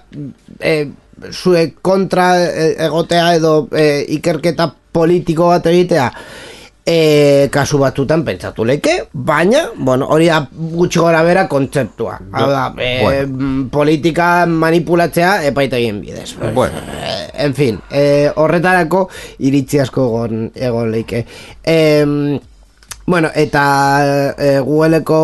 e, 0.59 0.75
zure 1.31 1.67
kontra 1.83 2.33
e, 2.43 2.71
egotea 2.87 3.35
edo 3.39 3.55
e, 3.73 4.05
ikerketa 4.19 4.71
politiko 4.93 5.53
bat 5.53 5.67
egitea, 5.71 6.07
e, 6.87 7.49
kasu 7.53 7.79
batutan 7.79 8.25
pentsatu 8.27 8.65
leke, 8.67 8.97
baina, 9.13 9.67
bueno, 9.77 10.09
hori 10.11 10.27
da 10.31 10.41
gutxi 10.51 10.99
gora 10.99 11.23
bera 11.23 11.47
kontzeptua. 11.49 12.19
Hau 12.33 12.49
da, 12.51 12.67
e, 12.79 12.91
Bueno. 13.03 13.69
politika 13.71 14.47
manipulatzea 14.47 15.45
epaitegien 15.47 16.01
bidez. 16.01 16.35
Bueno. 16.55 16.79
Eh, 17.03 17.31
en 17.47 17.55
fin, 17.55 17.81
eh, 17.91 18.31
horretarako 18.35 19.09
iritzi 19.39 19.81
asko 19.81 20.07
egon, 20.09 20.51
egon 20.55 20.91
leike. 20.91 21.25
Eh, 21.63 22.41
bueno, 23.11 23.29
eta 23.35 24.35
eh, 24.39 24.59
Googleko 24.63 25.19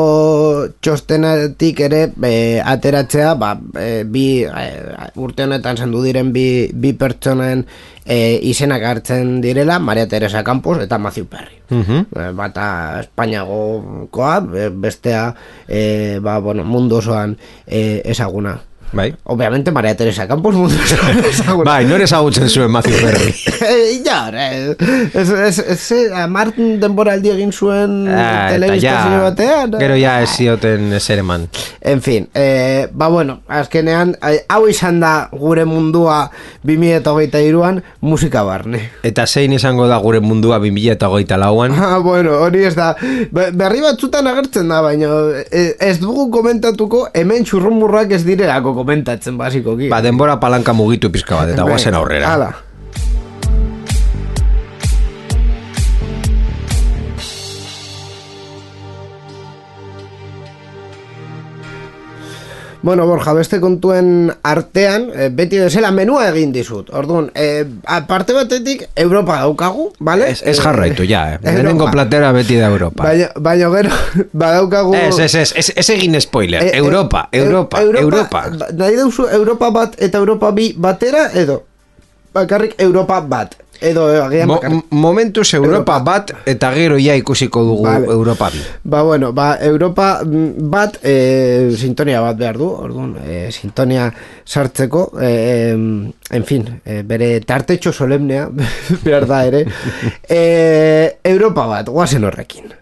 txostenetik 0.82 1.80
ere 1.86 2.00
eh, 2.26 2.58
ateratzea, 2.58 3.34
ba, 3.38 3.52
eh, 3.78 4.02
bi 4.02 4.42
eh, 4.42 5.10
urte 5.22 5.46
honetan 5.46 5.78
zendu 5.78 6.02
diren 6.02 6.32
bi, 6.34 6.66
bi 6.74 6.92
pertsonen 6.98 7.62
eh, 8.04 8.38
izenak 8.42 8.82
hartzen 8.82 9.40
direla, 9.40 9.78
Maria 9.78 10.08
Teresa 10.10 10.42
Campos 10.44 10.80
eta 10.82 10.98
Matthew 10.98 11.30
Perry. 11.30 11.62
Eh, 11.70 12.30
bata 12.34 13.00
Espainiagokoa, 13.04 14.36
eh, 14.54 14.70
bestea 14.74 15.28
eh, 15.68 16.18
ba, 16.22 16.38
bueno, 16.38 16.64
mundu 16.64 16.98
osoan 16.98 17.38
eh, 17.66 18.02
ezaguna. 18.04 18.60
Bai. 18.92 19.14
Obviamente 19.24 19.70
Maria 19.72 19.96
Teresa 19.96 20.26
Campos 20.28 20.54
mundu 20.54 20.76
osoan 20.82 21.18
ezaguna. 21.24 21.70
Bai, 21.70 21.84
nore 21.86 22.04
ezagutzen 22.04 22.48
zuen 22.48 22.70
Matthew 22.70 23.00
Perry. 23.02 23.34
Eh, 23.66 24.02
ja, 24.04 24.28
eh, 24.32 24.76
ez, 25.14 25.30
ez, 25.30 25.58
ez, 25.58 25.90
ez, 25.92 26.28
Martin 26.28 26.78
denboraldi 26.80 27.30
egin 27.32 27.50
zuen 27.52 28.06
Ah, 28.06 28.46
eta 28.46 28.52
telebistazio 28.52 29.22
batean. 29.24 29.74
eh. 29.74 29.78
Gero 29.80 29.96
ja 29.98 30.12
ez 30.22 30.28
zioten 30.36 30.92
zer 31.00 31.18
eman. 31.22 31.48
En 31.80 32.02
fin, 32.02 32.28
eh, 32.34 32.86
ba 32.92 33.08
bueno, 33.08 33.40
azkenean, 33.48 34.14
eh, 34.22 34.44
hau 34.48 34.68
izan 34.68 35.00
da 35.00 35.28
gure 35.32 35.64
mundua 35.64 36.30
2008an 36.64 37.82
musika 38.00 38.42
barne. 38.44 38.90
Eta 39.02 39.26
zein 39.26 39.52
izango 39.56 39.86
da 39.88 39.96
gure 39.98 40.20
mundua 40.20 40.58
2008 40.60 41.36
lauan? 41.40 41.74
Ah, 41.86 41.98
bueno, 42.02 42.32
hori 42.42 42.64
ez 42.66 42.74
da, 42.74 42.94
Be- 43.32 43.50
berri 43.54 43.80
batzutan 43.80 44.26
agertzen 44.26 44.68
da, 44.68 44.80
baina 44.82 45.08
eh, 45.50 45.74
ez 45.80 45.98
dugu 46.02 46.28
komentatuko 46.34 47.06
hemen 47.14 47.44
txurrumurrak 47.46 48.10
ez 48.12 48.22
direlako 48.26 48.74
komentatzen 48.76 49.40
basikoki. 49.40 49.90
Ba, 49.92 50.02
denbora 50.04 50.38
palanka 50.42 50.76
mugitu 50.76 51.10
pizka 51.12 51.40
bat, 51.40 51.56
eta 51.56 51.66
guazen 51.68 51.96
aurrera. 51.98 52.36
Hala. 52.36 52.52
Bueno, 62.86 63.04
Borja, 63.10 63.32
beste 63.34 63.58
kontuen 63.58 64.30
artean, 64.46 65.08
eh, 65.10 65.26
beti 65.34 65.58
bezala 65.58 65.88
menua 65.90 66.28
egin 66.28 66.52
dizut. 66.54 66.92
Orduan, 66.94 67.32
eh, 67.34 67.64
aparte 67.82 68.32
batetik, 68.36 68.84
Europa 68.94 69.40
daukagu, 69.40 69.88
bale? 69.98 70.28
Ez, 70.30 70.42
ez 70.46 70.60
jarraitu, 70.62 71.02
ja, 71.02 71.24
eh. 71.32 71.32
Europa. 71.40 71.50
Lehenengo 71.50 71.90
platera 71.90 72.30
beti 72.36 72.54
da 72.60 72.68
Europa. 72.70 73.02
Baina, 73.08 73.26
baina 73.42 73.70
gero, 73.74 73.90
badaukagu... 74.44 74.94
Ez, 74.94 75.18
ez, 75.18 75.34
ez, 75.34 75.52
ez, 75.64 75.72
ez 75.82 75.88
egin 75.96 76.14
spoiler. 76.22 76.62
Eh, 76.62 76.76
Europa, 76.78 77.28
eu- 77.32 77.42
Europa, 77.48 77.82
Europa. 77.98 78.44
ba- 78.58 78.70
Nahi 78.78 78.94
duzu 79.02 79.26
Europa 79.34 79.70
bat 79.80 79.98
eta 79.98 80.18
Europa 80.22 80.52
bi 80.54 80.70
batera 80.78 81.26
edo 81.34 81.64
bakarrik 82.36 82.74
Europa 82.78 83.18
bat 83.20 83.56
edo 83.80 84.06
agian 84.24 84.48
Mo, 84.48 84.54
bakarrik. 84.56 84.76
m- 84.90 85.00
momentuz 85.02 85.54
Europa 85.54 85.98
bat 86.00 86.32
eta 86.46 86.70
gero 86.74 86.98
ja 86.98 87.14
ikusiko 87.16 87.62
dugu 87.64 87.84
Vale. 87.84 88.06
Europa 88.06 88.50
bi. 88.50 88.60
Ba, 88.84 89.02
bueno, 89.02 89.32
ba, 89.32 89.58
Europa 89.60 90.20
bat 90.24 90.98
e, 91.02 91.72
sintonia 91.76 92.20
bat 92.20 92.36
behar 92.36 92.56
du, 92.58 92.68
orduan, 92.70 93.16
e, 93.26 93.50
sintonia 93.52 94.10
sartzeko, 94.44 95.12
e, 95.20 95.70
en 96.30 96.44
fin, 96.44 96.66
e, 96.84 97.02
bere 97.02 97.40
tartetxo 97.40 97.92
solemnea, 97.92 98.48
behar 99.04 99.26
da 99.26 99.44
ere, 99.46 99.64
e, 100.28 101.18
Europa 101.24 101.66
bat, 101.66 101.88
guazen 101.88 102.24
horrekin. 102.24 102.72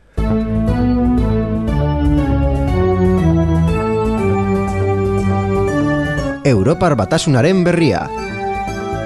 Europar 6.44 6.94
batasunaren 6.98 7.64
berria. 7.64 8.04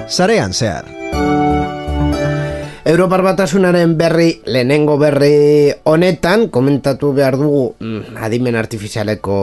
Zarean 0.09 0.53
zehar. 0.53 0.98
Europar 2.89 3.21
batasunaren 3.21 3.91
berri, 3.99 4.39
lehenengo 4.49 4.95
berri 4.97 5.69
honetan, 5.85 6.47
komentatu 6.49 7.11
behar 7.13 7.35
dugu 7.37 7.75
mm, 7.77 8.15
adimen 8.25 8.55
artifizialeko 8.57 9.35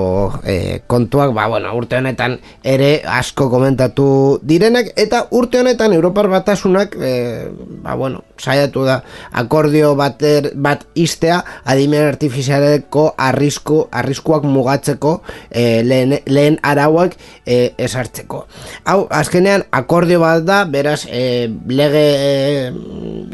eh, 0.43 0.81
kontuak, 0.91 1.31
ba, 1.31 1.45
bueno, 1.47 1.71
urte 1.79 1.95
honetan 2.01 2.41
ere 2.67 3.05
asko 3.07 3.47
komentatu 3.53 4.41
direnak, 4.43 4.91
eta 4.99 5.29
urte 5.31 5.61
honetan 5.63 5.95
Europar 5.95 6.27
batasunak, 6.27 6.97
eh, 6.99 7.47
ba, 7.85 7.95
bueno, 7.95 8.25
saiatu 8.35 8.83
da 8.83 8.97
akordio 9.31 9.95
bater, 9.95 10.51
bat 10.59 10.83
istea 10.99 11.39
adimen 11.63 12.03
artifizialeko 12.09 13.13
arrisku, 13.15 13.85
arriskuak 13.95 14.43
mugatzeko 14.43 15.21
eh, 15.51 15.85
lehen, 15.87 16.19
lehen 16.27 16.59
arauak 16.67 17.15
eh, 17.47 17.77
esartzeko. 17.79 18.43
Hau, 18.91 19.07
azkenean 19.15 19.69
akordio 19.71 20.19
bat 20.27 20.43
da, 20.51 20.65
beraz, 20.67 21.05
eh, 21.07 21.47
lege 21.71 22.07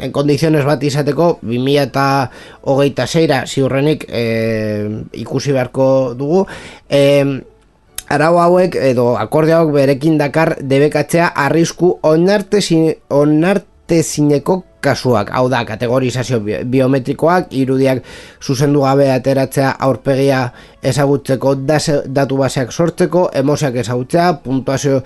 en 0.03 0.11
condiciones 0.11 0.65
bat 0.67 0.83
izateko 0.83 1.39
2000 1.41 1.87
eta 1.87 2.05
hogeita 2.67 3.07
zeira 3.07 3.43
ziurrenik 3.47 4.05
eh, 4.09 4.89
ikusi 5.23 5.55
beharko 5.55 5.87
dugu. 6.19 6.43
Eh, 6.89 7.23
arau 8.13 8.35
hauek 8.43 8.75
edo 8.75 9.13
akordio 9.17 9.61
hauek 9.61 9.73
berekin 9.79 10.17
dakar 10.19 10.57
debekatzea 10.61 11.31
arrisku 11.47 11.95
onarte 12.03 12.59
onartezineko 13.09 14.63
kasuak, 14.83 15.29
hau 15.31 15.47
da, 15.47 15.61
kategorizazio 15.65 16.41
bi- 16.43 16.57
biometrikoak, 16.67 17.53
irudiak 17.55 18.01
zuzendu 18.43 18.81
gabe 18.83 19.07
ateratzea 19.13 19.69
aurpegia 19.79 20.41
ezagutzeko 20.83 21.55
datu 21.63 22.37
baseak 22.41 22.71
sortzeko, 22.75 23.29
emozioak 23.33 23.77
ezagutzea, 23.79 24.33
puntuazio 24.43 24.99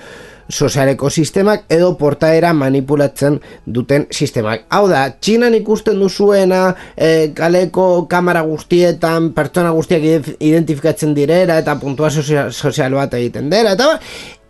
sozialeko 0.50 1.10
sistemak 1.10 1.66
edo 1.70 1.94
portaera 1.98 2.54
manipulatzen 2.54 3.40
duten 3.66 4.08
sistemak. 4.12 4.66
Hau 4.70 4.88
da, 4.90 5.06
txinan 5.20 5.56
ikusten 5.60 6.00
duzuena 6.00 6.76
e, 6.96 7.32
kaleko 7.36 8.08
kamera 8.10 8.42
guztietan 8.48 9.32
pertsona 9.38 9.72
guztiak 9.76 10.02
ident- 10.02 10.36
identifikatzen 10.40 11.14
direra 11.18 11.60
eta 11.60 11.78
puntuazio 11.80 12.22
sozial- 12.24 12.52
sozial 12.54 12.94
bat 12.98 13.14
egiten 13.20 13.50
dira 13.50 13.76
eta 13.76 13.88
ba, 13.94 14.00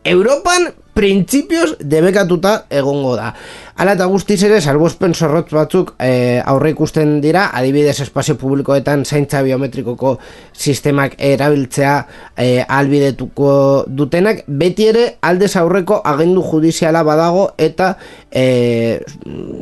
Europan 0.08 0.70
printzipioz 0.98 1.76
debekatuta 1.86 2.64
egongo 2.74 3.14
da. 3.18 3.30
Hala 3.78 3.94
eta 3.94 4.08
guztiz 4.10 4.40
ere, 4.48 4.58
salbospen 4.58 5.14
zorrotz 5.14 5.52
batzuk 5.54 5.92
e, 6.02 6.40
aurre 6.42 6.72
ikusten 6.74 7.20
dira, 7.22 7.44
adibidez 7.54 8.00
espazio 8.02 8.34
publikoetan 8.42 9.04
zaintza 9.06 9.44
biometrikoko 9.46 10.16
sistemak 10.58 11.14
erabiltzea 11.22 11.94
e, 12.34 12.48
albidetuko 12.66 13.52
dutenak, 14.00 14.42
beti 14.48 14.90
ere 14.90 15.06
aldez 15.22 15.52
aurreko 15.62 16.00
agendu 16.14 16.42
judiziala 16.50 17.06
badago 17.06 17.52
eta 17.62 17.94
e, 18.34 18.48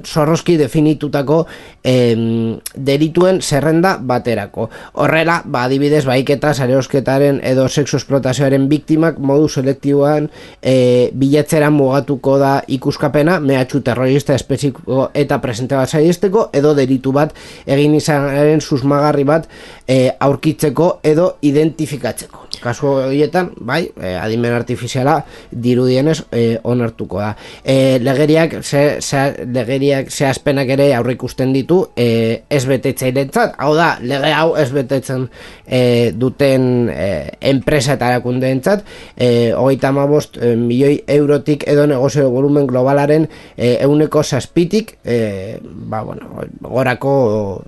zorrozki 0.07 0.55
definitutako 0.61 1.43
e, 1.85 2.59
derituen 2.75 3.41
zerrenda 3.41 3.95
baterako. 4.01 4.69
Horrela, 4.93 5.41
ba, 5.45 5.65
adibidez, 5.69 6.03
baiketa, 6.09 6.53
sareosketaren 6.53 7.39
edo 7.45 7.67
sexu 7.69 7.99
esplotazioaren 8.01 8.67
biktimak 8.71 9.19
modu 9.21 9.47
selektiboan 9.47 10.29
e, 10.61 11.11
bilatzera 11.13 11.69
mugatuko 11.69 12.39
da 12.41 12.55
ikuskapena, 12.67 13.37
mehatxu 13.39 13.83
terrorista 13.85 14.35
espezifiko 14.35 15.09
eta 15.13 15.39
presente 15.43 15.77
bat 15.77 15.93
saiesteko, 15.93 16.49
edo 16.53 16.73
deritu 16.77 17.13
bat 17.15 17.35
egin 17.65 17.95
izanaren 18.01 18.63
susmagarri 18.63 19.27
bat 19.27 19.47
e, 19.87 20.09
aurkitzeko 20.19 20.95
edo 21.05 21.35
identifikatzeko. 21.45 22.44
Kasu 22.61 22.87
horietan, 22.87 23.51
bai, 23.59 23.85
e, 23.99 24.15
adimen 24.19 24.53
artifiziala 24.55 25.19
dirudienez 25.51 26.21
e, 26.31 26.59
onartuko 26.63 27.19
da. 27.21 27.33
E, 27.63 27.97
legeriak, 28.03 28.59
ze, 28.63 29.01
ze, 29.01 29.23
legeriak 29.45 30.11
zehazpenak 30.11 30.69
ere 30.75 30.89
aurre 30.95 31.15
ikusten 31.15 31.53
ditu 31.55 31.81
e, 31.95 32.43
ez 32.49 32.63
betetzailetzat, 32.69 33.55
hau 33.61 33.73
da, 33.77 33.95
lege 34.01 34.31
hau 34.35 34.55
ez 34.59 34.69
betetzen 34.75 35.27
e, 35.65 36.11
duten 36.15 36.89
e, 36.93 37.09
enpresa 37.51 37.95
eta 37.95 38.11
erakundeentzat, 38.13 38.85
e, 39.15 39.29
hogeita 39.55 39.91
amabost 39.93 40.37
e, 40.37 40.55
milioi 40.59 40.99
eurotik 41.07 41.67
edo 41.69 41.87
negozio 41.89 42.29
volumen 42.33 42.67
globalaren 42.67 43.27
e, 43.57 43.75
euneko 43.85 44.23
saspitik, 44.23 44.97
e, 45.03 45.59
ba, 45.63 46.03
bueno, 46.03 46.45
gorako 46.61 47.15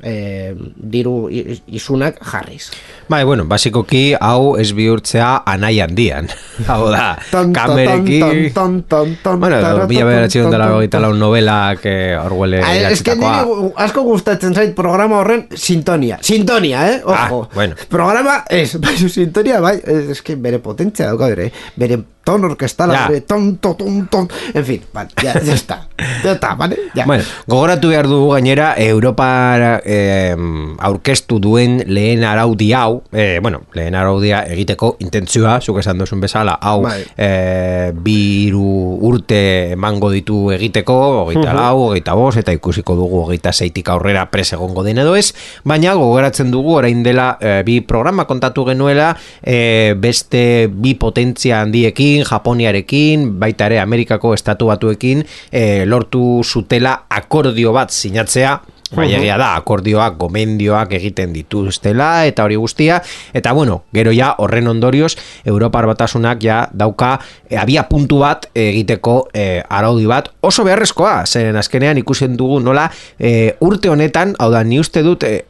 e, 0.03 0.53
diru 0.77 1.27
isunak 1.31 2.19
jarriz. 2.21 2.71
Bai, 3.07 3.23
bueno, 3.23 3.45
basikoki 3.47 4.13
hau 4.19 4.57
ez 4.59 4.73
bihurtzea 4.77 5.43
anai 5.45 5.75
handian. 5.83 6.29
Hau 6.69 6.87
da, 6.93 7.17
kamerekin... 7.57 8.51
Bueno, 8.53 9.59
mila 9.89 10.05
bederatzion 10.07 10.47
ton, 10.47 10.53
dela 10.53 10.67
ton, 10.69 10.77
hogeita 10.77 11.01
lau 11.03 11.13
novelak 11.17 11.85
eh, 11.89 12.17
Orwell 12.21 12.57
Ez 12.59 12.63
idatzitakoa. 12.81 13.33
niri 13.43 13.71
asko 13.87 14.03
gustatzen 14.07 14.55
zait 14.57 14.75
programa 14.77 15.21
horren 15.21 15.47
sintonia. 15.55 16.19
Sintonia, 16.21 16.87
eh? 16.91 17.01
Ojo. 17.03 17.43
Ah, 17.43 17.49
bueno. 17.53 17.75
Programa 17.89 18.43
ez, 18.49 18.77
bai, 18.83 18.95
sintonia, 18.97 19.61
bai, 19.63 19.77
ez 19.83 20.21
que 20.21 20.35
bere 20.35 20.59
potentzia 20.63 21.11
dauka 21.11 21.29
bere, 21.33 21.51
bere 21.75 21.99
ton 22.27 22.43
orkestala, 22.43 22.93
Ja. 22.93 23.05
bere 23.07 23.21
ton, 23.23 23.55
ton, 23.63 23.77
ton, 23.79 24.01
ton, 24.11 24.27
en 24.53 24.65
fin, 24.67 24.81
vale, 24.93 25.09
ya, 25.23 25.37
ya 25.39 25.53
está. 25.55 25.77
Ya 26.23 26.33
está, 26.33 26.55
vale? 26.59 26.75
Ya. 26.93 27.05
Bueno, 27.07 27.23
gogoratu 27.47 27.87
behar 27.89 28.07
dugu 28.11 28.33
gainera 28.35 28.73
Europa 28.77 29.79
eh, 29.85 30.35
aurkeztu 30.79 31.39
duen 31.39 31.79
lehen 31.87 32.23
araudi 32.27 32.73
hau, 32.73 33.01
eh, 33.13 33.39
bueno, 33.41 33.61
lehen 33.73 33.95
araudia 33.95 34.43
egiteko 34.45 34.97
intentzioa, 34.99 35.59
zuk 35.61 35.79
esan 35.79 35.97
duzun 36.03 36.19
bezala, 36.21 36.57
hau 36.61 36.81
Bai. 36.83 37.03
eh, 37.17 37.91
biru 37.95 38.97
urte 39.07 39.71
emango 39.77 40.11
ditu 40.13 40.51
egiteko, 40.55 40.97
hogeita 41.23 41.53
lau, 41.55 41.87
hogeita 41.89 42.13
bos, 42.17 42.35
eta 42.37 42.53
ikusiko 42.55 42.95
dugu 42.99 43.23
hogeita 43.23 43.53
zeitik 43.53 43.89
aurrera 43.93 44.27
pres 44.31 44.51
egongo 44.57 44.83
den 44.83 44.97
edo 45.03 45.15
ez, 45.15 45.31
baina 45.63 45.93
gogoratzen 45.97 46.51
dugu 46.51 46.75
orain 46.81 47.03
dela 47.05 47.37
eh, 47.41 47.61
bi 47.65 47.79
programa 47.81 48.25
kontatu 48.29 48.65
genuela 48.67 49.13
eh, 49.41 49.93
beste 49.97 50.67
bi 50.71 50.93
potentzia 50.99 51.61
handiekin, 51.63 52.16
Japoniarekin, 52.25 53.27
baita 53.39 53.67
ere 53.67 53.79
Amerikako 53.79 54.33
estatu 54.33 54.71
batuekin 54.71 55.25
eh, 55.51 55.85
lortu 55.85 56.41
zutela 56.43 57.03
akordio 57.09 57.73
bat 57.73 57.91
sinatzea, 57.91 58.57
Bai, 58.95 59.09
egia 59.11 59.35
da, 59.35 59.49
akordioak, 59.59 60.15
gomendioak 60.15 60.93
egiten 60.95 61.33
dituztela 61.35 62.23
eta 62.27 62.45
hori 62.47 62.55
guztia, 62.55 63.01
eta 63.35 63.51
bueno, 63.51 63.81
gero 63.91 64.13
ja 64.15 64.29
horren 64.39 64.69
ondorioz, 64.71 65.17
Europar 65.43 65.89
batasunak 65.89 66.39
ja 66.43 66.61
dauka 66.71 67.17
e, 67.49 67.57
abia 67.59 67.83
puntu 67.89 68.21
bat 68.23 68.47
egiteko 68.55 69.17
e, 69.35 69.59
araudi 69.67 70.07
bat. 70.07 70.31
Oso 70.39 70.63
beharrezkoa, 70.63 71.25
zeren 71.27 71.59
azkenean 71.59 71.99
ikusen 71.99 72.39
dugu 72.39 72.61
nola 72.63 72.87
e, 73.19 73.57
urte 73.59 73.91
honetan, 73.91 74.37
hau 74.39 74.53
da, 74.55 74.63
ni 74.63 74.79
uste 74.79 75.03
dut 75.03 75.27
e, 75.27 75.41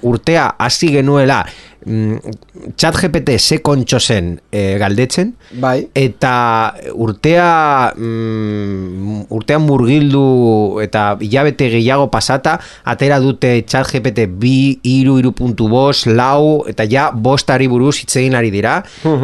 urtea 0.00 0.54
hasi 0.56 0.88
genuela 0.96 1.42
mm, 1.86 2.74
chat 2.76 2.96
GPT 2.96 3.38
ze 3.38 3.60
kontxo 3.62 4.00
zen 4.00 4.40
e, 4.52 4.78
galdetzen, 4.78 5.34
Bai. 5.60 5.88
eta 5.94 6.74
urtea 6.94 7.92
mm, 7.96 9.26
urtean 9.30 9.64
murgildu 9.66 10.80
eta 10.84 11.16
hilabete 11.20 11.70
gehiago 11.72 12.10
pasata 12.10 12.58
atera 12.84 13.20
dute 13.20 13.64
chat 13.66 13.88
GPT 13.90 14.26
bi 14.40 14.78
iru 14.82 15.18
iru 15.20 15.32
puntu 15.32 15.68
bos, 15.68 16.06
lau 16.06 16.64
eta 16.68 16.86
ja 16.90 17.10
bostari 17.14 17.68
buruz 17.68 17.96
hitz 18.00 18.16
egin 18.16 18.34
ari 18.34 18.50
dira. 18.50 18.80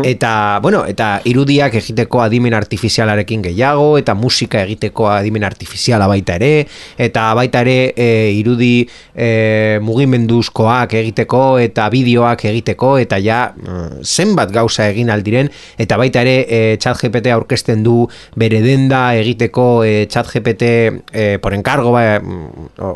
Eta 0.07 0.59
bueno 0.63 0.85
eta 0.87 1.21
irudiak 1.25 1.75
egiteko 1.81 2.21
adimen 2.23 2.55
artifizialarekin 2.55 3.43
gehiago 3.49 3.97
eta 3.99 4.15
musika 4.15 4.63
egiteko 4.65 5.09
adimen 5.11 5.45
artifiziala 5.45 6.09
baita 6.11 6.37
ere 6.41 6.67
eta 6.99 7.29
baita 7.37 7.63
ere 7.67 7.93
e, 7.97 8.09
irudi 8.37 8.87
e, 9.15 9.79
mugimenduzkoak 9.83 10.97
egiteko 11.03 11.43
eta 11.63 11.89
bideoak 11.93 12.46
egiteko 12.51 12.97
eta 13.03 13.19
ja 13.23 13.53
mm, 13.55 14.03
zenbat 14.05 14.53
gauza 14.55 14.89
egin 14.91 15.11
aldiren 15.11 15.51
eta 15.79 15.99
baita 16.01 16.23
ere 16.25 16.37
e, 16.49 16.61
chat 16.83 16.99
GPT 17.01 17.33
aurkezten 17.35 17.83
du 17.85 18.07
bere 18.37 18.61
denda 18.65 19.15
egiteko 19.19 19.85
e, 19.85 20.07
chat 20.13 20.31
GPT 20.33 20.71
e, 21.13 21.27
por 21.43 21.55
encargo 21.55 21.93
ba, 21.95 22.05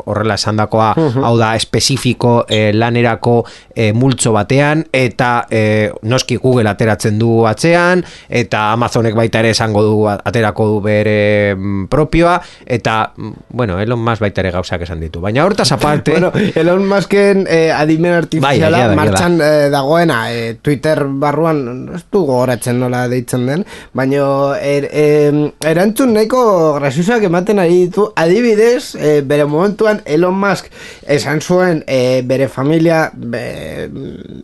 horrela 0.05 0.37
esandakoa 0.39 0.93
hau 1.23 1.35
da 1.39 1.53
espezifiko 1.55 2.45
e, 2.49 2.71
lanerako 2.73 3.41
e, 3.75 3.91
multzo 3.93 4.33
batean 4.35 4.85
eta 4.93 5.31
e, 5.49 5.91
noski 6.03 6.37
Google 6.41 6.69
ateratzen 6.69 7.19
du 7.19 7.45
atzean 7.49 8.03
eta 8.29 8.71
Amazonek 8.71 9.15
baita 9.17 9.41
ere 9.41 9.51
esango 9.55 9.83
du 9.85 9.95
aterako 10.11 10.67
du 10.67 10.79
bere 10.85 11.55
mm, 11.55 11.87
propioa 11.91 12.39
eta 12.65 13.11
mm, 13.15 13.31
bueno, 13.49 13.79
Elon 13.79 13.99
Musk 14.01 14.23
baita 14.23 14.41
ere 14.41 14.51
gauzak 14.51 14.85
esan 14.85 15.01
ditu. 15.03 15.21
Baina 15.21 15.45
hortaz 15.45 15.71
aparte 15.71 16.11
Bueno, 16.17 16.31
Elon 16.55 16.87
Musken 16.87 17.45
eh, 17.49 17.71
adimen 17.71 18.13
artifiziala 18.13 18.77
Bai, 18.77 18.85
egia 18.85 18.97
martxan 18.99 19.40
eh, 19.41 19.69
dagoena 19.73 20.31
eh, 20.33 20.55
Twitter 20.61 21.03
barruan 21.05 21.89
ez 21.95 22.03
du 22.11 22.23
gogoratzen 22.25 22.79
nola 22.79 23.07
deitzen 23.11 23.45
den 23.47 23.65
baina 23.93 24.57
er, 24.61 24.87
em, 24.91 25.41
erantzun 25.65 26.13
nahiko 26.15 26.41
graciosak 26.79 27.23
ematen 27.27 27.59
ari 27.59 27.85
ditu. 27.85 28.07
Adibidez 28.15 28.95
eh, 28.95 29.21
bere 29.25 29.45
momentuan 29.45 30.01
Elon 30.05 30.37
Musk 30.37 30.69
esan 31.07 31.41
zuen 31.41 31.83
eh, 31.87 32.21
bere 32.25 32.47
familia 32.47 33.09
be, 33.13 33.89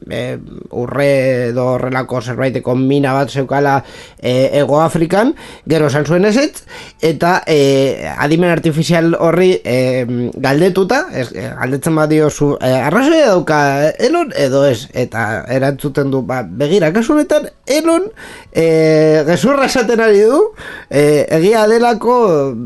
eh, 0.09 0.37
urre 0.71 1.09
edo 1.49 1.65
horrelako 1.75 2.21
zerbaiteko 2.21 2.75
mina 2.75 3.13
bat 3.13 3.29
zeukala 3.29 3.83
eh, 4.19 4.59
Ego 4.61 4.81
Afrikan 4.81 5.33
gero 5.67 5.87
esan 5.91 6.05
zuen 6.05 6.25
ezetz 6.25 6.63
eta 7.01 7.41
eh, 7.47 8.07
adimen 8.17 8.51
artifizial 8.51 9.13
horri 9.19 9.53
eh, 9.63 10.05
galdetuta 10.35 11.03
eh, 11.13 11.27
galdetzen 11.59 11.95
badio 11.95 12.29
zu 12.29 12.55
eh, 12.61 12.73
arrazoia 12.87 13.27
dauka 13.33 13.59
Elon 13.99 14.33
edo 14.35 14.65
ez 14.67 14.86
eta 14.93 15.43
erantzuten 15.51 16.11
du 16.11 16.21
ba, 16.27 16.41
begira 16.43 16.91
kasu 16.95 17.15
honetan 17.15 17.49
Elon 17.65 18.07
eh, 18.51 19.23
gezurra 19.27 19.65
esaten 19.65 20.01
ari 20.03 20.23
du 20.27 20.41
eh, 20.89 21.25
egia 21.39 21.67
delako 21.67 22.17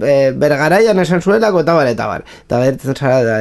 eh, 0.05 0.31
bere 0.35 0.57
garaian 0.57 0.99
esan 0.99 1.21
zuelako 1.21 1.65
eta 1.65 1.77
bar 1.77 1.91
eta 1.91 2.07
bar 2.07 2.25
eta 2.45 2.59
bertzen 2.61 2.95
zara 2.95 3.21
da, 3.23 3.37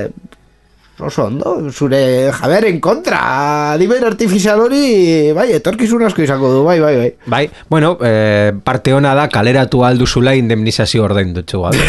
oso 1.00 1.24
ondo, 1.26 1.70
zure 1.72 2.30
jabearen 2.36 2.80
kontra 2.80 3.20
adimen 3.72 4.04
artifizial 4.04 4.60
hori 4.66 5.32
bai, 5.36 5.50
etorkizun 5.56 6.04
asko 6.08 6.24
izango 6.24 6.52
du, 6.52 6.64
bai, 6.66 6.78
bai, 6.80 6.96
bai 6.96 7.12
Bai, 7.26 7.44
bueno, 7.68 7.96
eh, 8.04 8.52
parte 8.64 8.94
ona 8.94 9.14
da 9.14 9.28
kaleratu 9.32 9.84
alduzula 9.84 10.34
indemnizazio 10.36 11.04
ordain 11.04 11.32
dutxu 11.34 11.64
gabe. 11.64 11.86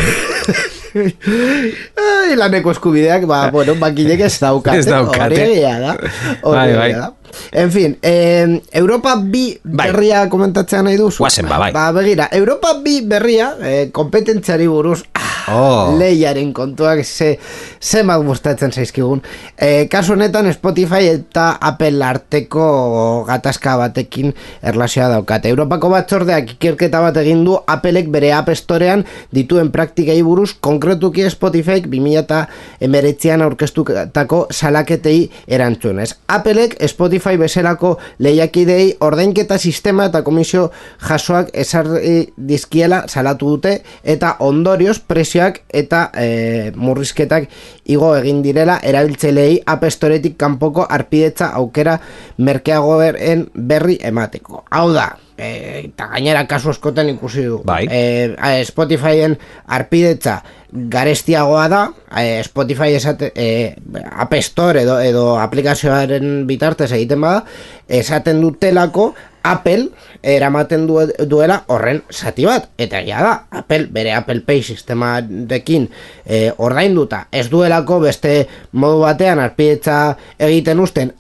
Ai, 2.06 2.36
laneko 2.36 2.72
eskubideak, 2.76 3.26
ba, 3.30 3.46
bueno, 3.56 3.76
bakilek 3.80 4.26
ez 4.28 4.36
daukate. 4.42 4.82
Ez 4.84 4.88
daukate. 4.90 5.26
Hori 5.26 5.42
egia 5.46 5.74
da. 5.80 5.96
Hori 6.42 6.58
Bai, 6.58 6.76
bai. 6.78 6.92
da. 6.98 7.10
En 7.56 7.72
fin, 7.72 7.94
eh, 8.04 8.60
Europa 8.76 9.16
bi 9.16 9.46
Bai. 9.64 9.88
berria 9.88 10.26
komentatzea 10.30 10.82
nahi 10.84 10.98
duzu. 11.00 11.24
Guazen, 11.24 11.48
ba, 11.48 11.58
bai. 11.64 11.72
Ba, 11.76 11.88
begira, 11.96 12.28
Europa 12.36 12.74
bi 12.84 13.00
berria, 13.08 13.54
eh, 13.64 13.86
kompetentziari 13.96 14.68
buruz, 14.68 15.06
ah, 15.16 15.31
Oh. 15.52 15.98
lehiaren 16.00 16.54
kontuak 16.54 17.04
ze, 17.04 17.38
ze 17.80 18.04
mat 18.04 18.22
gustatzen 18.24 18.72
zaizkigun. 18.72 19.22
Eh, 19.58 19.88
kasu 19.90 20.14
honetan 20.14 20.48
Spotify 20.54 21.10
eta 21.12 21.58
Apple 21.62 22.06
arteko 22.06 23.24
gatazka 23.28 23.76
batekin 23.78 24.34
erlazioa 24.64 25.10
daukate. 25.10 25.50
Europako 25.50 25.90
batzordeak 25.94 26.56
ikerketa 26.56 27.02
bat 27.02 27.18
egin 27.22 27.44
du 27.46 27.58
Applek 27.68 28.10
bere 28.14 28.32
App 28.34 28.50
Storean 28.56 29.04
dituen 29.34 29.72
praktikei 29.72 30.22
buruz, 30.24 30.54
konkretuki 30.60 31.28
Spotify 31.30 31.82
2019an 31.86 33.46
aurkeztutako 33.48 34.46
salaketei 34.52 35.30
erantzunez. 35.48 36.14
Applek 36.28 36.78
Spotify 36.88 37.38
bezalako 37.38 37.98
lehiakidei 38.20 38.96
ordainketa 39.00 39.58
sistema 39.58 40.08
eta 40.10 40.24
komisio 40.24 40.70
jasoak 41.08 41.52
esarri 41.54 42.32
dizkiela 42.38 43.04
salatu 43.08 43.56
dute 43.56 43.78
eta 44.04 44.36
ondorioz 44.40 45.00
presioak 45.42 45.62
eta 45.74 46.12
e, 46.14 46.72
murrizketak 46.76 47.50
igo 47.90 48.14
egin 48.16 48.42
direla 48.44 48.80
erabiltzailei 48.84 49.62
App 49.66 49.84
Storetik 49.90 50.38
kanpoko 50.38 50.86
arpidetza 50.90 51.52
aukera 51.54 52.00
merkeagoen 52.38 53.48
berri 53.56 53.98
emateko. 54.02 54.66
Hau 54.70 54.92
da, 54.94 55.18
e, 55.42 55.50
eta 55.90 56.08
gainera 56.14 56.46
kasu 56.48 56.72
askotan 56.72 57.10
ikusi 57.10 57.48
du. 57.50 57.62
Bai. 57.66 57.86
E, 57.90 58.62
Spotifyen 58.68 59.38
arpidetza 59.68 60.42
garestiagoa 60.72 61.66
da, 61.72 61.82
e, 62.18 62.44
Spotify 62.46 62.94
esate, 62.96 63.32
e, 63.36 63.76
App 64.12 64.34
Store 64.40 64.86
edo, 64.86 65.00
edo 65.04 65.26
aplikazioaren 65.42 66.46
bitartez 66.48 66.92
egiten 66.92 67.22
bada, 67.22 67.44
esaten 67.90 68.42
dutelako 68.42 69.12
Apple 69.44 69.90
eramaten 70.24 70.86
du, 70.88 71.00
duela 71.28 71.64
horren 71.74 72.04
zati 72.14 72.46
bat. 72.46 72.70
Eta 72.78 73.02
egia 73.02 73.24
da, 73.26 73.34
Apple 73.62 73.90
bere 73.92 74.14
Apple 74.14 74.46
Pay 74.46 74.62
sistemarekin 74.64 75.90
e, 76.26 76.52
ordainduta 76.58 77.26
ez 77.32 77.48
duelako 77.50 78.00
beste 78.06 78.36
modu 78.78 79.02
batean 79.08 79.42
arpidetza 79.42 79.98
egiten 80.38 80.80
usten 80.80 81.16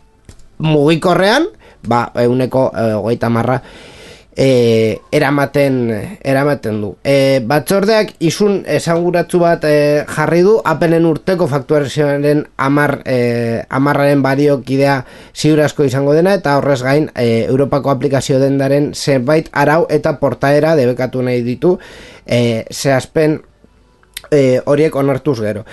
mugikorrean, 0.61 1.49
ba, 1.89 2.11
euneko 2.21 2.69
e, 2.77 2.91
hogeita 3.01 3.33
marra 3.33 3.57
e, 4.35 4.99
eramaten, 5.11 5.77
eramaten 6.23 6.79
du. 6.81 6.91
E, 7.03 7.41
batzordeak 7.47 8.13
isun 8.23 8.61
esanguratzu 8.69 9.41
bat 9.41 9.65
e, 9.67 10.03
jarri 10.07 10.41
du 10.45 10.57
Appleen 10.65 11.05
urteko 11.05 11.47
faktuazioaren 11.51 12.45
amar, 12.57 12.99
e, 13.05 13.63
amarraren 13.69 14.23
bariokidea 14.23 15.01
ziurazko 15.35 15.85
izango 15.87 16.15
dena 16.17 16.35
eta 16.39 16.57
horrez 16.59 16.81
gain 16.83 17.09
e, 17.15 17.45
Europako 17.49 17.91
aplikazio 17.93 18.39
dendaren 18.39 18.91
zenbait 18.95 19.49
arau 19.51 19.85
eta 19.89 20.17
portaera 20.19 20.75
debekatu 20.79 21.21
nahi 21.21 21.43
ditu 21.45 21.77
e, 22.25 22.65
zehazpen 22.71 23.41
e, 24.31 24.61
horiek 24.65 24.95
onartuz 24.95 25.39
gero. 25.41 25.65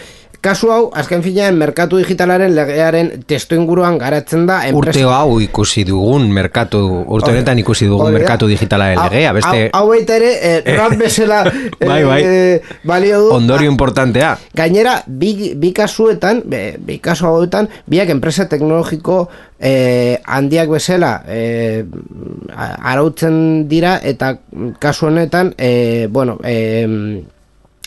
Kasu 0.48 0.70
hau, 0.72 0.84
azken 0.96 1.20
finean, 1.20 1.58
merkatu 1.60 1.98
digitalaren 2.00 2.54
legearen 2.56 3.10
testu 3.28 3.56
inguruan 3.58 3.98
garatzen 4.00 4.46
da 4.48 4.62
Urte 4.72 5.02
hau 5.04 5.36
ikusi 5.44 5.82
dugun 5.84 6.24
merkatu, 6.32 6.80
urte 7.04 7.34
honetan 7.34 7.60
ikusi 7.60 7.84
dugun 7.90 8.08
da. 8.08 8.14
merkatu 8.16 8.48
digitalaren 8.48 8.96
legea, 9.02 9.34
beste 9.36 9.66
Hau, 9.74 9.90
hau 9.90 9.98
ere, 9.98 10.30
eh, 10.40 10.62
rap 10.78 10.96
bezala 10.96 11.42
eh, 11.50 11.84
Bai, 11.84 12.00
bai. 12.08 12.22
eh, 12.24 12.60
balio 12.88 13.20
du 13.26 13.30
ondorio 13.36 13.68
importantea. 13.68 14.38
Gainera, 14.56 15.02
bi, 15.06 15.52
bi 15.54 15.74
kasuetan, 15.76 16.40
bi 16.48 16.98
kasu 17.04 17.28
hauetan, 17.28 17.68
biak 17.86 18.08
enpresa 18.16 18.48
teknologiko 18.48 19.26
eh, 19.60 20.16
handiak 20.24 20.72
bezala 20.72 21.24
eh, 21.28 21.84
arautzen 22.56 23.68
dira 23.68 23.98
eta 24.00 24.38
kasu 24.80 25.10
honetan, 25.12 25.52
eh, 25.58 26.08
bueno, 26.10 26.38
eh, 26.42 26.86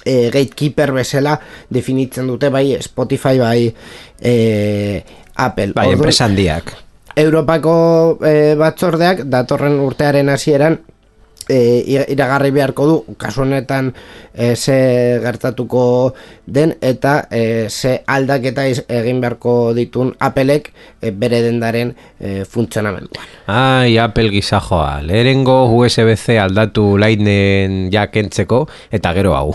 e, 0.06 0.30
gatekeeper 0.34 0.92
bezala 0.92 1.40
definitzen 1.70 2.28
dute 2.28 2.50
bai 2.50 2.78
Spotify 2.82 3.38
bai 3.40 3.74
e, 4.22 5.04
Apple 5.36 5.74
Bai, 5.76 5.92
enpresa 5.94 6.26
handiak. 6.26 6.74
Europako 7.16 8.20
e, 8.26 8.56
batzordeak 8.60 9.26
datorren 9.30 9.80
urtearen 9.84 10.30
hasieran 10.32 10.78
e, 11.50 11.58
ira- 11.92 12.06
iragarri 12.14 12.52
beharko 12.56 12.86
du 12.88 13.16
kasu 13.20 13.42
honetan 13.44 13.90
e, 14.34 14.56
ze 14.56 15.20
gertatuko 15.24 16.14
den 16.46 16.76
eta 16.82 17.28
e, 17.32 17.68
ze 17.70 17.98
aldaketa 18.08 18.68
iz- 18.72 18.84
egin 18.88 19.20
beharko 19.22 19.74
ditun 19.76 20.14
Applek 20.20 20.70
e, 21.02 21.12
bere 21.12 21.42
dendaren 21.44 21.92
e, 22.20 22.46
funtzionamenduan. 22.46 23.26
Ai, 23.48 23.98
Apple 24.00 24.30
gizajoa. 24.32 25.02
Lehenengo 25.04 25.66
USB-C 25.76 26.38
aldatu 26.40 26.94
lainen 26.98 27.90
ja 27.92 28.08
kentzeko, 28.08 28.68
eta 28.92 29.12
gero 29.18 29.36
hau. 29.36 29.52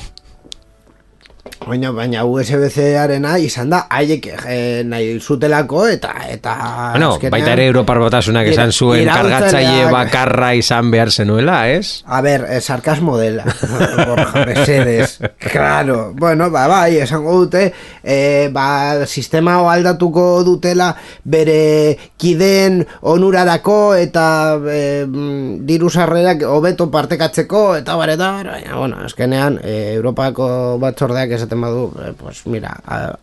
Baina, 1.66 1.90
baina 1.90 2.22
USB-C-arena 2.28 3.36
izan 3.42 3.70
da 3.72 3.80
haiek 3.90 4.26
e, 4.46 4.56
nahi 4.86 5.16
zutelako 5.20 5.86
eta 5.90 6.12
eta 6.30 6.54
Bueno, 6.92 7.12
azkenean- 7.16 7.32
baita 7.34 7.52
ere 7.56 7.66
Europar 7.66 7.98
Batasunak 8.02 8.46
esan 8.52 8.72
zuen 8.72 9.08
kargatzaile 9.08 9.90
bakarra 9.92 10.52
izan 10.54 10.90
behar 10.90 11.10
zenuela, 11.10 11.68
ez? 11.70 12.02
A 12.06 12.20
ver, 12.22 12.44
eh, 12.48 12.60
sarkasmo 12.60 13.16
dela 13.18 13.44
Borja, 14.08 14.44
mesedes 14.46 15.18
Claro, 15.52 16.12
bueno, 16.14 16.50
ba, 16.50 16.66
bai, 16.68 16.98
esango 17.02 17.32
dute 17.44 17.72
eh, 18.02 18.48
ba, 18.52 19.06
sistema 19.06 19.56
aldatuko 19.72 20.42
dutela 20.46 20.92
bere 21.24 21.96
kideen 22.16 22.82
onurarako 23.02 23.94
eta 23.96 24.26
eh, 24.70 25.04
diru 25.66 25.90
sarrerak 25.90 26.42
hobeto 26.46 26.90
partekatzeko 26.90 27.64
eta 27.80 27.96
bar, 27.96 28.10
eta 28.14 28.30
bar, 28.38 28.52
baina, 28.54 28.76
bueno, 28.76 29.00
azkenean 29.04 29.58
eh, 29.62 29.94
Europako 29.96 30.78
batzordeak 30.82 31.35
esaten 31.36 31.60
badu 31.60 31.88
eh, 32.02 32.12
pues 32.18 32.46
mira, 32.46 32.76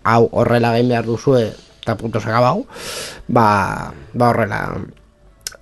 hau 0.03 0.29
horrela 0.31 0.75
egin 0.77 0.93
behar 0.93 1.05
duzue 1.09 1.45
eta 1.83 1.97
punto 1.99 2.21
sagabau 2.23 2.65
ba, 3.27 3.91
ba 4.13 4.29
horrela 4.29 4.65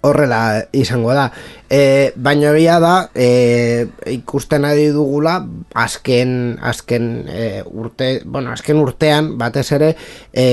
horrela 0.02 0.68
izango 0.72 1.14
da. 1.14 1.30
E, 1.70 2.12
baina 2.16 2.52
egia 2.52 2.80
da, 2.82 2.94
e, 3.16 3.88
ikusten 4.12 4.66
ari 4.66 4.90
dugula, 4.94 5.38
azken, 5.78 6.58
azken 6.62 7.08
e, 7.30 7.46
urte, 7.66 8.10
bueno, 8.26 8.52
azken 8.52 8.82
urtean, 8.82 9.36
batez 9.38 9.68
ere, 9.78 9.94
e, 10.34 10.46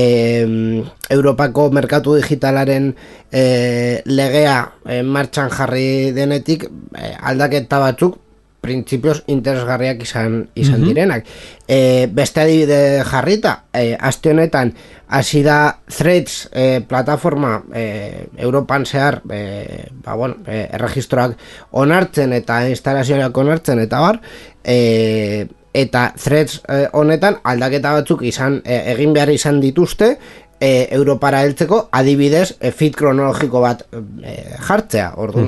Europako 1.09 1.69
merkatu 1.75 2.15
digitalaren 2.19 2.93
e, 3.31 3.43
legea 4.05 4.61
e, 4.85 5.01
martxan 5.03 5.51
jarri 5.53 6.13
denetik, 6.15 6.69
e, 6.93 7.13
aldaketa 7.19 7.81
batzuk, 7.81 8.19
printzipioz 8.61 9.23
interesgarriak 9.31 10.01
izan, 10.03 10.41
izan 10.55 10.83
direnak. 10.83 11.27
E, 11.67 12.07
beste 12.11 12.41
adibide 12.43 13.03
jarrita, 13.07 13.53
e, 13.73 13.93
aste 13.95 14.33
honetan, 14.33 14.73
hasi 15.09 15.41
da 15.43 15.79
Threads 15.89 16.49
e, 16.51 16.81
plataforma 16.87 17.63
e, 17.73 18.27
Europan 18.37 18.85
zehar, 18.85 19.21
e, 19.29 19.87
ba, 20.03 20.15
bueno, 20.15 20.43
e, 20.45 20.67
erregistroak 20.77 21.37
onartzen 21.71 22.33
eta 22.37 22.61
instalazioak 22.69 23.37
onartzen 23.37 23.81
eta 23.85 24.03
bar, 24.03 24.21
e, 24.63 25.47
eta 25.73 26.11
Threads 26.17 26.61
e, 26.67 26.83
honetan 26.93 27.39
aldaketa 27.43 27.95
batzuk 27.97 28.21
izan 28.29 28.61
e, 28.65 28.83
egin 28.93 29.15
behar 29.17 29.33
izan 29.33 29.59
dituzte, 29.63 30.15
e, 30.59 30.87
Europara 30.91 31.41
heltzeko 31.45 31.87
adibidez 31.95 32.53
e, 32.59 32.71
feed 32.71 32.97
kronologiko 32.99 33.63
bat 33.63 33.85
e, 33.89 34.35
jartzea, 34.67 35.13
ordu. 35.17 35.47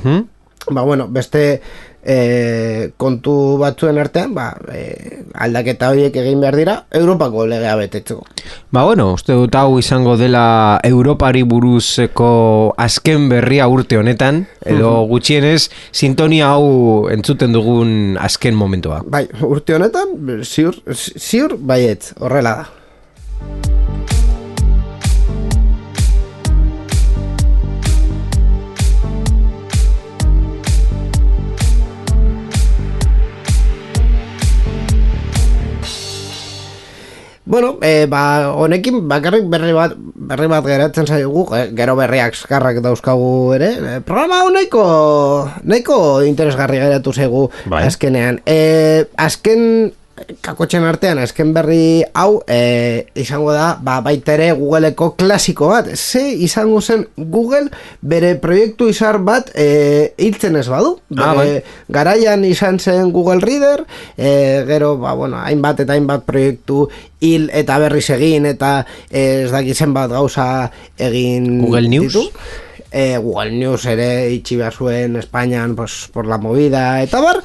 Ba, 0.69 0.83
bueno, 0.85 1.07
beste 1.09 1.61
e, 2.03 2.91
kontu 2.97 3.57
batzuen 3.61 3.99
artean, 4.01 4.33
ba, 4.35 4.51
e, 4.73 5.23
aldaketa 5.33 5.91
horiek 5.93 6.15
egin 6.21 6.41
behar 6.41 6.57
dira, 6.57 6.75
Europako 6.91 7.45
legea 7.49 7.75
betetzeko. 7.79 8.25
Ba 8.71 8.83
bueno, 8.87 9.11
uste 9.17 9.35
dut 9.37 9.55
hau 9.55 9.77
izango 9.79 10.17
dela 10.17 10.79
Europari 10.87 11.43
buruzeko 11.43 12.31
azken 12.77 13.29
berria 13.31 13.67
urte 13.71 13.99
honetan, 13.99 14.45
edo 14.65 14.93
gutxienez, 15.11 15.69
sintonia 15.91 16.53
hau 16.55 17.09
entzuten 17.13 17.53
dugun 17.53 18.17
azken 18.21 18.57
momentua. 18.57 19.01
Bai, 19.05 19.27
urte 19.45 19.77
honetan, 19.77 20.17
ziur, 20.45 20.81
ziur 20.95 21.57
baiet, 21.57 22.13
horrela 22.19 22.61
da. 22.61 23.80
Bueno, 37.51 37.75
e, 37.83 38.05
ba, 38.07 38.55
honekin 38.55 39.09
bakarrik 39.11 39.43
berri 39.51 39.73
bat 39.75 39.91
berri 39.99 40.47
bat 40.47 40.63
geratzen 40.63 41.03
zaigu, 41.03 41.43
eh, 41.51 41.65
gero 41.75 41.97
berriak 41.99 42.31
eskarrak 42.31 42.79
dauzkagu 42.79 43.51
ere. 43.57 43.71
E, 43.75 43.95
programa 44.07 44.37
hau 44.39 44.53
nahiko, 44.55 44.83
nahiko 45.67 45.97
interesgarri 46.23 46.79
geratu 46.79 47.11
zaigu 47.11 47.49
Bai. 47.67 47.83
azkenean. 47.89 48.39
E, 48.47 49.03
azken 49.19 49.91
kakotxen 50.41 50.85
artean, 50.87 51.19
azken 51.21 51.53
berri 51.55 52.03
hau 52.13 52.41
e, 52.47 53.07
izango 53.19 53.53
da, 53.55 53.75
ba, 53.81 53.99
baita 54.05 54.35
ere 54.37 54.51
Googleeko 54.57 55.13
klasiko 55.19 55.71
bat. 55.71 55.91
Ze 55.95 56.23
izango 56.45 56.81
zen 56.81 57.07
Google 57.17 57.69
bere 58.01 58.35
proiektu 58.41 58.89
izar 58.91 59.19
bat 59.23 59.51
e, 59.55 60.13
hiltzen 60.17 60.55
ez 60.59 60.67
badu. 60.71 60.97
Ah, 61.17 61.33
Bere 61.35 61.61
bai. 61.61 61.63
garaian 61.89 62.45
izan 62.45 62.79
zen 62.79 63.11
Google 63.11 63.41
Reader, 63.41 63.85
e, 64.17 64.63
gero, 64.67 64.97
ba, 64.97 65.13
bueno, 65.13 65.39
hainbat 65.41 65.83
eta 65.85 65.93
hainbat 65.97 66.25
proiektu 66.27 66.87
hil 67.21 67.49
eta 67.53 67.77
berriz 67.79 68.09
egin 68.15 68.49
eta 68.49 68.81
eh, 69.09 69.45
ez 69.45 69.51
dakit 69.53 69.77
zenbat 69.77 70.11
gauza 70.11 70.45
egin 70.97 71.61
Google 71.61 71.87
News? 71.87 72.13
ditu. 72.13 72.25
Eh, 72.91 73.15
Google 73.23 73.53
News 73.55 73.85
ere 73.87 74.27
itxi 74.35 74.57
behar 74.59 74.75
zuen 74.75 75.15
Espainian 75.15 75.77
pues, 75.77 76.09
por 76.11 76.27
la 76.27 76.37
movida 76.37 77.01
eta 77.03 77.21
bar 77.23 77.39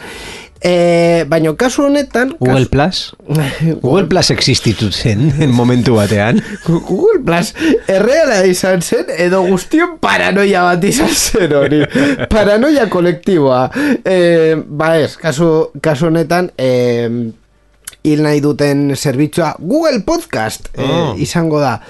eh, 0.61 1.25
baina 1.29 1.53
kasu 1.59 1.83
honetan 1.87 2.33
Google 2.40 2.64
kasu- 2.64 2.71
Plus? 2.71 3.01
Google 3.83 4.07
Plus 4.09 4.31
existitu 4.31 4.90
zen 4.92 5.33
en 5.40 5.51
momentu 5.51 5.95
batean. 5.99 6.40
Google 6.66 7.21
Plus 7.27 7.53
erreala 7.88 8.42
izan 8.49 8.83
zen 8.83 9.11
edo 9.19 9.42
guztion 9.47 9.97
paranoia 10.01 10.62
bat 10.71 10.85
izan 10.85 11.12
zen 11.14 11.53
hori 11.55 11.83
paranoia 12.33 12.88
kolektiboa 12.90 13.66
e, 14.05 14.57
ba 14.66 14.95
ez, 14.99 15.14
kasu, 15.21 15.71
kasu 15.83 16.07
honetan 16.11 16.51
e, 16.59 16.71
hil 18.07 18.23
nahi 18.23 18.40
duten 18.40 18.92
zerbitzua 18.97 19.55
Google 19.59 20.01
Podcast 20.07 20.69
e, 20.75 20.83
Oh. 20.87 21.14
izango 21.19 21.61
da 21.61 21.81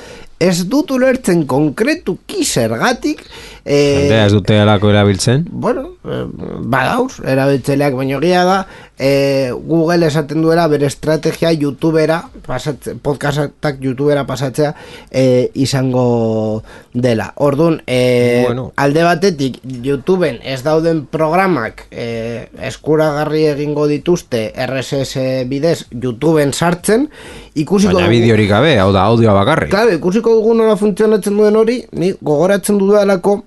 ez 0.41 0.67
dut 0.69 0.91
ulertzen 0.93 1.47
konkretuki 1.49 2.43
zergatik 2.45 3.23
e, 3.67 3.77
Jendea 4.07 4.27
ez 4.27 4.33
dute 4.33 4.59
alako 4.63 4.91
erabiltzen. 4.95 5.45
bueno, 5.51 5.89
eh, 6.07 6.25
badauz, 6.71 7.19
erabiltzaileak 7.27 7.95
baino 7.99 8.21
gila 8.23 8.45
da, 8.47 8.59
eh, 8.99 9.51
Google 9.53 10.07
esaten 10.07 10.41
duela 10.43 10.69
bere 10.71 10.87
estrategia 10.87 11.51
youtubera, 11.53 12.21
pasatze, 12.47 12.95
podcastak 13.03 13.81
youtubera 13.83 14.23
pasatzea 14.27 14.75
eh, 15.11 15.51
izango 15.55 16.63
dela. 16.95 17.33
Orduan, 17.37 17.83
eh, 17.87 18.45
Bueno. 18.47 18.73
alde 18.77 19.03
batetik 19.03 19.59
YouTubeen 19.83 20.39
ez 20.45 20.63
dauden 20.63 21.07
programak 21.11 21.87
eh, 21.91 22.47
eskuragarri 22.71 23.47
egingo 23.51 23.89
dituzte 23.91 24.53
RSS 24.67 25.45
bidez 25.51 25.87
YouTubeen 25.91 26.53
sartzen, 26.55 27.09
ikusiko 27.55 27.99
Baina 27.99 28.09
bideorik 28.15 28.49
gabe, 28.51 28.79
hau 28.79 28.93
da 28.95 29.03
audioa 29.11 29.35
bakarrik. 29.35 29.71
Claro, 29.75 29.93
ikusiko 29.99 30.39
dugu 30.39 30.55
nola 30.55 30.77
funtzionatzen 30.79 31.37
duen 31.37 31.57
hori, 31.57 31.81
ni 31.93 32.13
gogoratzen 32.23 32.79
dudalako 32.79 33.43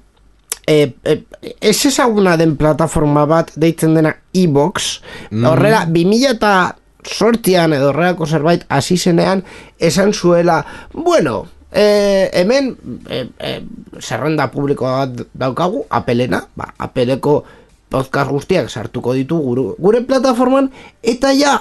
e, 0.69 0.93
e, 1.03 1.23
ez 1.61 1.85
ezaguna 1.89 2.35
den 2.37 2.55
plataforma 2.59 3.25
bat 3.25 3.49
deitzen 3.57 3.95
dena 3.97 4.13
e-box, 4.37 4.99
horrela, 5.33 5.85
2000 5.89 6.35
eta 6.35 6.51
sortian 7.09 7.73
edo 7.73 7.89
horrelako 7.89 8.27
zerbait 8.27 8.65
hasi 8.69 8.97
zenean 8.97 9.41
esan 9.79 10.13
zuela, 10.13 10.61
bueno, 10.93 11.47
e, 11.71 12.29
hemen 12.33 12.75
e, 13.09 13.25
e, 13.39 13.55
zerrenda 13.99 14.51
publikoa 14.53 14.99
bat 14.99 15.25
daukagu, 15.33 15.85
apelena, 15.89 16.43
ba, 16.55 16.69
apeleko 16.77 17.41
podcast 17.89 18.29
guztiak 18.29 18.69
sartuko 18.69 19.15
ditu 19.17 19.39
gure, 19.41 19.73
gure 19.81 20.03
plataforman, 20.05 20.69
eta 21.01 21.33
ja, 21.33 21.55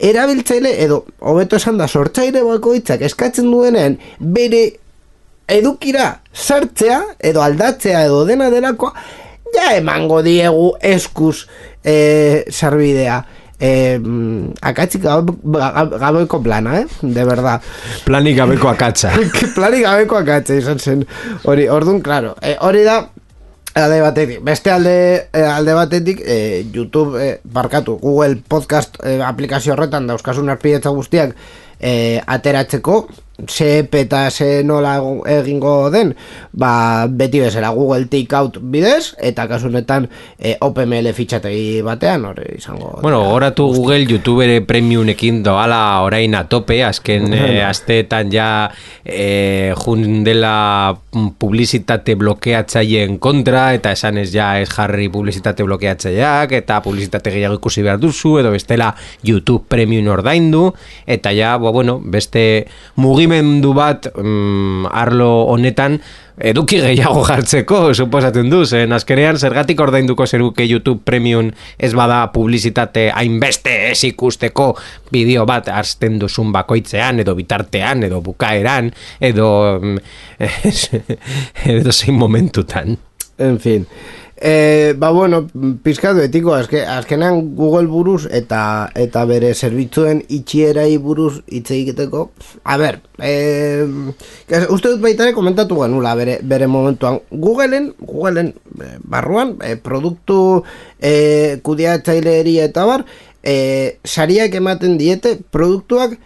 erabiltzaile 0.00 0.72
edo 0.82 1.02
hobeto 1.20 1.60
esan 1.60 1.76
da 1.78 1.88
sortzaile 1.88 2.42
bakoitzak 2.46 3.04
eskatzen 3.06 3.50
duenean 3.52 3.98
bere 4.18 4.64
edukira 5.48 6.20
sartzea 6.32 7.00
edo 7.18 7.42
aldatzea 7.42 8.04
edo 8.06 8.24
dena 8.24 8.50
delakoa 8.50 8.92
ja 9.54 9.76
emango 9.76 10.22
diegu 10.22 10.74
eskuz 10.82 11.46
e, 11.84 12.44
sarbidea 12.50 13.22
e, 13.60 14.00
akatsik 14.60 15.02
gabe, 15.04 15.32
gabeko 15.98 16.40
plana, 16.42 16.80
eh? 16.80 16.86
De 17.02 17.24
verdad. 17.24 17.62
Planik 18.04 18.36
gabeko 18.36 18.68
akatsa. 18.74 19.12
Planik 19.54 19.84
gabeko 19.86 20.18
akatsa 20.18 20.58
izan 20.58 20.78
zen. 20.78 21.04
Hori, 21.44 21.68
orduan, 21.68 22.00
claro, 22.02 22.34
e, 22.42 22.56
hori 22.60 22.82
da 22.84 22.98
alde 23.74 24.00
batetik. 24.02 24.42
Beste 24.46 24.70
alde, 24.70 24.96
alde 25.32 25.74
batetik, 25.74 26.22
eh, 26.24 26.64
YouTube, 26.72 27.18
eh, 27.22 27.40
barkatu, 27.44 27.98
Google 28.02 28.36
Podcast 28.48 28.98
eh, 29.02 29.20
aplikazio 29.24 29.74
horretan 29.74 30.06
dauzkasun 30.06 30.48
arpidetza 30.48 30.90
guztiak 30.94 31.34
eh, 31.80 32.20
ateratzeko, 32.26 33.08
ze 33.48 33.88
eta 33.90 34.30
ze 34.30 34.62
nola 34.64 35.00
egingo 35.26 35.90
den, 35.90 36.14
ba, 36.52 37.06
beti 37.10 37.40
bezala 37.40 37.70
Google 37.74 38.06
Takeout 38.06 38.60
bidez, 38.62 39.14
eta 39.18 39.48
kasunetan 39.50 40.06
eh, 40.38 40.54
OpenML 40.60 41.10
fitxategi 41.14 41.82
batean, 41.82 42.24
hori 42.30 42.46
izango. 42.58 42.92
Bueno, 43.02 43.24
goratu 43.26 43.66
Google 43.74 44.06
YouTubere 44.06 44.60
premiumekin 44.66 45.42
doala 45.42 46.00
orain 46.06 46.34
a 46.38 46.44
tope, 46.48 46.78
azken 46.84 47.34
eh, 47.34 47.64
asteetan 47.66 48.30
ja 48.32 48.48
eh, 49.04 49.74
jun 49.82 50.22
dela 50.24 50.94
publizitate 51.38 52.14
blokeatzaileen 52.18 53.18
kontra, 53.18 53.72
eta 53.74 53.92
esan 53.98 54.22
ez 54.22 54.30
ja 54.34 54.52
ez 54.62 54.70
jarri 54.70 55.08
publizitate 55.10 55.66
blokeatzaileak, 55.66 56.54
eta 56.62 56.78
publizitate 56.86 57.34
gehiago 57.34 57.58
ikusi 57.58 57.82
behar 57.82 57.98
duzu, 57.98 58.38
edo 58.38 58.54
bestela 58.54 58.92
YouTube 59.26 59.66
premium 59.68 60.12
ordaindu, 60.14 60.68
eta 61.06 61.34
ja, 61.34 61.56
bo, 61.58 61.74
bueno, 61.74 61.98
beste 61.98 62.68
mugimendu 63.24 63.72
bat 63.74 64.06
mm, 64.12 64.86
arlo 64.92 65.46
honetan 65.52 65.96
eduki 66.34 66.80
gehiago 66.82 67.22
jartzeko, 67.24 67.94
suposatzen 67.94 68.50
du, 68.50 68.64
zen 68.66 68.92
azkenean 68.92 69.38
zergatik 69.38 69.80
ordainduko 69.80 70.26
zeruke 70.26 70.66
YouTube 70.66 71.00
Premium 71.04 71.50
ez 71.78 71.92
bada 71.94 72.26
publizitate 72.34 73.10
hainbeste 73.14 73.90
ez 73.92 74.04
ikusteko 74.10 74.72
bideo 75.12 75.46
bat 75.46 75.68
hartzen 75.68 76.18
duzun 76.18 76.52
bakoitzean, 76.52 77.20
edo 77.22 77.36
bitartean, 77.38 78.02
edo 78.04 78.20
bukaeran, 78.20 78.90
edo 79.20 79.48
mm, 79.80 79.98
edo 81.78 81.92
zein 81.92 82.18
momentutan. 82.18 82.98
En 83.38 83.58
fin. 83.58 83.86
E, 84.36 84.94
ba 84.98 85.10
bueno, 85.10 85.46
pizkatu 85.82 86.18
etiko, 86.24 86.54
azke, 86.54 86.80
azkenean 86.82 87.54
Google 87.54 87.86
buruz 87.86 88.26
eta 88.26 88.90
eta 88.98 89.22
bere 89.30 89.52
zerbitzuen 89.54 90.24
itxierai 90.26 90.96
buruz 90.98 91.44
hitz 91.46 91.70
egiteko. 91.70 92.24
A 92.64 92.76
ber, 92.76 92.98
e, 93.22 93.86
uste 94.74 94.90
dut 94.90 95.04
baita 95.04 95.28
ere 95.28 95.36
komentatu 95.36 95.78
genula 95.84 96.16
bere, 96.18 96.40
bere 96.42 96.66
momentuan. 96.66 97.20
Googleen, 97.30 97.92
Googleen 98.00 98.50
e, 98.80 98.90
barruan, 99.06 99.54
e, 99.62 99.76
produktu 99.76 100.64
e, 100.98 101.60
kudiatzaileeri 101.62 102.58
eta 102.66 102.88
bar, 102.90 103.06
e, 103.44 104.00
sariak 104.02 104.58
ematen 104.58 104.98
diete 104.98 105.36
produktuak 105.54 106.18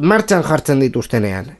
martxan 0.00 0.46
jartzen 0.48 0.80
dituztenean. 0.80 1.52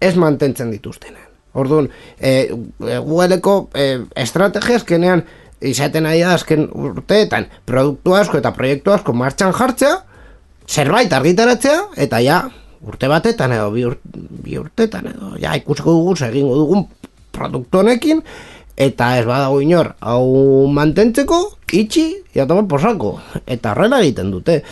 Ez 0.00 0.12
mantentzen 0.20 0.68
dituztenean. 0.74 1.24
Orduan, 1.56 1.88
e, 2.20 2.52
Googleko 2.76 3.70
e, 3.72 4.02
estrategia 4.20 4.76
azkenean 4.76 5.24
izaten 5.60 6.04
nahi 6.04 6.20
da 6.20 6.34
azken 6.36 6.66
urteetan 6.72 7.46
produktu 7.66 8.14
asko 8.14 8.38
eta 8.38 8.52
proiektu 8.56 8.92
asko 8.92 9.14
martxan 9.16 9.54
jartzea, 9.56 9.94
zerbait 10.68 11.12
argitaratzea, 11.12 11.78
eta 11.96 12.20
ja, 12.24 12.42
urte 12.86 13.08
batetan 13.08 13.54
edo 13.56 13.70
bi, 13.74 13.86
ur, 13.88 13.96
bi 14.44 14.58
urtetan 14.60 15.08
edo, 15.12 15.32
ja, 15.40 15.54
ikusiko 15.56 15.96
dugu 15.96 16.16
egingo 16.28 16.58
dugun 16.58 16.86
produktu 17.32 17.80
honekin, 17.80 18.22
eta 18.76 19.16
ez 19.18 19.24
badago 19.24 19.62
inor, 19.64 19.94
hau 20.00 20.66
mantentzeko, 20.72 21.40
itxi, 21.72 22.06
jatoma 22.36 22.66
posako, 22.68 23.16
eta 23.46 23.72
horrela 23.72 24.00
egiten 24.04 24.30
dute. 24.34 24.62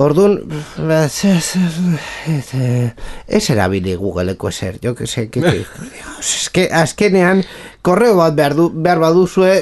Orduan, 0.00 0.38
ez 3.28 3.42
erabili 3.52 3.96
Googleeko 3.98 4.48
eser, 4.48 4.78
jo 4.82 4.94
que 4.94 5.06
se, 5.06 5.26
que, 6.54 6.68
azkenean, 6.72 7.42
korreo 7.82 8.16
bat 8.18 8.34
behar, 8.36 8.54
du, 8.54 8.68
behar 8.74 8.98
baduzue, 9.00 9.54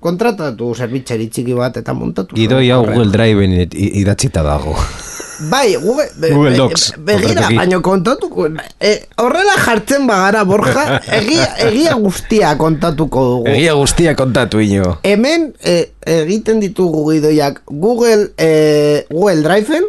kontratatu 0.00 0.72
zerbitxeri 0.74 1.28
txiki 1.28 1.54
bat 1.58 1.76
eta 1.82 1.94
montatu. 1.94 2.36
Gidoi 2.38 2.70
hau 2.70 2.84
Google 2.86 3.10
Drive 3.12 3.68
idatzita 3.74 4.42
dago. 4.46 4.76
Bai, 5.50 5.74
Google, 5.76 6.06
be, 6.16 6.30
Google 6.32 6.50
be- 6.52 6.56
Docs, 6.56 6.84
begira, 6.96 7.26
konkretuki. 7.34 7.56
baino 7.58 7.80
kontatuko. 7.84 8.46
E, 8.80 8.92
horrela 9.20 9.56
jartzen 9.60 10.06
bagara, 10.08 10.44
Borja, 10.48 11.02
egia, 11.12 11.50
egia 11.66 11.92
guztia 12.00 12.54
kontatuko 12.56 13.24
dugu. 13.34 13.50
Egia 13.52 13.74
guztia 13.76 14.14
kontatu 14.16 14.62
ino. 14.64 14.94
Hemen 15.04 15.50
e, 15.60 15.90
egiten 16.08 16.62
ditugu 16.64 17.04
gidoiak 17.12 17.60
Google, 17.68 18.30
e, 18.38 19.04
Google 19.10 19.42
Driven 19.44 19.84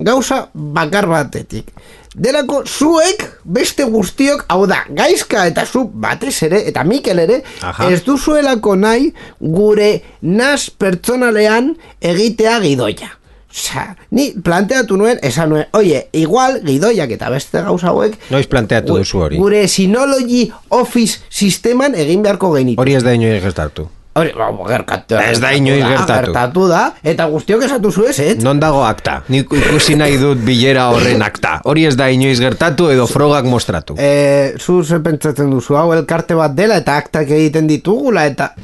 gauza 0.00 0.46
bakar 0.54 1.04
batetik. 1.12 1.68
Delako 2.16 2.62
zuek 2.64 3.26
beste 3.44 3.84
guztiok, 3.92 4.46
hau 4.48 4.62
da, 4.68 4.78
gaizka 4.96 5.42
eta 5.50 5.66
zu 5.68 5.82
batez 5.92 6.38
ere, 6.46 6.62
eta 6.70 6.80
Mikel 6.88 7.20
ere, 7.20 7.42
Aha. 7.60 7.90
ez 7.92 8.00
duzuelako 8.06 8.72
nahi 8.80 9.10
gure 9.40 9.90
nas 10.22 10.70
pertsonalean 10.70 11.74
egitea 12.00 12.56
gidoia. 12.64 13.10
Osea, 13.52 13.84
ni 14.16 14.30
planteatu 14.44 14.96
nuen, 14.96 15.20
esan 15.24 15.52
nuen, 15.52 15.68
oie, 15.76 16.06
igual 16.16 16.58
gidoiak 16.64 17.12
eta 17.18 17.28
beste 17.32 17.60
gauza 17.64 17.92
hauek 17.92 18.16
Noiz 18.32 18.46
planteatu 18.52 18.96
duzu 18.96 19.20
hori. 19.28 19.40
Gure 19.40 19.62
Synology 19.68 20.46
Office 20.76 21.20
sisteman 21.28 21.96
egin 21.96 22.24
beharko 22.24 22.54
genitu. 22.56 22.80
Hori 22.80 22.96
ez 22.96 23.04
da 23.04 23.12
inoiz 23.16 23.42
gestartu. 23.44 23.90
Hori, 24.16 24.30
ba, 24.32 24.48
gerkatu. 24.70 25.18
Ez 25.20 25.36
da 25.42 25.50
inoiz 25.52 25.82
gertatu. 25.84 26.30
Gertatu 26.30 26.62
da, 26.70 26.82
eta 27.04 27.26
guztiok 27.28 27.66
esatu 27.66 27.90
zu 27.92 28.06
ez, 28.08 28.16
eh? 28.24 28.30
Non 28.40 28.60
dago 28.62 28.80
akta? 28.86 29.18
Nik 29.32 29.52
ikusi 29.58 29.96
nahi 30.00 30.16
dut 30.20 30.40
bilera 30.46 30.86
horren 30.94 31.20
akta. 31.26 31.58
Hori 31.68 31.84
ez 31.84 31.92
da 32.00 32.08
inoiz 32.12 32.38
gertatu 32.40 32.88
edo 32.92 33.04
frogak 33.10 33.44
mostratu. 33.44 33.98
E, 34.00 34.54
zu 34.56 34.80
ze 34.84 35.02
pentsatzen 35.04 35.52
duzu, 35.52 35.76
hau 35.76 35.90
elkarte 35.92 36.38
bat 36.38 36.56
dela 36.56 36.80
eta 36.80 36.96
aktak 36.96 37.28
egiten 37.28 37.68
ditugula 37.68 38.24
eta... 38.30 38.54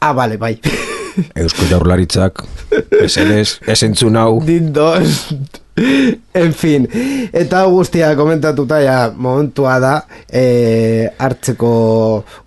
Ah, 0.00 0.12
bale, 0.16 0.36
bai. 0.40 0.58
Eusko 1.36 1.66
jaurlaritzak, 1.68 2.44
esenez, 3.00 3.58
esentzun 3.68 4.20
hau. 4.20 4.40
Dindos. 4.44 5.32
En 6.34 6.52
fin, 6.54 6.86
eta 7.32 7.64
guztia 7.66 8.12
komentatuta 8.16 8.80
ja 8.84 8.98
momentua 9.16 9.78
da 9.82 9.94
e, 10.28 11.10
hartzeko 11.18 11.72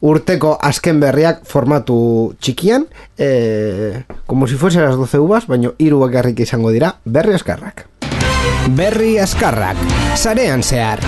urteko 0.07 0.55
azken 0.61 1.01
berriak 1.03 1.43
formatu 1.49 1.97
txikian 2.39 2.85
e, 3.17 4.03
como 4.25 4.47
si 4.47 4.55
fuese 4.55 4.79
las 4.79 4.95
12 4.95 5.19
uvas, 5.19 5.47
baino 5.47 5.73
hiru 5.77 5.99
bakarrik 5.99 6.39
izango 6.45 6.71
dira 6.71 6.95
berri 7.05 7.35
askarrak. 7.35 7.87
Berri 8.77 9.17
askarrak, 9.19 9.79
sarean 10.15 10.63
zehar. 10.63 11.03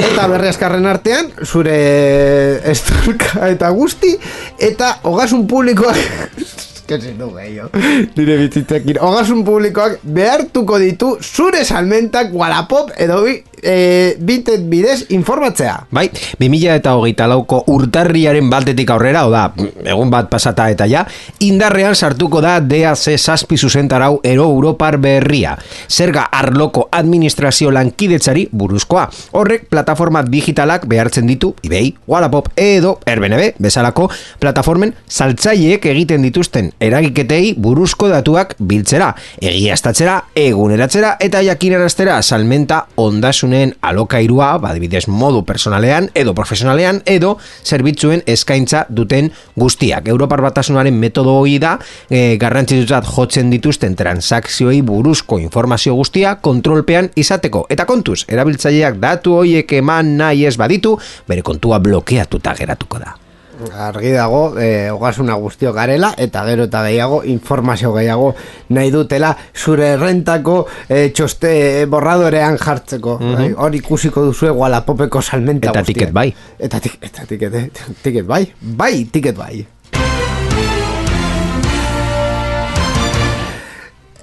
Eta 0.00 0.26
berri 0.28 0.48
askarren 0.48 0.88
artean, 0.88 1.30
zure 1.44 1.76
estorka 2.72 3.48
eta 3.48 3.70
guzti, 3.76 4.16
eta 4.58 4.98
ogasun 5.08 5.46
publikoak... 5.48 6.68
se 6.98 7.12
du 7.18 7.30
gehiago. 7.36 7.70
Nire 8.16 8.38
bizitzekin. 8.40 8.98
Ogasun 9.00 9.44
publikoak 9.46 10.00
behartuko 10.02 10.78
ditu 10.82 11.16
zure 11.22 11.64
salmentak 11.64 12.34
Wallapop 12.34 12.90
edo 12.98 13.22
e, 13.62 14.16
Vinted 14.18 14.68
bidez 14.68 15.06
informatzea. 15.10 15.86
Bai, 15.90 16.08
2000 16.38 16.76
eta 16.80 16.94
hogeita 16.96 17.26
lauko 17.30 17.62
urtarriaren 17.72 18.48
batetik 18.50 18.90
aurrera, 18.90 19.26
oda, 19.28 19.50
egun 19.84 20.10
bat 20.10 20.30
pasata 20.30 20.68
eta 20.72 20.86
ja, 20.90 21.04
indarrean 21.44 21.94
sartuko 21.94 22.40
da 22.40 22.58
DAC 22.60 23.16
zazpi 23.18 23.58
zuzentarau 23.58 24.20
ero 24.24 24.48
Europar 24.50 24.98
berria. 24.98 25.56
Zerga 25.88 26.26
arloko 26.32 26.88
administrazio 26.92 27.70
lankidetzari 27.74 28.48
buruzkoa. 28.52 29.06
Horrek 29.36 29.68
plataforma 29.70 30.22
digitalak 30.22 30.86
behartzen 30.90 31.28
ditu, 31.28 31.54
eBay, 31.66 31.92
Wallapop 32.06 32.50
edo 32.56 32.98
Airbnb 33.06 33.60
bezalako 33.60 34.08
plataformen 34.40 34.94
saltzaileek 35.08 35.86
egiten 35.92 36.22
dituzten 36.26 36.72
eragiketei 36.80 37.54
buruzko 37.60 38.08
datuak 38.10 38.56
biltzera, 38.58 39.12
egiaztatzera, 39.40 40.16
eguneratzera 40.38 41.16
eta 41.20 41.42
jakinaraztera 41.44 42.20
salmenta 42.22 42.84
ondasun 43.00 43.49
segurtasunen 43.50 43.74
alokairua, 43.82 44.58
badibidez 44.58 45.08
modu 45.08 45.44
personalean 45.44 46.10
edo 46.14 46.34
profesionalean 46.34 47.02
edo 47.06 47.38
zerbitzuen 47.64 48.22
eskaintza 48.26 48.86
duten 48.88 49.30
guztiak. 49.56 50.08
Europar 50.08 50.40
batasunaren 50.40 50.94
metodo 50.94 51.34
hori 51.40 51.58
da 51.58 51.78
e, 52.08 52.36
garrantzituzat 52.38 53.06
jotzen 53.06 53.50
dituzten 53.50 53.96
transakzioei 53.96 54.82
buruzko 54.82 55.38
informazio 55.38 55.94
guztia 55.94 56.36
kontrolpean 56.40 57.10
izateko. 57.16 57.66
Eta 57.68 57.86
kontuz, 57.86 58.24
erabiltzaileak 58.28 59.00
datu 59.00 59.40
horiek 59.40 59.72
eman 59.80 60.16
nahi 60.16 60.46
ez 60.46 60.56
baditu, 60.56 60.98
bere 61.28 61.42
kontua 61.42 61.78
blokeatuta 61.78 62.54
geratuko 62.54 62.98
da. 62.98 63.19
Argi 63.76 64.12
dago 64.12 64.58
e, 64.58 64.90
ogasuna 64.90 65.34
guztio 65.34 65.72
garela 65.72 66.14
eta 66.16 66.44
gero 66.48 66.64
eta 66.68 66.82
gehiago 66.86 67.22
informazio 67.24 67.92
gehiago 67.94 68.34
nahi 68.70 68.90
dutela 68.90 69.36
zure 69.54 69.96
rentako 69.96 70.66
e, 70.88 71.10
txoste 71.10 71.86
borradorean 71.90 72.58
jartzeko 72.58 73.18
bai? 73.20 73.50
hor 73.56 73.74
ikusiko 73.74 74.24
duzu 74.30 74.46
eguala 74.52 74.84
popeko 74.86 75.22
salmenta 75.22 75.70
Eta 75.70 75.80
guztia. 75.80 75.94
ticket 75.94 76.12
bai. 76.12 76.32
eta, 76.58 76.80
tik, 76.80 76.98
eta 77.02 77.26
ticket, 77.26 77.54
eh? 77.54 77.68
ticket 78.02 78.26
bai 78.26 78.46
bai 78.60 79.04
ticket 79.12 79.36
bai 79.36 79.66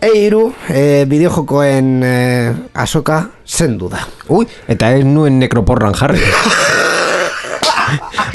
Eiru, 0.07 0.53
e, 0.69 1.05
bideojokoen 1.09 1.87
e, 2.05 2.53
asoka 2.77 3.17
zendu 3.49 3.89
da. 3.89 4.03
Ui, 4.29 4.45
eta 4.69 4.91
ez 4.93 5.01
nuen 5.03 5.39
nekroporran 5.41 5.97
jarri. 5.97 6.21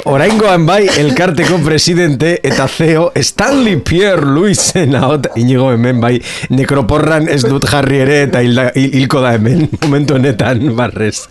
Oraingoan 0.09 0.65
bai 0.65 0.87
elkarteko 0.99 1.59
presidente 1.63 2.35
eta 2.43 2.67
CEO 2.67 3.11
Stanley 3.15 3.77
Pierre 3.85 4.25
Luisen 4.25 4.95
ahot 4.95 5.29
inigo 5.39 5.69
hemen 5.71 6.01
bai 6.01 6.17
nekroporran 6.51 7.29
ez 7.31 7.41
dut 7.45 7.65
jarri 7.69 8.01
ere 8.03 8.19
eta 8.25 8.41
hilko 8.43 9.21
da 9.23 9.33
hemen 9.37 9.69
momentu 9.83 10.17
honetan 10.17 10.65
barrez. 10.75 11.29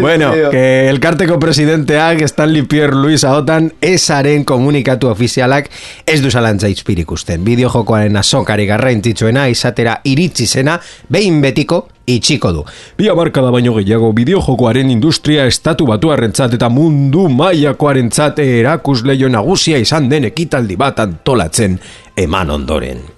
bueno, 0.00 0.32
que 0.50 0.88
elkarteko 0.88 1.38
presidenteak 1.40 2.22
Stanley 2.28 2.62
Pierre 2.62 2.94
Luis 2.94 3.24
ahotan 3.24 3.72
esaren 3.80 4.44
komunikatu 4.44 5.10
ofizialak 5.10 5.70
ez 6.06 6.20
du 6.22 6.30
zalantza 6.30 6.68
izpirik 6.68 7.10
usten. 7.12 7.44
Bideojokoaren 7.44 8.16
azokari 8.16 8.66
garrantzitsuena 8.66 9.48
izatera 9.48 10.00
iritsi 10.04 10.46
zena 10.46 10.78
behin 11.08 11.40
betiko 11.42 11.86
itxiko 12.16 12.52
du. 12.52 12.64
Bi 12.96 13.10
amarkada 13.12 13.52
baino 13.54 13.74
gehiago 13.78 14.12
bideojokoaren 14.16 14.90
industria 14.94 15.46
estatu 15.50 15.86
batuarrentzat 15.90 16.56
eta 16.58 16.70
mundu 16.72 17.28
mailakoarentzat 17.28 18.42
erakusleio 18.44 19.28
nagusia 19.28 19.78
izan 19.78 20.08
den 20.08 20.30
ekitaldi 20.32 20.80
bat 20.80 21.00
antolatzen 21.04 21.78
eman 22.16 22.50
ondoren. 22.58 23.17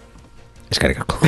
Eskarrikako. 0.71 1.19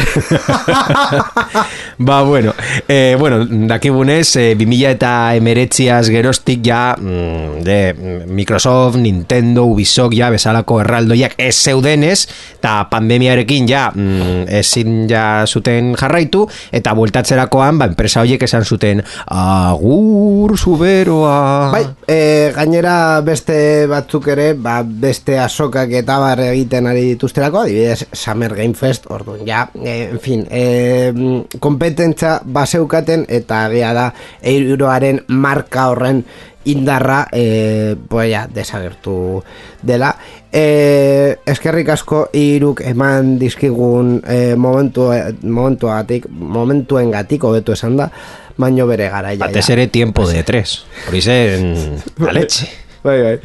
ba, 1.99 2.22
bueno, 2.22 2.55
eh, 2.86 3.16
bueno, 3.18 3.45
dakibunez, 3.45 4.36
eh, 4.36 4.55
2000 4.55 4.90
eta 4.95 5.34
emeretziaz 5.34 6.07
gerostik 6.14 6.61
ja 6.62 6.95
mm, 6.95 7.64
de 7.66 7.78
mm, 7.93 8.30
Microsoft, 8.30 8.97
Nintendo, 9.03 9.64
Ubisoft 9.66 10.14
ja 10.14 10.30
bezalako 10.30 10.78
erraldoiak 10.84 11.34
ez 11.43 11.57
zeudenez, 11.59 12.28
eta 12.61 12.86
pandemiarekin 12.93 13.66
ja 13.66 13.88
mm, 13.90 14.47
ezin 14.61 15.09
ja 15.11 15.43
zuten 15.49 15.97
jarraitu, 15.99 16.45
eta 16.70 16.95
bueltatzerakoan, 16.95 17.82
ba, 17.82 17.90
enpresa 17.90 18.22
horiek 18.22 18.47
esan 18.47 18.62
zuten 18.62 19.03
agur 19.26 20.55
zuberoa. 20.55 21.72
Bai, 21.74 21.82
e, 22.07 22.53
gainera 22.55 22.95
beste 23.26 23.88
batzuk 23.90 24.30
ere, 24.36 24.53
ba, 24.55 24.84
beste 24.86 25.40
asokak 25.43 25.90
eta 25.99 26.22
bar 26.22 26.47
egiten 26.47 26.86
ari 26.86 27.09
dituzterako, 27.16 27.66
adibidez 27.66 28.07
Summer 28.12 28.55
Game 28.55 28.78
Fest, 28.78 29.11
orduan, 29.11 29.32
ja, 29.47 29.70
e, 29.74 30.11
en 30.11 30.20
fin, 30.20 30.47
e, 30.51 31.12
kompetentza 31.61 32.41
baseukaten 32.45 33.26
eta 33.28 33.66
gea 33.72 33.93
da 33.97 34.07
euroaren 34.43 35.22
marka 35.28 35.89
horren 35.91 36.24
indarra 36.64 37.26
e, 37.33 37.97
pues 38.09 38.30
ja, 38.30 38.47
desagertu 38.47 39.43
dela 39.83 40.14
e, 40.53 41.39
eskerrik 41.47 41.91
asko 41.95 42.28
iruk 42.39 42.85
eman 42.87 43.35
dizkigun 43.41 44.20
e, 44.22 44.55
momentu, 44.55 45.11
momentuatik 45.43 46.28
momentuen 46.30 47.11
gatik 47.11 47.45
hobetu 47.49 47.74
esan 47.74 47.99
da 47.99 48.11
baino 48.57 48.87
bere 48.87 49.09
garaia 49.11 49.41
Batez 49.41 49.70
ere 49.70 49.89
tiempo 49.89 50.28
de 50.28 50.43
tres. 50.45 50.85
Hori 51.09 51.22
zen, 51.22 51.99
la 52.18 52.33
leche. 52.33 52.68
Bai, 53.03 53.18
bai. 53.18 53.39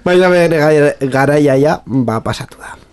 Baina 0.00 0.30
bere 0.32 0.96
garaia 1.12 1.58
ja, 1.60 1.82
ba, 1.84 2.22
pasatu 2.24 2.56
da. 2.56 2.83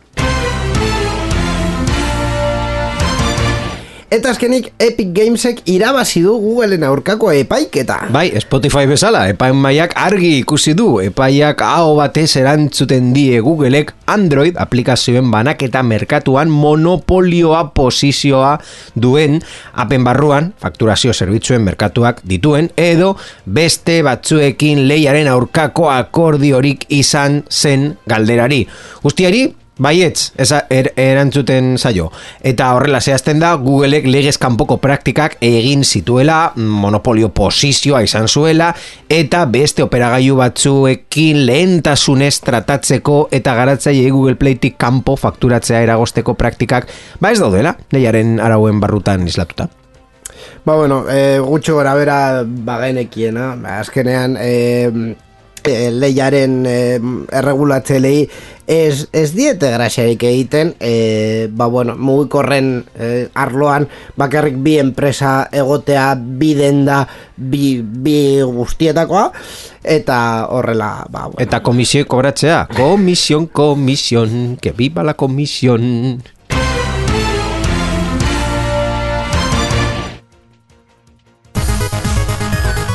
Eta 4.11 4.33
azkenik 4.33 4.73
Epic 4.75 5.13
Gamesek 5.15 5.61
irabazi 5.71 6.19
du 6.25 6.33
Googleen 6.35 6.81
aurkako 6.83 7.29
epaiketa. 7.31 8.09
Bai, 8.11 8.25
Spotify 8.43 8.83
bezala, 8.83 9.21
epaimaiak 9.31 9.93
argi 9.95 10.33
ikusi 10.41 10.73
du, 10.75 10.97
epaiak 10.99 11.63
aho 11.63 11.93
batez 11.95 12.33
erantzuten 12.41 13.13
die 13.15 13.39
Googleek 13.39 13.93
Android 14.11 14.59
aplikazioen 14.59 15.29
banaketa 15.31 15.79
merkatuan 15.87 16.51
monopolioa 16.51 17.61
posizioa 17.71 18.57
duen 18.99 19.39
apen 19.79 20.03
barruan, 20.03 20.51
fakturazio 20.59 21.15
zerbitzuen 21.15 21.63
merkatuak 21.63 22.19
dituen, 22.27 22.67
edo 22.75 23.13
beste 23.47 24.01
batzuekin 24.03 24.89
leiaren 24.91 25.31
aurkako 25.31 25.87
akordiorik 25.87 26.83
izan 26.99 27.45
zen 27.47 27.93
galderari. 28.11 28.65
Guztiari, 29.07 29.47
Baietz, 29.81 30.31
eza, 30.37 30.65
er, 30.69 30.91
erantzuten 30.99 31.73
zaio. 31.79 32.11
Eta 32.45 32.67
horrela 32.75 32.99
zehazten 33.01 33.39
da, 33.41 33.55
Googleek 33.57 34.05
legez 34.05 34.35
kanpoko 34.41 34.77
praktikak 34.81 35.39
egin 35.41 35.81
zituela, 35.83 36.53
monopolio 36.55 37.31
posizioa 37.33 38.03
izan 38.05 38.29
zuela, 38.29 38.71
eta 39.09 39.43
beste 39.49 39.81
operagailu 39.81 40.37
batzuekin 40.37 41.41
lehentasunez 41.47 42.35
tratatzeko 42.45 43.23
eta 43.33 43.55
garatzaile 43.57 44.13
Google 44.13 44.37
Playtik 44.37 44.77
kanpo 44.81 45.17
fakturatzea 45.17 45.81
eragosteko 45.87 46.37
praktikak, 46.37 46.89
ba 47.19 47.33
ez 47.33 47.39
daudela, 47.41 47.73
lehiaren 47.91 48.37
arauen 48.39 48.79
barrutan 48.83 49.25
islatuta. 49.27 49.71
Ba, 50.65 50.75
bueno, 50.75 51.03
e, 51.09 51.39
gutxo 51.41 51.73
gora 51.73 51.95
bera 51.97 52.19
bagenekiena, 52.45 53.55
ba, 53.57 53.79
azkenean 53.81 54.37
e, 54.37 55.15
e, 55.67 55.91
leiaren 55.91 56.65
e, 56.65 56.77
erregulatzelei 57.31 58.29
ez, 58.71 59.07
ez 59.11 59.31
diete 59.35 59.69
graxarik 59.73 60.23
egiten, 60.23 60.73
e, 60.79 61.47
ba, 61.51 61.67
bueno, 61.67 61.97
mugikorren 61.99 62.85
e, 62.95 63.27
arloan 63.35 63.87
bakarrik 64.19 64.57
bi 64.63 64.77
enpresa 64.79 65.49
egotea, 65.51 66.13
bi 66.15 66.53
denda, 66.55 67.03
bi, 67.35 67.81
bi 67.81 68.15
guztietakoa, 68.47 69.31
eta 69.83 70.19
horrela, 70.49 70.93
ba, 71.09 71.27
bueno. 71.27 71.41
Eta 71.43 71.61
komisio 71.65 72.07
kobratzea, 72.07 72.67
komision, 72.77 73.47
komision, 73.51 74.55
que 74.61 74.71
viva 74.71 75.03
la 75.03 75.17
komision. 75.19 76.21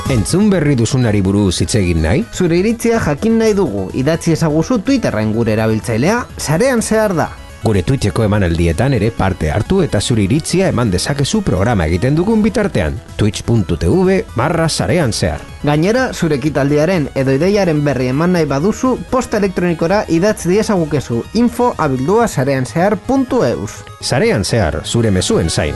Entzun 0.07 0.47
berri 0.47 0.77
duzunari 0.79 1.19
buruz 1.19 1.57
hitz 1.65 1.73
egin 1.81 2.05
nahi? 2.05 2.21
Zure 2.31 2.61
iritzia 2.61 3.01
jakin 3.03 3.41
nahi 3.41 3.57
dugu, 3.59 3.89
idatzi 3.99 4.37
ezaguzu 4.37 4.79
Twitterren 4.87 5.33
gure 5.35 5.57
erabiltzailea, 5.57 6.21
sarean 6.39 6.79
zehar 6.83 7.15
da. 7.19 7.27
Gure 7.65 7.83
Twitcheko 7.83 8.23
emanaldietan 8.23 8.95
ere 8.95 9.09
parte 9.11 9.51
hartu 9.51 9.81
eta 9.83 9.99
zure 10.01 10.23
iritzia 10.23 10.69
eman 10.71 10.93
dezakezu 10.93 11.41
programa 11.43 11.89
egiten 11.91 12.15
dugun 12.15 12.45
bitartean. 12.45 13.01
twitch.tv 13.17 14.21
barra 14.37 14.69
sarean 14.69 15.13
zehar. 15.13 15.43
Gainera, 15.65 16.13
zure 16.15 16.39
ekitaldiaren 16.39 17.11
edo 17.17 17.35
ideiaren 17.35 17.83
berri 17.83 18.07
eman 18.15 18.39
nahi 18.39 18.47
baduzu, 18.47 18.95
posta 19.11 19.43
elektronikora 19.43 20.05
idatz 20.07 20.47
diezagukezu 20.47 21.25
info 21.35 21.73
abildua 21.79 22.29
sarean 22.29 22.65
zehar.eus. 22.65 23.83
Sarean 24.01 24.45
zehar, 24.45 24.85
zure 24.87 25.11
mezuen 25.11 25.51
zain. 25.51 25.75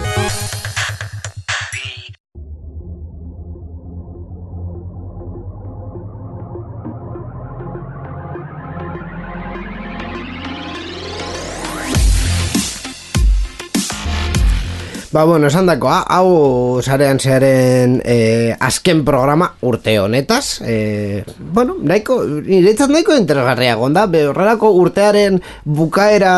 Ba, 15.12 15.24
bueno, 15.24 15.48
esan 15.50 15.66
dakoa, 15.66 16.04
hau 16.06 16.78
sarean 16.86 17.18
zearen 17.18 17.96
eh, 18.06 18.54
azken 18.62 19.00
programa 19.04 19.48
urte 19.66 19.96
honetaz. 19.98 20.60
Eh, 20.62 21.24
bueno, 21.50 21.74
nahiko, 21.82 22.20
niretzat 22.46 22.92
nahiko 22.94 23.16
interesgarria 23.18 23.72
gonda, 23.74 24.04
horrelako 24.06 24.68
urtearen 24.78 25.40
bukaera 25.66 26.34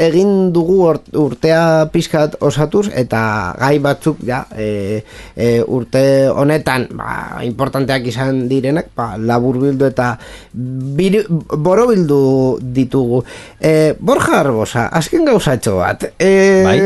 egin 0.00 0.30
dugu 0.54 0.78
ur- 0.86 1.02
urtea 1.26 1.90
pixkat 1.92 2.38
osatuz, 2.40 2.86
eta 2.96 3.52
gai 3.60 3.76
batzuk, 3.84 4.22
ja, 4.24 4.46
eh, 4.56 5.02
eh, 5.36 5.60
urte 5.68 6.02
honetan, 6.32 6.86
ba, 6.96 7.42
importanteak 7.44 8.06
izan 8.14 8.46
direnak, 8.48 8.88
ba, 8.96 9.18
labur 9.20 9.58
bildu 9.66 9.90
eta 9.90 10.14
biri, 10.56 11.20
borobildu 11.52 12.22
ditugu. 12.62 13.20
Eh, 13.60 13.92
Borja 14.00 14.40
Arbosa, 14.40 14.86
azken 14.88 15.28
gauzatxo 15.28 15.76
bat. 15.82 16.08
Eh, 16.16 16.64
Bai. 16.64 16.80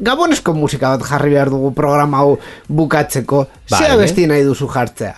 Gabonesko 0.00 0.52
musika 0.54 0.94
bat 0.96 1.06
jarri 1.08 1.32
behar 1.34 1.50
dugu 1.52 1.72
programa 1.76 2.20
hau 2.22 2.36
bukatzeko. 2.68 3.44
Vale. 3.70 3.80
Zea 3.86 3.96
besti 4.00 4.26
nahi 4.30 4.44
duzu 4.46 4.68
jartzea. 4.70 5.16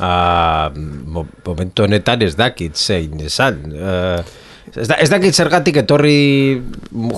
Ah, 0.00 0.70
mo- 0.74 1.26
momentu 1.44 1.84
honetan 1.84 2.22
ez 2.24 2.34
dakit 2.36 2.76
zein 2.76 3.20
esan. 3.20 3.58
Uh, 3.68 4.22
ez, 4.72 4.86
da, 4.88 4.96
ez 4.96 5.10
dakit 5.12 5.34
zergatik 5.36 5.76
etorri 5.82 6.60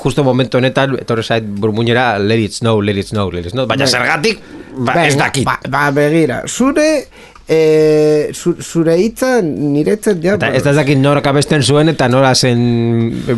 justo 0.03 0.25
momentu 0.27 0.59
honetan 0.59 0.97
etorri 0.99 1.23
zait 1.23 1.45
burmuñera 1.47 2.17
let 2.19 2.43
it 2.43 2.53
snow, 2.59 2.81
let 2.83 2.97
it 2.99 3.07
snow, 3.13 3.29
let 3.31 3.47
it 3.47 3.53
snow. 3.55 3.67
Baina 3.71 3.87
Bai. 3.87 3.93
zergatik 3.93 4.41
ba, 4.79 4.97
ez 5.07 5.15
dakit. 5.19 5.45
Ba, 5.47 5.59
ba, 5.69 5.91
begira, 5.95 6.43
zure... 6.49 7.07
E, 7.49 8.31
zu, 8.33 8.55
zure 8.63 8.95
hitza 9.01 9.41
niretzat 9.43 10.21
ja 10.23 10.37
Eta 10.39 10.53
ez 10.55 10.63
da 10.63 10.71
ez 10.71 10.77
dakit 10.79 10.99
norak 11.03 11.27
abesten 11.27 11.63
zuen 11.67 11.91
eta 11.91 12.07
nora 12.09 12.31
zen 12.39 12.61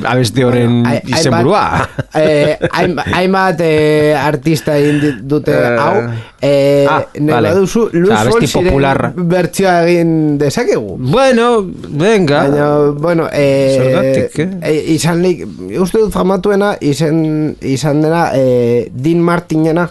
abesti 0.05 0.44
horren 0.44 0.82
Ai- 0.86 1.00
izenburua. 1.09 1.62
eh, 2.14 2.59
hainbat- 2.70 3.09
Hainbat 3.16 3.61
eh, 3.64 4.12
artista 4.18 4.76
egin 4.76 5.22
dute 5.28 5.55
Eh, 5.57 5.78
hau 5.80 5.96
eh, 6.44 6.86
ah, 6.90 7.00
vale. 7.30 7.55
Luis 7.57 7.74
Osea, 7.76 8.20
abesti 8.20 8.38
Fonsiren 8.46 8.68
popularra. 8.68 9.12
bertsioa 9.16 9.74
egin 9.88 10.12
dezakegu 10.38 10.96
Bueno, 10.98 11.64
venga. 11.88 12.42
Baina, 12.44 12.68
bueno, 13.00 13.28
eh, 13.32 13.76
Zergatik, 13.80 14.38
eh? 14.38 14.48
eh, 14.70 14.84
izan 14.94 15.22
lik, 15.24 15.46
uste 15.80 15.98
dut 16.05 16.12
famatuena 16.12 16.74
izan, 16.80 17.57
izan 17.62 18.02
dena 18.05 18.28
eh, 18.36 18.90
Dean 18.92 19.20
Martinena 19.24 19.88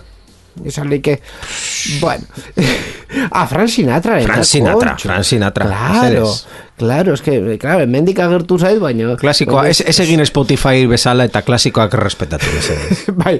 izan 0.65 0.89
like 0.89 1.19
bueno 2.01 2.23
ah, 3.31 3.47
Fran 3.47 3.67
Sinatra 3.67 4.21
Frank 4.21 4.43
Sinatra, 4.43 4.97
Frank 4.97 5.23
Sinatra, 5.23 5.65
claro, 5.65 6.29
claro, 6.77 7.13
es 7.13 7.21
que, 7.21 7.57
claro, 7.57 7.83
hemendik 7.83 8.19
agertu 8.19 8.57
zait, 8.59 8.79
baina 8.79 9.15
Klasikoa, 9.17 9.67
ez, 9.69 9.81
ez 9.85 9.95
egin 10.03 10.23
Spotify 10.25 10.85
bezala 10.89 11.25
eta 11.29 11.43
klasikoak 11.45 11.93
respetatu 11.99 12.49
mesedez. 12.53 13.05
bai, 13.21 13.37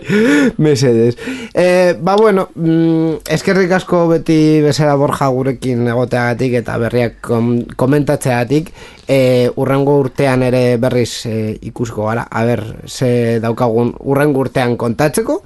mesedez. 0.58 1.18
Eh, 1.54 1.96
ba, 2.00 2.16
bueno, 2.16 2.50
mm, 2.56 3.26
eskerrik 3.36 3.72
asko 3.80 4.06
beti 4.12 4.62
bezala 4.64 4.96
borja 5.00 5.28
gurekin 5.34 5.88
egoteagatik 5.92 6.60
eta 6.62 6.78
berriak 6.82 7.20
kom 7.22 7.56
komentatzeagatik. 7.76 8.74
Eh, 9.08 9.50
urrengo 9.60 9.98
urtean 10.00 10.46
ere 10.48 10.78
berriz 10.80 11.26
eh, 11.28 11.58
ikusko 11.68 12.08
gara, 12.08 12.28
a 12.30 12.46
ber, 12.48 12.64
ze 12.88 13.40
daukagun 13.44 13.96
urrengo 14.00 14.46
urtean 14.46 14.78
kontatzeko. 14.78 15.42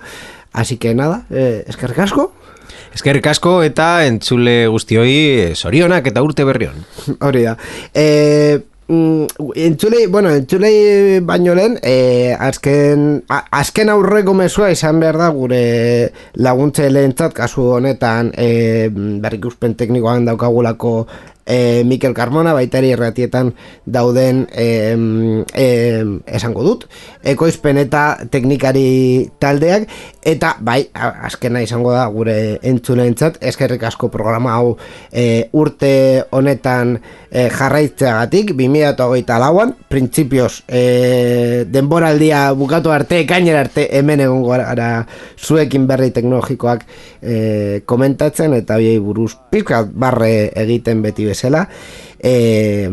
Así 0.57 0.77
que 0.77 0.95
nada, 0.95 1.21
eh, 1.29 1.63
eskerrik 1.67 1.99
asko. 1.99 2.31
Eskerrik 2.97 3.27
asko 3.29 3.59
eta 3.61 4.07
entzule 4.07 4.55
guztioi 4.73 5.11
eh, 5.43 5.51
zorionak 5.53 6.09
eta 6.09 6.23
urte 6.25 6.47
berrion. 6.49 6.79
Hori 7.27 7.43
da. 7.45 7.53
E, 7.93 8.57
mm, 8.87 9.51
entzulei, 9.67 10.07
bueno, 10.09 10.31
entzulei 10.33 11.19
baino 11.21 11.53
lehen, 11.53 11.77
e, 11.85 12.33
azken, 12.33 13.05
a, 13.29 13.43
azken 13.59 13.93
aurreko 13.93 14.33
mesua 14.33 14.71
izan 14.73 14.97
behar 15.03 15.21
da 15.21 15.29
gure 15.35 15.61
laguntzaileentzat 16.41 17.37
kasu 17.37 17.69
honetan 17.77 18.33
e, 18.33 18.89
berrikuspen 19.21 19.77
teknikoan 19.77 20.25
daukagulako 20.25 21.03
e, 21.47 21.83
Mikel 21.87 22.13
Carmona 22.13 22.53
baitari 22.53 22.91
erratietan 22.91 23.53
dauden 23.85 24.45
e, 24.51 24.95
e, 25.55 25.67
esango 26.27 26.65
dut 26.65 26.85
ekoizpen 27.23 27.79
eta 27.81 28.03
teknikari 28.31 29.29
taldeak. 29.39 29.87
Eta 30.27 30.57
bai, 30.59 30.81
azkena 30.93 31.61
izango 31.63 31.93
da 31.95 32.03
gure 32.11 32.59
entzuleentzat 32.67 33.39
eskerrik 33.47 33.85
asko 33.87 34.09
programa 34.11 34.57
hau 34.57 34.75
e, 35.11 35.47
urte 35.55 36.25
honetan 36.35 36.97
e, 37.31 37.47
jarraitzeagatik 37.47 38.51
2008 38.57 39.39
lauan 39.39 39.71
printzipioz 39.87 40.51
e, 40.67 41.63
denboraldia 41.71 42.51
bukatu 42.59 42.91
arte 42.91 43.21
ekainera 43.23 43.63
arte 43.63 43.87
hemen 43.95 44.25
egongo 44.27 44.51
gara 44.57 44.91
zuekin 45.39 45.87
berri 45.87 46.11
teknologikoak 46.11 46.83
e, 47.21 47.81
komentatzen 47.85 48.57
eta 48.59 48.81
biei 48.81 48.99
buruz 48.99 49.31
pizkat 49.51 49.93
barre 49.95 50.51
egiten 50.59 51.01
beti 51.05 51.23
bezala 51.29 51.36
e, 51.43 52.89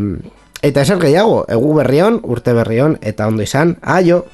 eta 0.61 0.81
ezer 0.81 0.99
gehiago 0.99 1.45
egu 1.49 1.73
berrion, 1.75 2.19
urte 2.23 2.53
berrion 2.53 2.97
eta 3.01 3.27
ondo 3.27 3.43
izan, 3.43 3.77
aio! 3.81 4.25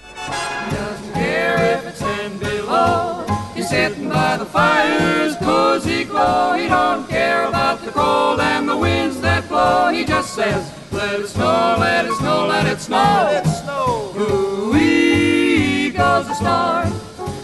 sitting 3.71 4.09
by 4.09 4.35
the 4.35 4.45
fire's 4.45 5.33
cozy 5.37 6.03
glow. 6.03 6.55
He 6.55 6.67
don't 6.67 7.07
care 7.07 7.45
about 7.45 7.79
the 7.85 7.91
cold 7.91 8.41
and 8.41 8.67
the 8.67 8.75
winds 8.75 9.21
that 9.21 9.47
blow. 9.47 9.89
He 9.93 10.03
just 10.03 10.33
says, 10.33 10.61
let 10.91 11.21
it 11.21 11.27
snow, 11.27 11.77
let 11.79 12.05
it 12.05 12.13
snow, 12.15 12.47
let 12.47 12.67
it 12.67 12.81
snow. 12.81 13.29
Let 13.31 13.45
it 13.45 13.49
snow. 13.49 14.13
Ooh-wee 14.19 15.91
goes 15.91 16.27
the 16.27 16.33
star. 16.33 16.85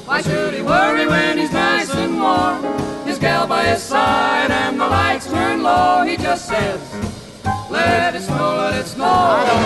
Why 0.05 0.21
should 0.21 0.53
he 0.53 0.61
worry 0.61 1.07
when 1.07 1.37
he's 1.37 1.53
nice 1.53 1.95
and 1.95 2.19
warm? 2.21 2.86
His 3.17 3.23
gal 3.23 3.47
by 3.47 3.63
his 3.63 3.81
side 3.81 4.51
and 4.51 4.79
the 4.79 4.85
lights 4.87 5.25
turn 5.25 5.63
low. 5.63 6.03
He 6.05 6.17
just 6.17 6.45
says, 6.45 6.79
let 7.67 8.13
it 8.13 8.21
snow, 8.21 8.57
let 8.57 8.75
it 8.75 8.85
snow. 8.85 9.05
I 9.05 9.43
don't 9.47 9.65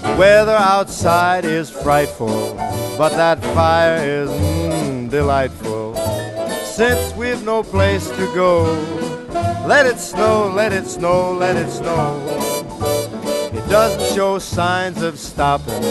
care. 0.00 0.16
Weather 0.16 0.56
outside 0.56 1.44
is 1.44 1.68
frightful, 1.68 2.54
but 2.96 3.10
that 3.10 3.44
fire 3.54 3.98
is 3.98 4.30
mm, 4.30 5.10
delightful. 5.10 5.94
Since 6.64 7.14
we've 7.16 7.44
no 7.44 7.62
place 7.64 8.08
to 8.08 8.34
go, 8.34 8.62
let 9.66 9.84
it 9.84 9.98
snow, 9.98 10.48
let 10.48 10.72
it 10.72 10.86
snow, 10.86 11.32
let 11.32 11.56
it 11.56 11.68
snow. 11.68 12.22
It 13.52 13.68
doesn't 13.68 14.14
show 14.14 14.38
signs 14.38 15.02
of 15.02 15.18
stopping, 15.18 15.82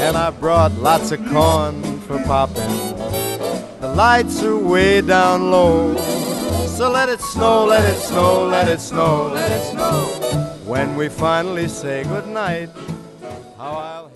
and 0.00 0.16
I 0.16 0.30
brought 0.30 0.72
lots 0.72 1.12
of 1.12 1.20
corn 1.28 2.00
for 2.00 2.18
popping. 2.24 2.96
The 3.80 3.92
lights 3.94 4.42
are 4.42 4.56
way 4.56 5.02
down 5.02 5.50
low, 5.50 5.94
so 6.66 6.90
let 6.90 7.08
it 7.10 7.20
snow, 7.20 7.66
let 7.66 7.84
it 7.84 8.00
snow, 8.00 8.46
let 8.46 8.66
it 8.68 8.80
snow, 8.80 9.30
let 9.34 9.50
it 9.50 9.62
snow. 9.72 10.02
When 10.64 10.96
we 10.96 11.08
finally 11.08 11.68
say 11.68 12.04
goodnight, 12.04 12.70
how 13.58 13.72
I'll 13.72 14.09